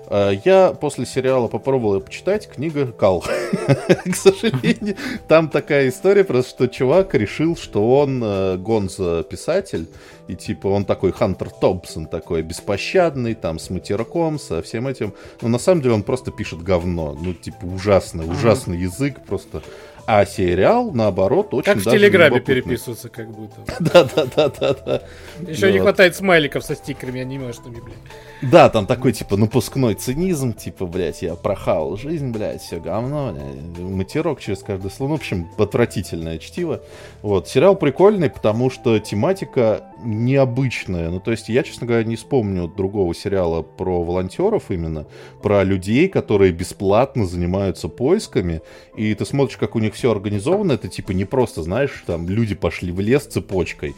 [0.08, 3.22] Э, я после сериала попробовал ее почитать, книга кал.
[4.04, 4.96] К сожалению,
[5.28, 9.88] там такая история, просто что чувак решил, что он э, гонза-писатель,
[10.28, 15.14] и типа он такой Хантер Томпсон, такой беспощадный, там с матерком, со всем этим.
[15.40, 17.16] Но на самом деле он просто пишет говно.
[17.20, 19.62] Ну, типа, ужасный, ужасный язык, просто
[20.06, 23.56] а сериал, наоборот, очень Как в Телеграме переписываться, как будто.
[23.80, 25.02] Да-да-да-да-да.
[25.40, 28.50] Еще не хватает смайликов со стикерами анимешными, блядь.
[28.50, 33.78] Да, там такой, типа, напускной цинизм, типа, блядь, я прохавал жизнь, блядь, все говно, блядь,
[33.78, 35.10] матерок через каждое слово.
[35.10, 36.82] Ну, в общем, отвратительное чтиво.
[37.22, 41.10] Вот, сериал прикольный, потому что тематика необычная.
[41.10, 45.06] Ну, то есть, я, честно говоря, не вспомню другого сериала про волонтеров именно,
[45.42, 48.62] про людей, которые бесплатно занимаются поисками,
[48.96, 52.54] и ты смотришь, как у них все организовано, это, типа, не просто, знаешь, там, люди
[52.54, 53.94] пошли в лес цепочкой,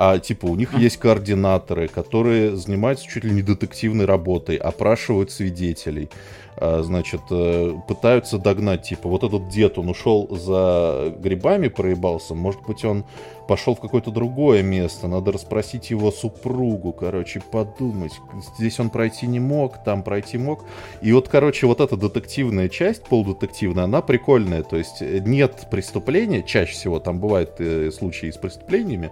[0.00, 6.08] а типа у них есть координаторы, которые занимаются чуть ли не детективной работой, опрашивают свидетелей,
[6.56, 12.62] а, значит, э, пытаются догнать, типа, вот этот дед, он ушел за грибами, проебался, может
[12.62, 13.04] быть, он
[13.48, 18.12] пошел в какое-то другое место, надо расспросить его супругу, короче, подумать.
[18.58, 20.64] Здесь он пройти не мог, там пройти мог.
[21.00, 24.62] И вот, короче, вот эта детективная часть, полудетективная, она прикольная.
[24.62, 29.10] То есть э, нет преступления, чаще всего там бывают э, случаи с преступлениями,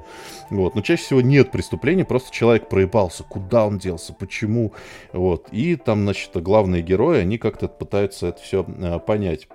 [0.50, 4.72] вот, но чаще всего нет преступления, просто человек проебался, куда он делся, почему,
[5.12, 5.48] вот.
[5.50, 9.48] И там, значит, главные герои, они как-то пытаются это все э, понять.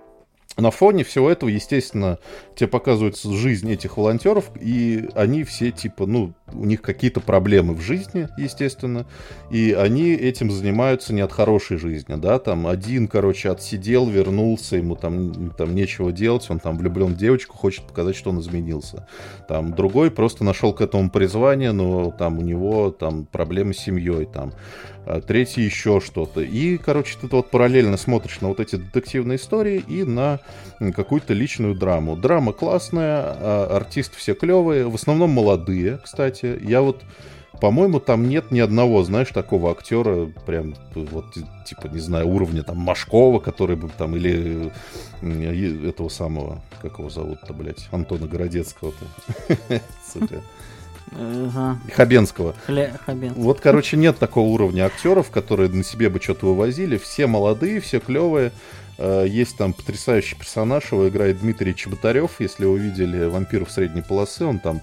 [0.57, 2.19] На фоне всего этого, естественно,
[2.55, 7.81] тебе показывается жизнь этих волонтеров, и они все, типа, ну, у них какие-то проблемы в
[7.81, 9.05] жизни, естественно,
[9.49, 14.95] и они этим занимаются не от хорошей жизни, да, там один, короче, отсидел, вернулся, ему
[14.95, 19.07] там, там нечего делать, он там влюблен в девочку, хочет показать, что он изменился.
[19.47, 24.25] Там другой просто нашел к этому призвание, но там у него там проблемы с семьей,
[24.25, 24.53] там
[25.05, 26.41] а третий еще что-то.
[26.41, 30.39] И, короче, ты вот параллельно смотришь на вот эти детективные истории и на
[30.95, 32.15] какую-то личную драму.
[32.15, 36.59] Драма классная, а артисты все клевые, в основном молодые, кстати.
[36.61, 37.03] Я вот
[37.61, 41.25] по-моему, там нет ни одного, знаешь, такого актера, прям, вот,
[41.63, 44.71] типа, не знаю, уровня там Машкова, который бы там, или
[45.87, 49.81] этого самого, как его зовут-то, блядь, Антона Городецкого-то.
[51.13, 51.77] Ага.
[51.93, 52.55] Хабенского.
[52.65, 52.93] Хле...
[53.05, 53.43] Хабенского.
[53.43, 56.97] Вот, короче, нет такого уровня актеров, которые на себе бы что-то вывозили.
[56.97, 58.53] Все молодые, все клевые.
[58.97, 62.39] Э, есть там потрясающий персонаж, его играет Дмитрий Чеботарев.
[62.39, 64.81] Если вы видели «Вампиров средней полосы», он там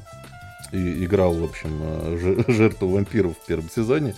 [0.72, 4.14] и играл, в общем, э, жертву вампиров в первом сезоне.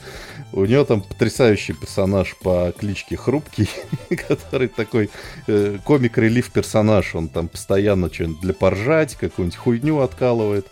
[0.53, 3.69] У него там потрясающий персонаж по кличке Хрупкий,
[4.29, 5.11] который такой
[5.47, 7.15] э, комик-релив персонаж.
[7.15, 10.67] Он там постоянно что-нибудь для поржать, какую-нибудь хуйню откалывает.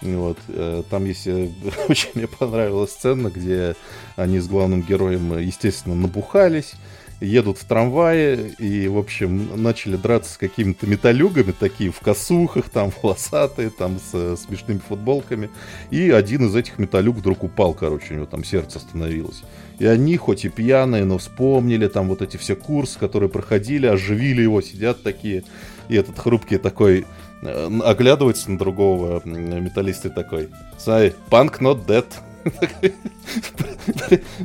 [0.00, 0.38] Вот.
[0.48, 1.26] Э, там есть...
[1.88, 3.76] Очень мне понравилась сцена, где
[4.16, 6.72] они с главным героем, естественно, набухались,
[7.20, 12.92] едут в трамвае и, в общем, начали драться с какими-то металюгами, такие в косухах, там,
[13.02, 15.50] волосатые, там, с э, смешными футболками.
[15.90, 19.42] И один из этих металюг вдруг упал, короче, у него там сердце остановилось.
[19.78, 24.42] И они, хоть и пьяные, но вспомнили там вот эти все курсы, которые проходили, оживили
[24.42, 25.44] его, сидят такие.
[25.88, 27.06] И этот хрупкий такой,
[27.42, 32.06] Э, оглядывается на другого металлиста такой, say, punk not dead.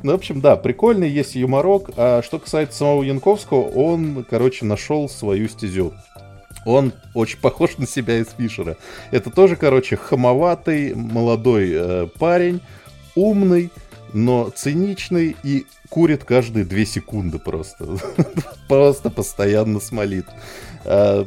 [0.04, 1.92] Ну, в общем, да, прикольный есть юморок.
[1.96, 5.94] А что касается самого Янковского, он, короче, нашел свою стезю.
[6.66, 8.78] Он очень похож на себя из Фишера.
[9.12, 12.62] Это тоже, короче, хамоватый молодой э, парень,
[13.16, 13.70] умный,
[14.14, 17.86] но циничный и курит каждые две секунды просто.
[18.68, 20.26] просто постоянно смолит.
[20.86, 21.26] Э,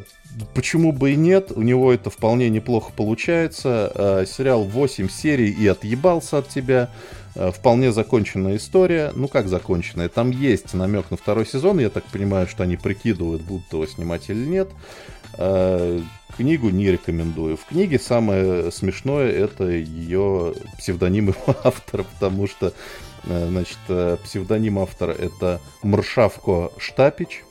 [0.55, 3.93] почему бы и нет, у него это вполне неплохо получается.
[3.95, 6.91] Э, сериал 8 серий и отъебался от тебя.
[7.35, 9.13] Э, вполне законченная история.
[9.15, 10.09] Ну как законченная?
[10.09, 11.79] Там есть намек на второй сезон.
[11.79, 14.69] Я так понимаю, что они прикидывают, будут его снимать или нет.
[15.39, 16.01] Э,
[16.37, 17.57] книгу не рекомендую.
[17.57, 21.35] В книге самое смешное это ее псевдоним
[21.65, 22.73] автора, потому что
[23.25, 23.79] значит,
[24.23, 27.43] псевдоним автора это Мршавко Штапич.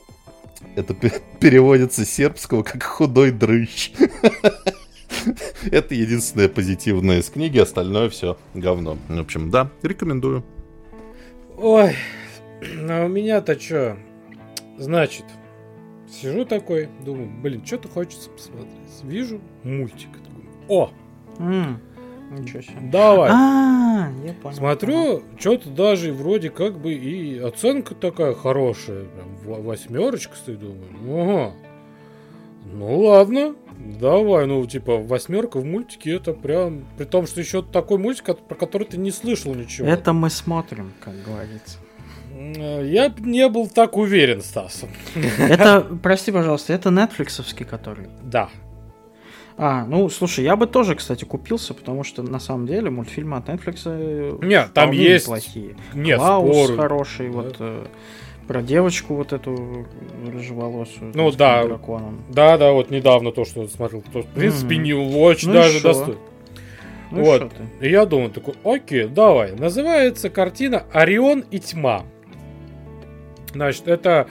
[0.74, 0.94] Это
[1.40, 3.92] переводится с сербского как худой дрыщ.
[5.70, 8.98] Это единственное позитивное из книги, остальное все говно.
[9.08, 10.44] В общем, да, рекомендую.
[11.56, 11.96] Ой,
[12.88, 13.96] а у меня-то что?
[14.78, 15.24] Значит,
[16.10, 18.70] сижу такой, думаю, блин, что-то хочется посмотреть.
[19.02, 20.10] Вижу мультик.
[20.68, 20.90] О!
[22.30, 22.76] Ничего себе.
[22.90, 23.30] Давай.
[23.32, 24.56] А, я понял.
[24.56, 29.04] Смотрю, что-то даже вроде как бы и оценка такая хорошая.
[29.04, 30.82] Прям восьмерочка стоит, думаю.
[31.08, 31.52] Ага.
[32.72, 33.54] Ну ладно,
[34.00, 38.54] давай, ну типа восьмерка в мультике это прям, при том, что еще такой мультик, про
[38.56, 39.86] который ты не слышал ничего.
[39.86, 41.78] Это мы смотрим, как говорится.
[42.38, 44.84] Я не был так уверен, Стас.
[45.38, 48.08] Это, прости, пожалуйста, это Netflixовский который?
[48.22, 48.50] Да.
[49.58, 53.48] А, ну, слушай, я бы тоже, кстати, купился, потому что на самом деле мультфильмы от
[53.48, 55.76] Netflix э, Нет, там есть плохие.
[55.94, 56.76] Нет, Клаус спору.
[56.76, 57.32] хороший, да.
[57.32, 57.86] вот э,
[58.46, 59.86] про девочку вот эту
[60.30, 61.12] рыжеволосую.
[61.14, 61.64] Ну да.
[61.64, 62.22] Драконом.
[62.28, 64.78] Да, да, вот недавно то, что смотрел, то, в принципе, mm-hmm.
[64.78, 66.20] не очень ну даже достойно.
[67.10, 67.52] Ну вот.
[67.80, 69.52] И я думаю, такой, окей, давай.
[69.52, 72.04] Называется картина Орион и тьма.
[73.54, 74.26] Значит, это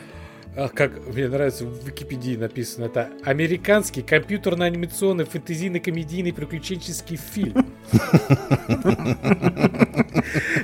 [0.69, 7.73] как мне нравится в Википедии написано, это американский компьютерно-анимационный фэнтезийно-комедийный приключенческий фильм.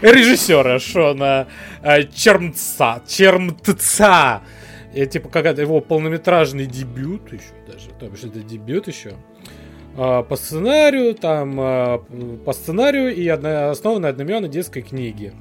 [0.01, 1.47] Режиссера Шона
[1.81, 3.01] а, Чермца.
[3.05, 4.41] Чермтца.
[4.93, 7.89] И, типа, какая-то его полнометражный дебют еще даже.
[7.99, 9.13] То есть это дебют еще.
[9.97, 11.97] А, по сценарию, там, а,
[12.45, 15.33] по сценарию и основан на одноименной детской книге.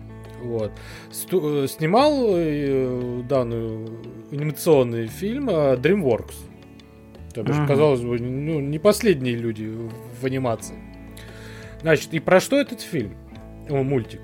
[0.42, 0.72] Вот.
[1.12, 3.98] Сту- э, снимал э, данную
[4.30, 6.34] анимационный фильм э, DreamWorks.
[7.34, 7.66] То бишь, ага.
[7.66, 9.70] казалось бы, ну, не последние люди
[10.20, 10.76] в анимации.
[11.80, 13.14] Значит, и про что этот фильм?
[13.68, 14.20] О, мультик.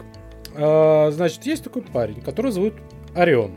[0.55, 2.75] А, значит, есть такой парень, который зовут
[3.15, 3.53] Орион.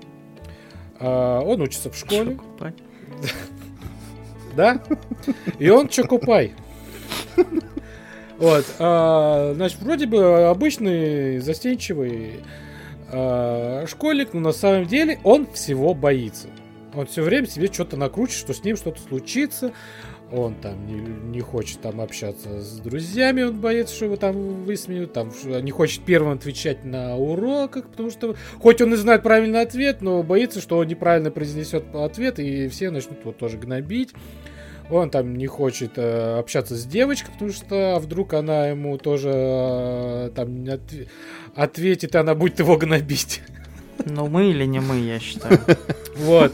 [0.99, 2.37] А, он учится в школе.
[4.55, 4.81] Да?
[5.59, 6.53] И он Чокопай.
[8.37, 12.41] Вот, а, значит, вроде бы обычный застенчивый
[13.11, 16.47] а, школьник, но на самом деле он всего боится.
[16.93, 19.71] Он все время себе что-то накручивает, что с ним что-то случится.
[20.31, 25.11] Он там не, не хочет там общаться с друзьями, он боится, что его там высмеют,
[25.11, 30.01] там не хочет первым отвечать на уроках, потому что хоть он и знает правильный ответ,
[30.01, 34.13] но боится, что он неправильно произнесет ответ, и все начнут его тоже гнобить.
[34.91, 39.31] Он там не хочет э, общаться с девочкой, потому что а вдруг она ему тоже
[39.31, 40.81] э, там от,
[41.55, 43.41] ответит, она будет его гнобить.
[44.05, 45.59] Ну мы или не мы, я считаю.
[46.15, 46.53] Вот.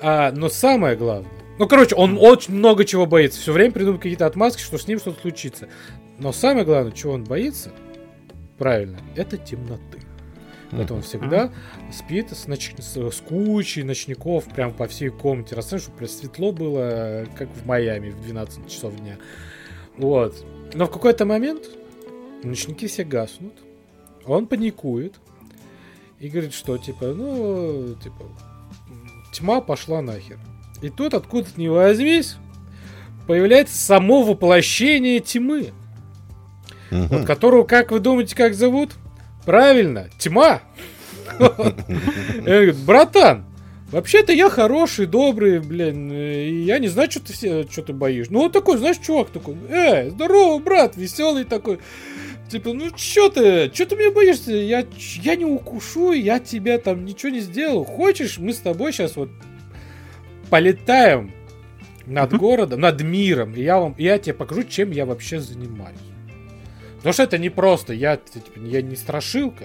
[0.00, 1.30] А, но самое главное.
[1.58, 3.40] Ну, короче, он очень много чего боится.
[3.40, 5.68] Все время придумывает какие-то отмазки, что с ним что-то случится.
[6.18, 7.72] Но самое главное, чего он боится,
[8.58, 10.00] правильно, это темноты.
[10.70, 11.52] Поэтому он всегда
[11.92, 12.74] спит с, ноч...
[12.78, 15.54] с кучей ночников прям по всей комнате.
[15.54, 19.16] Расскажи, чтобы прям светло было, как в Майами в 12 часов дня.
[19.96, 20.44] Вот.
[20.74, 21.64] Но в какой-то момент
[22.42, 23.54] ночники все гаснут.
[24.26, 25.14] Он паникует.
[26.20, 28.24] И говорит, что типа, ну, типа,
[29.32, 30.38] тьма пошла нахер.
[30.80, 32.36] И тут, откуда-то не возьмись,
[33.26, 35.72] появляется само воплощение тьмы.
[36.90, 37.06] Угу.
[37.10, 38.92] Вот которого, как вы думаете, как зовут?
[39.44, 40.62] Правильно, тьма.
[41.38, 43.44] говорит, братан,
[43.90, 48.32] вообще-то я хороший, добрый, блин, и я не знаю, что ты, все, что ты боишься.
[48.32, 51.80] Ну, он такой, знаешь, чувак такой, эй, здорово, брат, веселый такой.
[52.54, 54.52] Типа, ну что ты, что ты меня боишься?
[54.52, 57.82] Я, я не укушу, я тебя там ничего не сделал.
[57.82, 59.28] Хочешь, мы с тобой сейчас вот
[60.50, 61.32] полетаем
[62.06, 65.98] над городом, над миром, и я, вам, я тебе покажу, чем я вообще занимаюсь.
[66.98, 69.64] Потому что это не просто, я, типа, я не страшилка.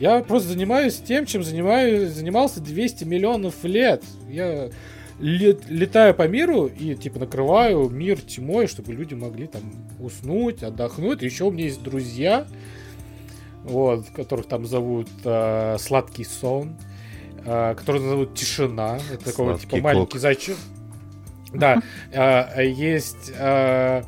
[0.00, 4.02] Я просто занимаюсь тем, чем занимаюсь, занимался 200 миллионов лет.
[4.28, 4.70] Я
[5.18, 9.62] лет, летаю по миру и типа накрываю мир тьмой, чтобы люди могли там
[10.00, 11.22] уснуть, отдохнуть.
[11.22, 12.46] Еще у меня есть друзья,
[13.64, 16.76] вот, которых там зовут э, Сладкий сон,
[17.44, 18.98] э, которых зовут Тишина.
[19.12, 20.56] Это такой типа маленький зайчик.
[21.52, 21.80] Да,
[22.12, 23.32] э, есть...
[23.36, 24.02] Э,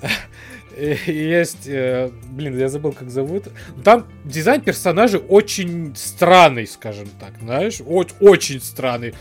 [1.06, 3.44] есть, э, блин, я забыл, как зовут.
[3.84, 9.14] Там дизайн персонажей очень странный, скажем так, знаешь, очень, очень странный.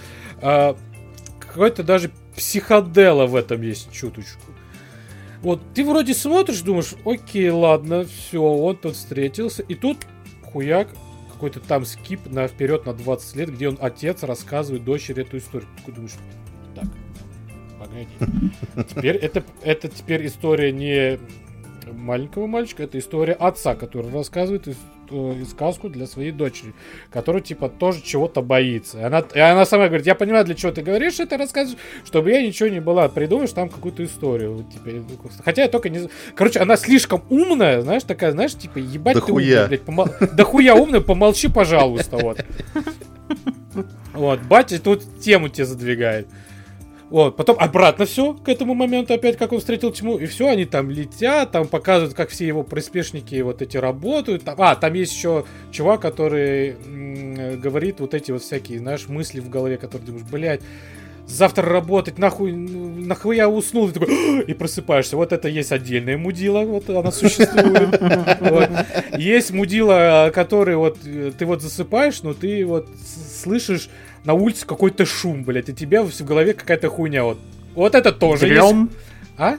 [1.58, 4.52] Какой-то даже психодела в этом есть чуточку.
[5.42, 9.98] Вот ты вроде смотришь, думаешь, окей, ладно, все, он тут встретился, и тут
[10.44, 10.88] хуяк,
[11.34, 15.68] какой-то там скип на вперед на 20 лет, где он отец рассказывает дочери эту историю.
[15.84, 16.14] Ты думаешь,
[16.76, 16.86] так,
[17.80, 18.54] погоди.
[18.94, 21.18] Теперь это, это теперь история не
[21.94, 24.68] маленького мальчика, это история отца, который рассказывает
[25.10, 26.74] э, сказку для своей дочери,
[27.12, 29.00] которая, типа, тоже чего-то боится.
[29.00, 32.32] И она, и она сама говорит, я понимаю, для чего ты говоришь это, рассказываешь, чтобы
[32.32, 33.10] я ничего не была.
[33.10, 34.66] Придумаешь там какую-то историю.
[34.72, 34.90] Типа,
[35.44, 36.10] хотя я только не...
[36.36, 39.46] Короче, она слишком умная, знаешь, такая, знаешь, типа, ебать да ты хуя.
[39.46, 40.08] умная, блядь, помол...
[40.34, 42.44] да хуя умная, помолчи, пожалуйста, вот.
[44.14, 46.28] Вот, батя тут тему тебе задвигает.
[47.10, 50.66] Вот, потом обратно все к этому моменту опять, как он встретил тьму, и все, они
[50.66, 54.44] там летят, там показывают, как все его приспешники вот эти работают.
[54.44, 59.40] Там, а, там есть еще чувак, который м- говорит вот эти вот всякие, знаешь, мысли
[59.40, 60.62] в голове, которые думаешь, блядь,
[61.28, 65.16] завтра работать, нахуй, нахуй я уснул, и, такой, и просыпаешься.
[65.16, 68.02] Вот это есть отдельная мудила, вот она существует.
[69.18, 72.88] Есть мудила, который вот, ты вот засыпаешь, но ты вот
[73.44, 73.90] слышишь
[74.24, 77.24] на улице какой-то шум, блядь, и тебе в голове какая-то хуйня.
[77.24, 77.38] Вот,
[77.76, 78.86] вот это тоже Дрем.
[78.86, 78.98] есть.
[79.38, 79.58] А?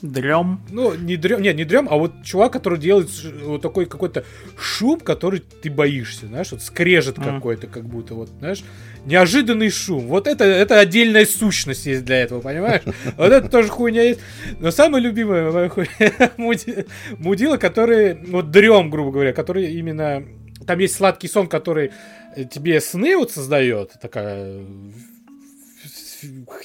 [0.00, 0.60] Дрем.
[0.70, 3.08] Ну, не дрем, нет, не дрем, а вот чувак, который делает
[3.42, 4.24] вот такой какой-то
[4.56, 7.34] шум, который ты боишься, знаешь, вот скрежет Мгм.
[7.36, 8.62] какой-то, как будто, вот, знаешь,
[9.06, 10.06] неожиданный шум.
[10.06, 12.82] Вот это, это отдельная сущность есть для этого, понимаешь?
[13.16, 14.20] Вот это тоже хуйня есть.
[14.60, 15.88] Но самая любимая моя хуйня
[16.36, 16.86] муди-
[17.18, 20.22] мудила, который, вот дрем, грубо говоря, который именно...
[20.68, 21.92] Там есть сладкий сон, который
[22.36, 24.66] э, тебе сны вот создает, такая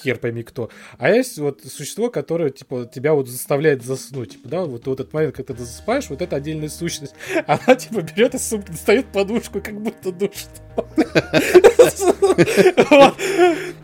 [0.04, 0.70] хер пойми кто.
[0.98, 4.34] А есть вот существо, которое, типа, тебя вот заставляет заснуть.
[4.34, 7.16] Типа, да, вот, вот этот момент, когда ты засыпаешь, вот это отдельная сущность.
[7.48, 10.50] Она, типа, берет из сумки, достает подушку, как будто душит.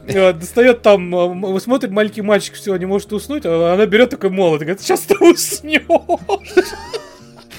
[0.06, 4.66] Достает там, смотрит маленький мальчик, все, не может уснуть, а она берет такой молот и
[4.66, 5.84] говорит, сейчас ты уснешь.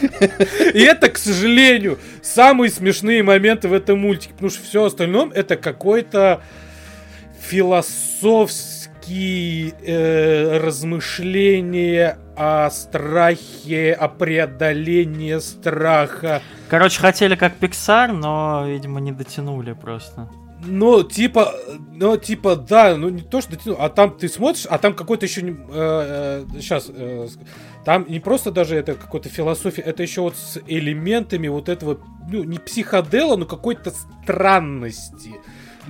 [0.01, 5.56] И это, к сожалению, самые смешные моменты в этом мультике, потому что все остальное это
[5.56, 6.43] какой-то
[7.40, 16.43] философские э, размышления о страхе, о преодолении страха.
[16.68, 20.28] Короче, хотели как Pixar, но, видимо, не дотянули просто.
[20.62, 21.55] Ну, типа,
[21.93, 25.24] ну, типа, да, ну не то, что дотянул, а там ты смотришь, а там какой-то
[25.27, 26.91] еще, сейчас,
[27.85, 32.01] там не просто даже это какой-то философия, это еще вот с элементами вот этого,
[32.31, 33.93] ну, не психодела, но какой-то
[34.23, 35.35] странности.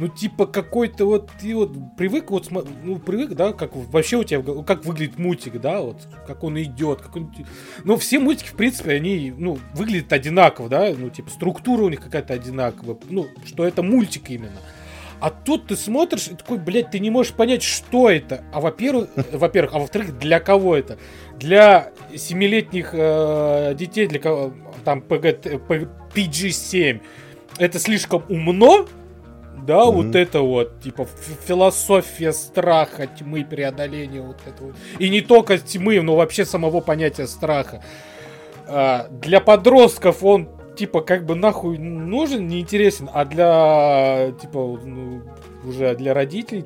[0.01, 4.40] Ну, типа, какой-то вот, ты вот привык, вот, ну, привык, да, как вообще у тебя,
[4.62, 7.31] как выглядит мультик, да, вот, как он идет, как он...
[7.85, 12.01] Ну, все мультики, в принципе, они, ну, выглядят одинаково, да, ну, типа, структура у них
[12.01, 14.56] какая-то одинаковая, ну, что это мультик именно.
[15.20, 18.43] А тут ты смотришь и такой, блядь, ты не можешь понять, что это.
[18.55, 20.97] А во-первых, во-первых, а во-вторых, для кого это?
[21.39, 27.02] Для семилетних э, детей, для кого там PG, P- PG-7,
[27.59, 28.86] это слишком умно,
[29.66, 29.94] да, Мгм.
[30.06, 31.06] вот это вот, типа,
[31.46, 34.74] философия страха, тьмы, преодоления, вот это вот.
[34.98, 37.82] И не только тьмы, но вообще самого понятия страха.
[38.66, 45.22] А, для подростков он, типа, как бы нахуй нужен, неинтересен, а для, типа, ну,
[45.64, 46.64] уже для родителей,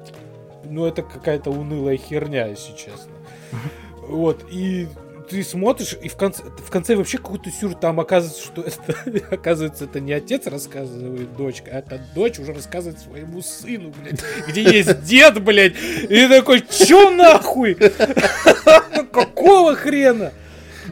[0.65, 3.13] ну, это какая-то унылая херня, если честно.
[4.07, 4.87] Вот, и
[5.29, 9.85] ты смотришь, и в конце, в конце вообще какой-то сюр, там оказывается, что это, оказывается,
[9.85, 15.03] это не отец рассказывает дочка, а это дочь уже рассказывает своему сыну, блядь, где есть
[15.05, 15.75] дед, блядь,
[16.09, 17.75] и такой, чё нахуй?
[19.13, 20.33] Какого хрена?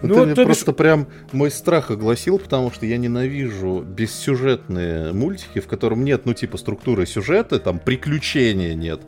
[0.01, 5.61] Ну, Ну, ты мне просто прям мой страх огласил, потому что я ненавижу бессюжетные мультики,
[5.61, 9.01] в котором нет, ну, типа, структуры сюжета, там, приключения нет.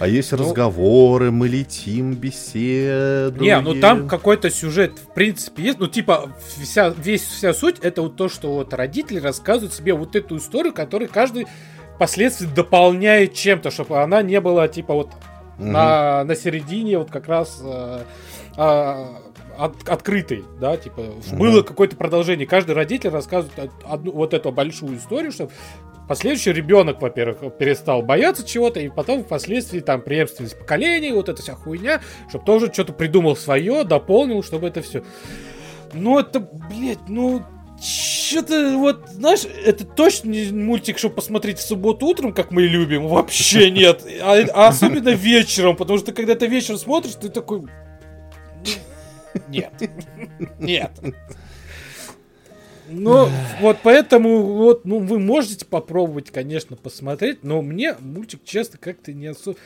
[0.00, 3.42] А есть Ну- разговоры, мы летим, беседуем.
[3.42, 5.78] Не, ну там какой-то сюжет, в принципе, есть.
[5.78, 6.32] Ну, типа,
[6.62, 10.72] вся, весь, вся суть это вот то, что вот родители рассказывают себе вот эту историю,
[10.72, 11.46] которую каждый
[11.96, 15.10] впоследствии дополняет чем-то, чтобы она не была, типа, вот
[15.58, 15.72] Мгм.
[15.72, 18.00] на, на середине вот как раз э,
[18.56, 19.20] а,
[19.58, 21.38] от- открытой, да, типа, Мгм.
[21.38, 22.46] было какое-то продолжение.
[22.46, 25.50] Каждый родитель рассказывает од- одну вот эту большую историю, чтобы
[26.10, 31.54] последующий ребенок, во-первых, перестал бояться чего-то, и потом впоследствии там преемственность поколений, вот эта вся
[31.54, 35.04] хуйня, чтобы тоже что-то придумал свое, дополнил, чтобы это все.
[35.92, 37.44] Ну это, блядь, ну
[37.80, 43.06] что-то вот, знаешь, это точно не мультик, чтобы посмотреть в субботу утром, как мы любим,
[43.06, 44.04] вообще нет.
[44.20, 47.60] А, а особенно вечером, потому что когда ты вечером смотришь, ты такой...
[47.60, 47.68] «Ну,
[49.46, 49.72] Нет.
[50.58, 50.90] Нет.
[52.92, 53.28] Ну,
[53.60, 59.28] вот поэтому, вот, ну, вы можете попробовать, конечно, посмотреть, но мне мультик, честно, как-то не
[59.28, 59.56] особо...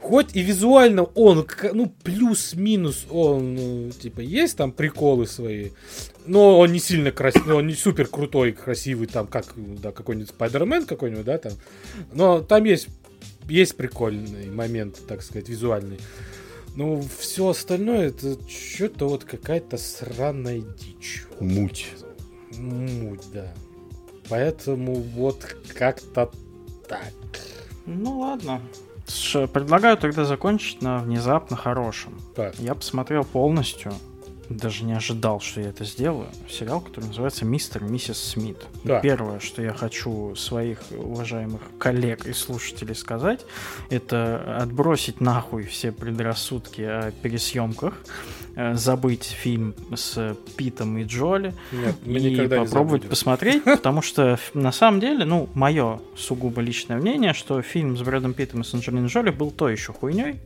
[0.00, 5.70] Хоть и визуально он, ну, плюс-минус он, ну, типа, есть там приколы свои,
[6.24, 10.86] но он не сильно красивый, он не супер крутой, красивый, там, как, да, какой-нибудь Спайдермен
[10.86, 11.52] какой-нибудь, да, там.
[12.12, 12.88] Но там есть,
[13.48, 15.98] есть прикольный момент, так сказать, визуальный.
[16.76, 21.24] Ну, все остальное, это что-то вот какая-то сраная дичь.
[21.40, 21.88] Муть.
[22.56, 23.52] Муть, да.
[24.28, 26.30] Поэтому вот как-то
[26.88, 27.12] так.
[27.86, 28.60] Ну ладно.
[29.52, 32.20] Предлагаю тогда закончить на внезапно хорошем.
[32.36, 32.54] Так.
[32.58, 33.92] Я посмотрел полностью
[34.50, 36.26] даже не ожидал, что я это сделаю.
[36.48, 38.58] Сериал, который называется «Мистер и миссис Смит».
[38.82, 38.98] Да.
[38.98, 43.46] И первое, что я хочу своих уважаемых коллег и слушателей сказать,
[43.90, 47.94] это отбросить нахуй все предрассудки о пересъемках,
[48.56, 53.08] э, забыть фильм с Питом и Джоли Нет, и не попробовать забудем.
[53.08, 58.34] посмотреть, потому что на самом деле, ну, мое сугубо личное мнение, что фильм с Брэдом
[58.34, 60.40] Питтом и с Анджелиной Джоли был то еще хуйней.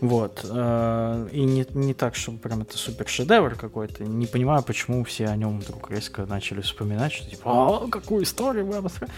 [0.00, 0.40] Вот.
[0.48, 4.04] э, И не, не так, чтобы прям это супер шедевр какой-то.
[4.04, 7.42] Не понимаю, почему все о нем вдруг резко начали вспоминать, что типа,
[7.84, 9.12] «А, какую историю вы обосрали».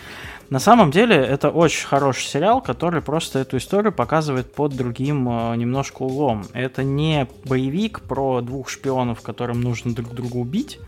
[0.50, 5.56] На самом деле, это очень хороший сериал, который просто эту историю показывает под другим э,
[5.56, 6.46] немножко углом.
[6.52, 10.78] Это не боевик про двух шпионов, которым нужно друг друга убить.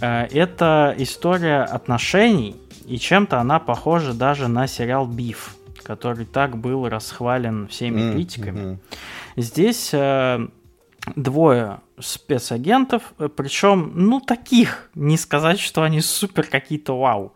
[0.00, 2.54] Э, Это история отношений,
[2.86, 5.55] и чем-то она похожа даже на сериал «Биф»,
[5.86, 8.78] который так был расхвален всеми М, критиками.
[9.36, 10.48] Здесь э,
[11.14, 17.32] двое спецагентов, э, причем, ну, таких, не сказать, что они супер какие-то вау.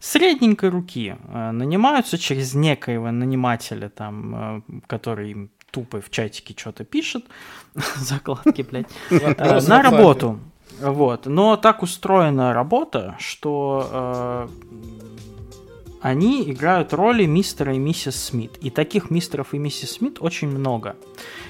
[0.00, 6.84] Средненькой руки э, нанимаются через некоего нанимателя, там, э, который им тупо в чатике что-то
[6.84, 7.24] пишет,
[7.96, 10.38] закладки, блядь, на работу.
[10.80, 11.26] Вот.
[11.26, 14.48] Но так устроена работа, что
[16.00, 18.56] они играют роли мистера и миссис Смит.
[18.60, 20.96] И таких мистеров и миссис Смит очень много.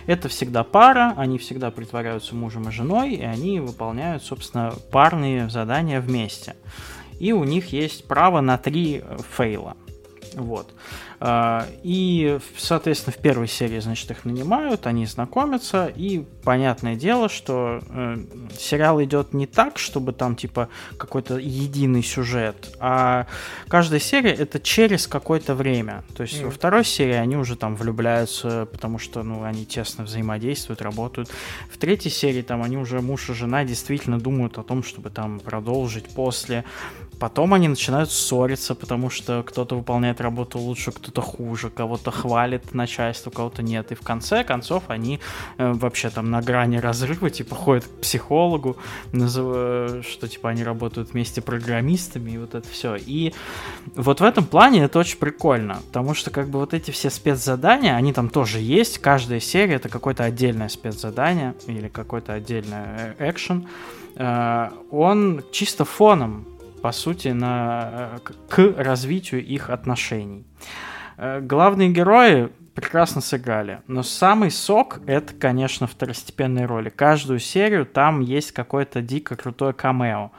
[0.06, 6.00] Это всегда пара, они всегда притворяются мужем и женой, и они выполняют, собственно, парные задания
[6.00, 6.56] вместе.
[7.20, 9.02] И у них есть право на три
[9.36, 9.76] фейла.
[10.34, 10.72] Вот.
[11.20, 17.80] А, И, соответственно, в первой серии, значит, их нанимают, они знакомятся, и понятное дело, что
[17.88, 18.16] э,
[18.56, 23.26] сериал идет не так, чтобы там, типа, какой-то единый сюжет, а
[23.68, 26.04] каждая серия это через какое-то время.
[26.16, 26.46] То есть Мгм.
[26.46, 31.30] во второй серии они уже там влюбляются, потому что, ну, они тесно взаимодействуют, работают.
[31.72, 35.40] В третьей серии там они уже муж и жена действительно думают о том, чтобы там
[35.40, 36.64] продолжить после.
[37.18, 43.30] Потом они начинают ссориться, потому что кто-то выполняет работу лучше, кто-то хуже, кого-то хвалит начальство,
[43.30, 43.92] кого-то нет.
[43.92, 45.20] И в конце концов они
[45.56, 48.76] э, вообще там на грани разрыва, типа ходят к психологу,
[49.12, 52.96] назыв- что типа они работают вместе программистами и вот это все.
[52.96, 53.32] И
[53.94, 57.96] вот в этом плане это очень прикольно, потому что как бы вот эти все спецзадания,
[57.96, 63.66] они там тоже есть, каждая серия это какое-то отдельное спецзадание или какой-то отдельный э, экшен.
[64.16, 66.44] Э, Он чисто фоном
[66.78, 70.44] по сути, на, э, к развитию их отношений.
[71.18, 76.90] Э, Главные герои прекрасно сыграли, но самый сок это, конечно, второстепенные роли.
[76.90, 80.30] Каждую серию там есть какое-то дико крутое камео.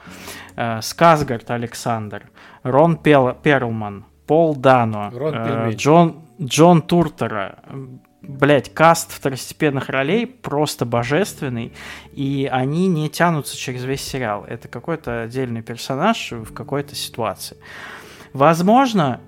[0.56, 2.30] Э, Сказгард Александр,
[2.62, 5.72] Рон Пел- Перлман, Пол Дано, Рон э.
[5.74, 7.58] Джон, Джон Туртера.
[8.22, 11.72] Блять, каст второстепенных ролей просто божественный,
[12.12, 14.44] и они не тянутся через весь сериал.
[14.46, 17.56] Это какой-то отдельный персонаж в какой-то ситуации.
[18.32, 19.20] Возможно,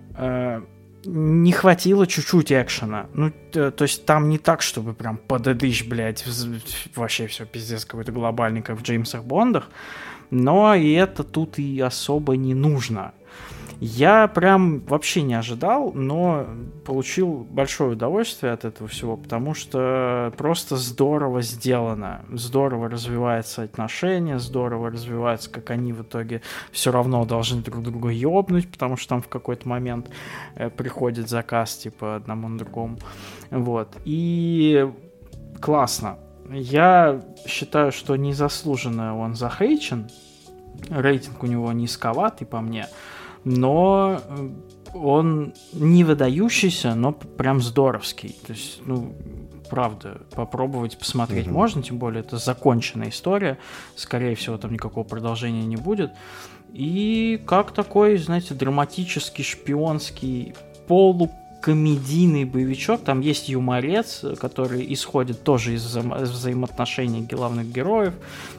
[1.05, 3.07] не хватило чуть-чуть экшена.
[3.15, 6.25] Ну, то есть там не так, чтобы прям подадыш, блядь,
[6.95, 9.69] вообще все пиздец какой-то глобальный, как в Джеймсах Бондах.
[10.31, 13.13] Но и это тут и особо не нужно.
[13.85, 16.47] Я прям вообще не ожидал, но
[16.85, 22.25] получил большое удовольствие от этого всего, потому что просто здорово сделано.
[22.31, 28.71] Здорово развиваются отношения, здорово развивается, как они в итоге все равно должны друг друга ёбнуть,
[28.71, 30.09] потому что там в какой-то момент
[30.55, 32.99] э, приходит заказ типа одному на другому.
[33.51, 33.97] Вот.
[34.05, 34.89] И
[35.61, 36.19] классно.
[36.49, 40.09] Я считаю, что незаслуженно он захейчен.
[40.89, 42.87] Рейтинг у него низковатый по мне.
[43.45, 44.49] Но э,
[44.95, 48.37] он не выдающийся, но прям здоровский.
[48.47, 49.15] То есть, ну,
[49.71, 51.55] правда, попробовать посмотреть Мгм.
[51.55, 53.59] можно, тем более это законченная история.
[53.97, 56.13] Скорее всего, там никакого продолжения не будет.
[56.73, 60.55] И как такой, знаете, драматический, шпионский,
[61.63, 63.03] полукомедийный боевичок.
[63.05, 68.15] Там есть юморец, который исходит тоже из взаим- взаимоотношений главных героев.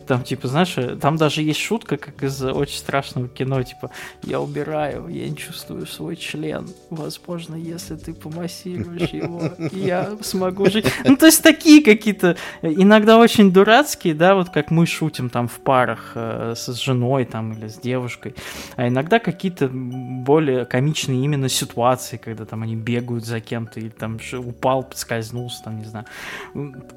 [0.08, 3.90] Там, типа, знаешь, э, там даже есть шутка, как из очень страшного кино, типа,
[4.24, 6.68] я убираю, я не чувствую свой член.
[6.90, 10.86] Возможно, если ты помассируешь его, я смогу жить.
[11.06, 15.48] Ну, то есть такие какие-то, э, иногда очень дурацкие, да, вот как мы шутим там
[15.48, 18.36] в парах э, с женой там или с девушкой,
[18.76, 24.20] а иногда какие-то более комичные именно ситуации, когда там они бегают за кем-то или там
[24.34, 26.06] упал, подскользнулся, там, не знаю.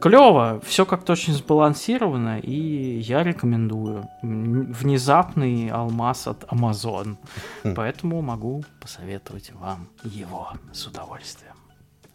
[0.01, 4.09] Клево, все как-то очень сбалансировано, и я рекомендую.
[4.23, 7.17] Внезапный алмаз от Amazon.
[7.65, 7.75] Хм.
[7.75, 11.55] Поэтому могу посоветовать вам его с удовольствием.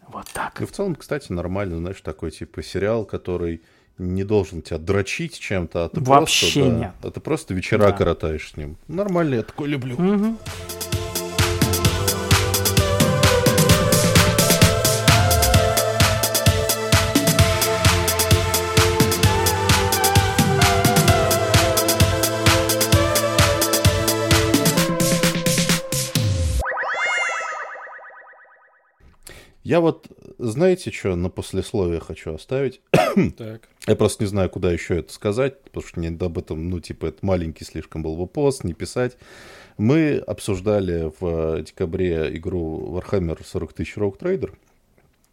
[0.08, 0.62] Вот так.
[0.62, 3.62] И в целом, кстати, нормально, знаешь, такой типа сериал, который
[3.98, 6.94] не должен тебя дрочить чем-то, а ты Вообще просто, да, нет.
[7.04, 7.92] а ты просто вечера Да.
[7.92, 8.78] коротаешь с ним.
[8.88, 9.96] Нормально, я такой люблю.
[9.98, 10.38] Мгм.
[29.72, 30.08] Я вот,
[30.38, 32.82] знаете, что на послесловие хочу оставить?
[33.38, 33.70] Так.
[33.88, 37.06] Я просто не знаю, куда еще это сказать, потому что мне об этом, ну, типа,
[37.06, 39.16] это маленький слишком был бы пост, не писать.
[39.78, 44.54] Мы обсуждали в э, декабре игру Warhammer 40 тысяч Rogue Trader,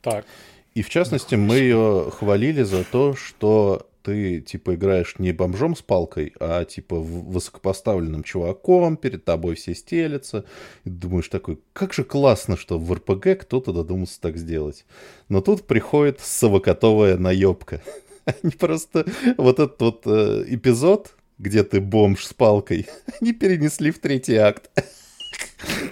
[0.02, 0.24] Так.
[0.72, 5.82] и в частности мы ее хвалили за то, что ты, типа, играешь не бомжом с
[5.82, 10.44] палкой, а, типа, высокопоставленным чуваком, перед тобой все стелятся.
[10.84, 14.84] И думаешь такой, как же классно, что в РПГ кто-то додумался так сделать.
[15.28, 17.82] Но тут приходит совокотовая наебка.
[18.24, 19.06] Они просто
[19.36, 22.86] вот этот вот э, эпизод, где ты бомж с палкой,
[23.20, 24.70] они перенесли в третий акт.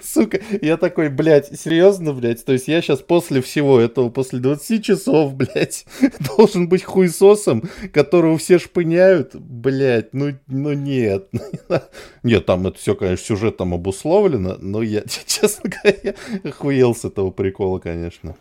[0.01, 2.43] Сука, я такой, блядь, серьезно, блядь?
[2.45, 5.85] То есть я сейчас после всего этого, после 20 часов, блядь,
[6.37, 9.35] должен быть хуесосом, которого все шпыняют?
[9.35, 11.29] Блядь, ну, ну нет.
[12.23, 17.79] Нет, там это все, конечно, сюжетом обусловлено, но я, честно говоря, охуел с этого прикола,
[17.79, 18.35] конечно.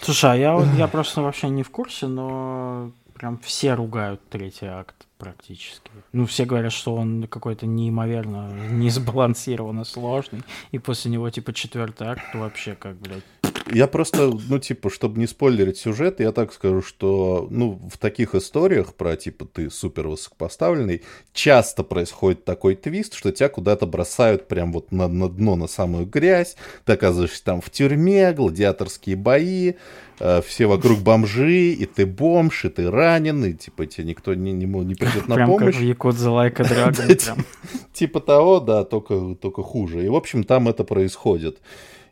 [0.00, 5.03] Слушай, а я, я просто вообще не в курсе, но прям все ругают третий акт
[5.24, 5.90] практически.
[6.12, 10.42] Ну, все говорят, что он какой-то неимоверно несбалансированно сложный,
[10.72, 13.24] и после него, типа, четвертый акт вообще как, блядь,
[13.72, 18.34] Я просто, ну, типа, чтобы не спойлерить сюжет, я так скажу, что, ну, в таких
[18.34, 24.72] историях про, типа, ты супер высокопоставленный, часто происходит такой твист, что тебя куда-то бросают прям
[24.72, 29.74] вот на, на дно, на самую грязь, ты оказываешься там в тюрьме, гладиаторские бои,
[30.20, 34.52] э, все вокруг бомжи, и ты бомж, и ты ранен, и, типа, тебе никто не,
[34.52, 35.74] не, не придет на прям помощь.
[35.74, 37.06] как в Якудза Лайка Драгон.
[37.06, 37.46] Прям.
[37.94, 40.04] Типа того, да, только, только хуже.
[40.04, 41.60] И, в общем, там это происходит.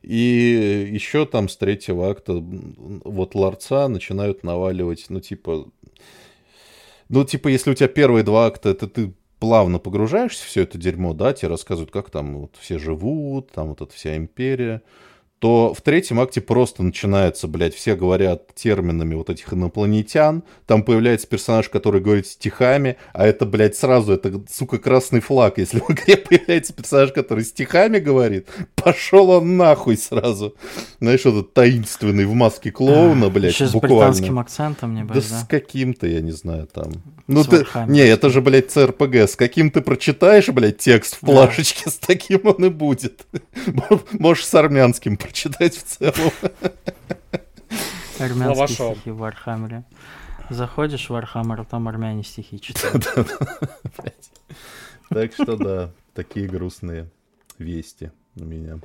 [0.03, 5.69] И еще там с третьего акта вот ларца начинают наваливать, ну, типа...
[7.09, 10.79] Ну, типа, если у тебя первые два акта, это ты плавно погружаешься в все это
[10.79, 14.83] дерьмо, да, тебе рассказывают, как там вот все живут, там вот эта вся империя,
[15.43, 21.27] то в третьем акте просто начинается, блядь, все говорят терминами вот этих инопланетян, там появляется
[21.27, 26.17] персонаж, который говорит стихами, а это, блядь, сразу, это, сука, красный флаг, если в игре
[26.17, 28.47] появляется персонаж, который стихами говорит,
[28.77, 30.55] пошел он нахуй сразу.
[31.01, 33.97] Знаешь, этот таинственный в маске клоуна, блядь, Еще с буквально.
[33.99, 35.47] британским акцентом, Да небось, с да?
[35.51, 36.93] каким-то, я не знаю, там.
[37.27, 39.15] Ну С ты, не, это же, блядь, ЦРПГ.
[39.29, 41.33] С каким ты прочитаешь, блядь, текст в Да.
[41.33, 43.27] плашечке, с таким он и будет.
[44.13, 46.33] Можешь с армянским прочитать в целом.
[48.19, 48.95] Армянские Лавашом.
[48.95, 49.85] стихи в Warhammer е.
[50.51, 53.09] Заходишь в Warhammer, а там армяне стихи читают.
[55.09, 57.11] Так что да, такие грустные
[57.59, 58.79] вести у меня.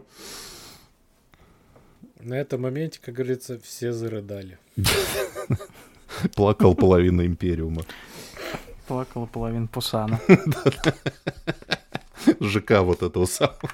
[2.19, 4.59] На этом моменте, как говорится, все зарыдали.
[6.35, 7.83] Плакал половина Империума.
[8.87, 10.19] Плакала половина Пусана.
[12.41, 13.71] ЖК вот этого самого.